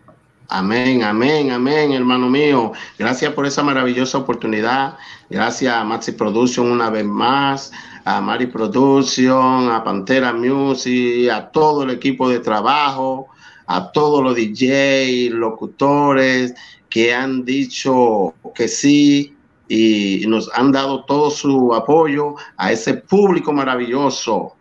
Amén, 0.48 1.04
amén, 1.04 1.52
amén, 1.52 1.92
hermano 1.92 2.30
mío. 2.30 2.72
Gracias 2.98 3.34
por 3.34 3.46
esa 3.46 3.64
maravillosa 3.64 4.18
oportunidad. 4.18 4.98
Gracias 5.30 5.74
a 5.74 5.84
Maxi 5.84 6.14
Production 6.14 6.72
una 6.72 6.90
vez 6.90 7.04
más 7.04 7.74
a 8.08 8.22
Mari 8.22 8.48
Production, 8.48 9.70
a 9.70 9.84
Pantera 9.84 10.32
Music, 10.32 11.30
a 11.30 11.52
todo 11.52 11.84
el 11.84 11.90
equipo 11.90 12.30
de 12.30 12.40
trabajo, 12.40 13.28
a 13.66 13.92
todos 13.92 14.24
los 14.24 14.34
DJ, 14.34 15.30
locutores 15.32 16.56
que 16.90 17.14
han 17.14 17.44
dicho 17.44 18.34
que 18.56 18.70
sí 18.70 19.36
y 19.68 20.24
nos 20.26 20.50
han 20.54 20.72
dado 20.72 21.04
todo 21.04 21.30
su 21.30 21.76
apoyo 21.76 22.36
a 22.56 22.72
ese 22.72 22.94
público 22.94 23.52
maravilloso 23.52 24.56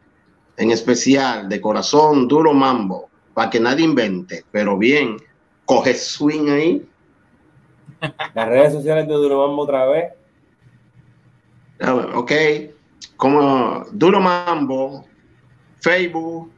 en 0.57 0.73
especial 0.73 1.49
de 1.49 1.61
corazón 1.61 2.27
duro 2.27 2.53
mambo, 2.53 3.11
para 3.33 3.49
que 3.49 3.61
nadie 3.61 3.85
invente, 3.85 4.45
pero 4.51 4.77
bien, 4.77 5.19
coge 5.65 5.95
swing 5.95 6.49
ahí. 6.49 6.89
Las 8.35 8.49
redes 8.49 8.73
sociales 8.73 9.07
de 9.07 9.15
Duro 9.15 9.47
Mambo 9.47 9.63
otra 9.63 9.87
vez. 9.87 10.13
Ok, 12.15 12.33
como 13.17 13.85
Duro 13.93 14.21
Mambo, 14.21 15.05
Facebook, 15.81 16.51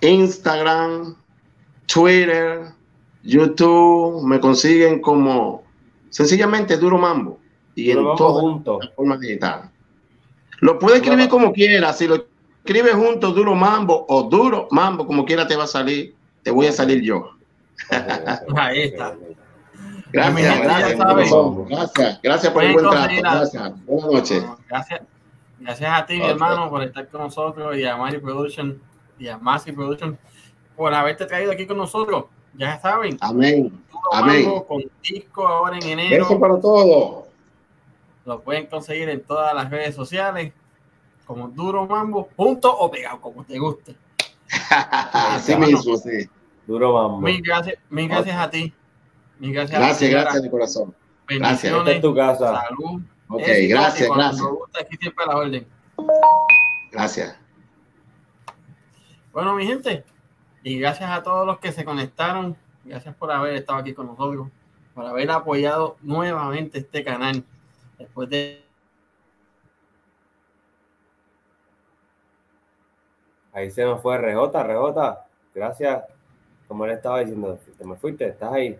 Instagram, 0.00 1.16
Twitter, 1.86 2.72
YouTube, 3.22 4.22
me 4.24 4.40
consiguen 4.40 5.00
como 5.00 5.64
sencillamente 6.10 6.76
Duro 6.76 6.98
Mambo 6.98 7.38
y 7.74 7.92
Duro 7.92 8.10
en 8.10 8.16
todas 8.16 8.40
junto. 8.40 8.80
las 8.80 8.94
formas 8.94 9.20
digitales. 9.20 9.70
Lo 10.60 10.78
puede 10.78 10.96
escribir 10.96 11.28
como 11.28 11.52
quiera, 11.52 11.92
si 11.92 12.08
lo 12.08 12.26
escribe 12.64 12.92
junto 12.92 13.32
Duro 13.32 13.54
Mambo 13.54 14.04
o 14.08 14.24
Duro 14.24 14.68
Mambo, 14.70 15.06
como 15.06 15.24
quiera 15.24 15.46
te 15.46 15.56
va 15.56 15.64
a 15.64 15.68
salir, 15.68 16.14
te 16.42 16.50
voy 16.50 16.66
a 16.66 16.72
salir 16.72 17.02
yo. 17.02 17.30
Ahí 18.56 18.82
está. 18.82 19.14
Gracias, 20.10 20.60
gracias, 22.22 22.52
por 22.52 22.64
el 22.64 22.72
buen 22.72 22.90
trato. 22.90 23.14
Gracias, 23.20 23.86
buenas 23.86 24.10
noches. 24.10 24.44
Gracias, 24.68 25.00
gracias 25.60 25.90
a 25.92 26.06
ti, 26.06 26.18
mi 26.18 26.26
hermano, 26.26 26.68
por 26.70 26.82
estar 26.82 27.08
con 27.08 27.22
nosotros 27.22 27.76
y 27.76 27.84
a 27.84 27.96
Mari 27.96 28.18
Production 28.18 28.80
y 29.18 29.28
a 29.28 29.38
Massive 29.38 29.76
Production 29.76 30.18
por 30.76 30.92
haberte 30.94 31.26
traído 31.26 31.52
aquí 31.52 31.66
con 31.66 31.76
nosotros. 31.76 32.24
Ya 32.54 32.78
saben, 32.80 33.16
Amén. 33.20 33.68
Duro 33.90 34.02
Amén. 34.12 34.44
Mambo 34.44 34.66
con 34.66 34.82
disco 35.02 35.46
ahora 35.46 35.76
en 35.78 35.86
enero. 35.98 36.24
Eso 36.24 36.38
para 36.40 36.60
todos. 36.60 37.26
Lo 38.24 38.40
pueden 38.40 38.66
conseguir 38.66 39.08
en 39.08 39.22
todas 39.22 39.54
las 39.54 39.70
redes 39.70 39.94
sociales 39.94 40.52
como 41.26 41.48
Duro 41.48 41.86
Mambo, 41.86 42.28
junto 42.36 42.72
o 42.74 42.90
pegado, 42.90 43.20
como 43.20 43.44
te 43.44 43.58
guste. 43.58 43.94
Así 44.70 45.52
Bueno. 45.54 45.66
mismo, 45.78 45.96
sí. 45.96 46.28
Duro 46.66 46.92
Mambo. 46.94 47.18
Mil 47.20 47.40
gracias, 47.42 47.76
mil 47.90 48.08
gracias 48.08 48.36
a 48.36 48.50
ti. 48.50 48.72
Mil 49.38 49.52
gracias, 49.52 49.78
Gracias, 49.78 49.98
señora. 49.98 50.22
gracias 50.22 50.42
de 50.42 50.50
corazón. 50.50 50.94
gracias. 51.28 51.64
Esta 51.64 51.68
Bendiciones, 51.78 51.94
es 51.96 52.02
tu 52.02 52.14
casa. 52.14 52.62
salud. 52.68 53.00
Ok, 53.28 53.42
gracias, 53.68 54.08
gracias. 54.08 54.42
gusta, 54.42 54.80
aquí 54.80 54.96
siempre 54.96 55.26
la 55.26 55.36
orden. 55.36 55.66
Gracias. 56.90 57.38
Bueno, 59.32 59.54
mi 59.54 59.66
gente, 59.66 60.04
y 60.62 60.78
gracias 60.78 61.10
a 61.10 61.22
todos 61.22 61.46
los 61.46 61.58
que 61.58 61.72
se 61.72 61.84
conectaron. 61.84 62.56
Gracias 62.84 63.14
por 63.14 63.30
haber 63.30 63.54
estado 63.54 63.78
aquí 63.78 63.92
con 63.92 64.06
nosotros, 64.06 64.48
por 64.94 65.04
haber 65.04 65.30
apoyado 65.30 65.96
nuevamente 66.00 66.78
este 66.78 67.04
canal. 67.04 67.44
Después 67.98 68.30
de 68.30 68.68
Ahí 73.58 73.72
se 73.72 73.84
nos 73.84 74.00
fue 74.00 74.16
RJ, 74.16 74.62
RJ. 74.62 75.18
Gracias. 75.52 76.04
Como 76.68 76.86
le 76.86 76.92
estaba 76.92 77.20
diciendo, 77.20 77.58
te 77.76 77.84
me 77.84 77.96
fuiste, 77.96 78.28
estás 78.28 78.52
ahí. 78.52 78.78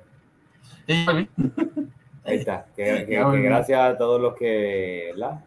Ahí 2.29 2.37
está. 2.39 2.67
Que, 2.77 2.85
que- 3.07 3.13
Ya 3.13 3.19
que 3.19 3.25
volví. 3.25 3.43
gracias 3.43 3.81
a 3.81 3.97
todos 3.97 4.21
los 4.21 4.35
que, 4.37 5.11
¿verdad? 5.13 5.45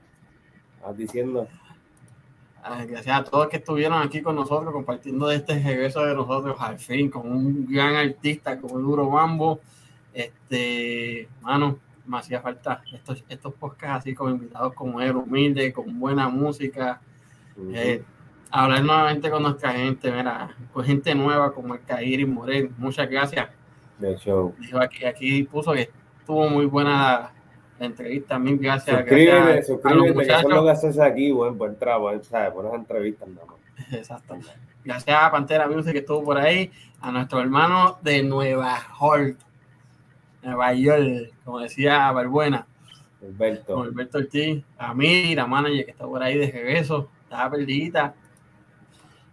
Estás 0.78 0.98
diciendo. 0.98 1.48
Ah, 2.64 2.84
Gracias 2.88 3.20
a 3.20 3.24
todos 3.24 3.48
que 3.48 3.58
estuvieron 3.58 4.02
aquí 4.04 4.22
con 4.22 4.36
nosotros 4.36 4.72
compartiendo 4.72 5.28
de 5.28 5.38
este 5.38 5.60
regreso 5.60 6.06
de 6.06 6.14
nosotros 6.14 6.56
al 6.60 6.78
fin 6.78 7.10
con 7.10 7.32
un 7.32 7.66
gran 7.68 7.96
artista 7.96 8.60
como 8.60 8.78
Duro 8.78 9.10
Mambo. 9.10 9.60
Este, 10.14 11.28
mano, 11.42 11.80
me 12.06 12.18
hacía 12.20 12.42
falta 12.42 12.84
estos, 12.94 13.24
estos 13.30 13.54
podcasts 13.56 14.02
así 14.02 14.14
con 14.14 14.32
invitados 14.32 14.74
como 14.74 15.02
él, 15.02 15.16
humilde, 15.16 15.72
con 15.74 16.00
buena 16.00 16.30
música. 16.30 17.02
Eh, 17.74 18.04
hablar 18.52 18.84
nuevamente 18.84 19.30
con 19.32 19.42
nuestra 19.44 19.72
gente, 19.74 20.12
mira, 20.12 20.56
con 20.74 20.84
gente 20.86 21.16
nueva 21.16 21.54
como 21.54 21.74
el 21.76 21.82
Kairi 21.82 22.26
Morel. 22.26 22.70
Muchas 22.78 23.10
gracias. 23.10 23.50
De. 23.98 24.16
Dijo 24.60 24.80
aquí, 24.80 25.06
aquí 25.06 25.44
puso 25.44 25.74
que 25.74 25.90
estuvo 26.22 26.50
muy 26.50 26.66
buena 26.66 27.32
la, 27.80 27.86
entrevista. 27.86 28.40
Mil 28.40 28.58
gracias. 28.58 28.96
Suscríbete, 28.96 29.32
gracias 29.32 29.70
a 29.70 29.94
los 29.94 30.08
suscríbete, 30.08 30.16
que 30.16 30.22
eso 30.22 30.34
es 30.34 30.44
lo 30.44 30.50
muchachos. 30.50 30.64
que 30.64 30.88
haces 30.88 31.00
aquí, 31.00 31.32
buen, 31.32 31.58
buen 31.58 31.76
trabajo, 31.78 32.24
¿sabes? 32.24 32.54
Buenas 32.54 32.74
entrevistas, 32.76 33.28
nada 33.28 33.48
más. 33.48 33.58
Exacto. 33.94 34.38
Gracias 34.84 35.18
a 35.22 35.32
Pantera 35.32 35.68
Music 35.68 35.92
que 35.92 36.00
estuvo 36.00 36.24
por 36.24 36.38
ahí, 36.38 36.72
a 37.02 37.12
nuestro 37.12 37.40
hermano 37.40 38.00
de 38.02 38.24
Nueva 38.24 38.80
York, 39.00 39.38
Nueva 40.42 40.74
York, 40.74 41.34
como 41.44 41.60
decía 41.60 42.12
Barbuena, 42.12 42.66
Alberto. 43.22 43.84
Alberto 43.84 44.18
Ortiz, 44.18 44.64
a 44.78 44.94
mí, 44.96 45.36
la 45.36 45.46
manager 45.46 45.86
que 45.86 45.92
está 45.92 46.06
por 46.06 46.24
ahí 46.24 46.38
de 46.38 46.50
regreso, 46.50 47.10
estaba 47.24 47.52
perdida, 47.52 48.16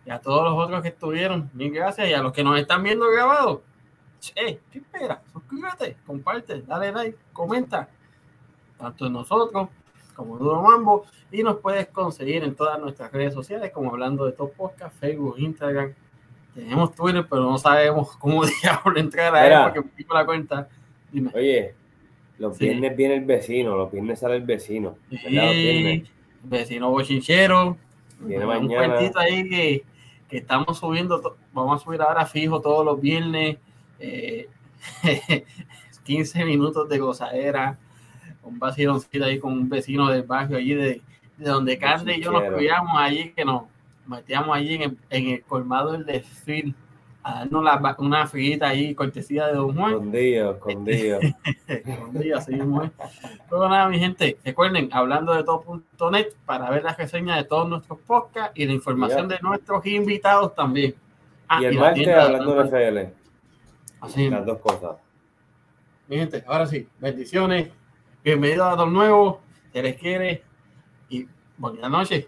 y 0.04 0.10
a 0.10 0.18
todos 0.20 0.44
los 0.44 0.64
otros 0.64 0.82
que 0.82 0.88
estuvieron, 0.88 1.50
mil 1.54 1.72
gracias, 1.72 2.08
y 2.08 2.12
a 2.12 2.20
los 2.20 2.32
que 2.32 2.44
nos 2.44 2.58
están 2.58 2.82
viendo 2.82 3.10
grabados, 3.10 3.60
che, 4.20 4.60
¿qué 4.70 4.78
esperas? 4.78 5.18
Suscríbete, 5.32 5.96
comparte, 6.06 6.62
dale 6.62 6.92
like, 6.92 7.18
comenta, 7.32 7.88
tanto 8.78 9.06
en 9.06 9.12
nosotros 9.12 9.68
como 10.14 10.36
Duro 10.36 10.62
Mambo, 10.62 11.04
y 11.30 11.42
nos 11.44 11.58
puedes 11.58 11.86
conseguir 11.88 12.42
en 12.42 12.54
todas 12.56 12.80
nuestras 12.80 13.12
redes 13.12 13.32
sociales, 13.34 13.70
como 13.70 13.90
hablando 13.90 14.24
de 14.26 14.32
Top 14.32 14.52
Podcast, 14.54 14.96
Facebook, 14.98 15.36
Instagram. 15.38 15.92
Tenemos 16.54 16.92
Twitter, 16.94 17.24
pero 17.30 17.42
no 17.42 17.56
sabemos 17.58 18.16
cómo 18.16 18.42
diablo 18.62 18.98
entrar 18.98 19.34
a 19.36 19.46
él 19.46 19.62
porque 19.64 19.80
me 19.80 19.94
pico 19.94 20.14
la 20.14 20.26
cuenta. 20.26 20.68
Dime. 21.12 21.30
Oye, 21.34 21.74
los 22.38 22.56
Sí. 22.56 22.64
viernes 22.64 22.96
viene 22.96 23.14
el 23.14 23.24
vecino, 23.24 23.76
los 23.76 23.92
viernes 23.92 24.18
sale 24.18 24.36
el 24.36 24.42
vecino. 24.42 24.96
viernes. 25.08 26.08
vecino 26.42 26.90
bochinchero. 26.90 27.76
Viene 28.20 28.44
un 28.44 28.48
mañana. 28.66 28.94
cuentito 28.94 29.18
ahí 29.20 29.48
que, 29.48 29.84
que 30.28 30.38
estamos 30.38 30.78
subiendo, 30.78 31.36
vamos 31.52 31.80
a 31.80 31.84
subir 31.84 32.02
ahora 32.02 32.26
fijo 32.26 32.60
todos 32.60 32.84
los 32.84 33.00
viernes. 33.00 33.58
Eh, 33.98 34.48
15 36.04 36.44
minutos 36.44 36.88
de 36.88 36.98
gozadera, 36.98 37.78
un 38.42 38.58
vaciloncito 38.58 39.24
ahí 39.24 39.38
con 39.38 39.52
un 39.52 39.68
vecino 39.68 40.08
del 40.08 40.22
barrio 40.22 40.56
allí 40.56 40.74
de, 40.74 41.02
de 41.36 41.50
donde 41.50 41.78
Cande 41.78 42.16
y 42.16 42.22
yo 42.22 42.32
nos 42.32 42.44
criamos 42.54 42.92
allí, 42.96 43.32
que 43.32 43.44
nos 43.44 43.64
metíamos 44.06 44.56
allí 44.56 44.74
en 44.74 44.82
el, 44.82 44.98
en 45.10 45.28
el 45.28 45.42
colmado 45.42 45.92
del 45.92 46.06
desfile 46.06 46.74
a 47.22 47.40
darnos 47.40 47.64
la 47.64 47.96
una 47.98 48.26
friguita 48.26 48.68
ahí, 48.68 48.94
cortesía 48.94 49.48
de 49.48 49.54
Don 49.54 49.74
Juan. 49.74 49.92
Escondido, 49.92 50.52
escondido. 50.52 51.20
Escondido, 51.66 52.38
así 52.38 52.52
mismo 52.52 52.84
es. 52.84 52.90
Pero 53.50 53.68
nada, 53.68 53.88
mi 53.88 53.98
gente, 53.98 54.38
recuerden, 54.44 54.88
hablando 54.92 55.34
de 55.34 55.44
todo.net 55.44 56.28
para 56.46 56.70
ver 56.70 56.84
las 56.84 56.96
reseñas 56.96 57.36
de 57.36 57.44
todos 57.44 57.68
nuestros 57.68 57.98
podcasts 58.00 58.52
y 58.54 58.64
la 58.64 58.72
información 58.72 59.28
de 59.28 59.38
nuestros 59.42 59.84
invitados 59.86 60.54
también. 60.54 60.94
Ah, 61.48 61.60
y 61.60 61.66
el 61.66 61.74
la 61.74 61.80
martes 61.80 62.08
hablando 62.08 62.62
de 62.62 62.68
FL. 62.68 63.17
Así, 64.00 64.30
Las 64.30 64.46
dos 64.46 64.58
cosas. 64.58 64.96
mi 66.08 66.16
gente, 66.16 66.44
ahora 66.46 66.66
sí, 66.66 66.88
bendiciones, 67.00 67.70
bienvenidos 68.22 68.66
a 68.68 68.76
Don 68.76 68.92
Nuevo, 68.92 69.40
se 69.72 69.82
les 69.82 69.96
quiere 69.96 70.42
y 71.08 71.26
buenas 71.56 71.90
noches. 71.90 72.26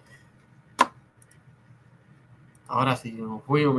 Ahora 2.67 2.97
sí, 2.97 3.13
nos 3.13 3.43
fuimos. 3.45 3.77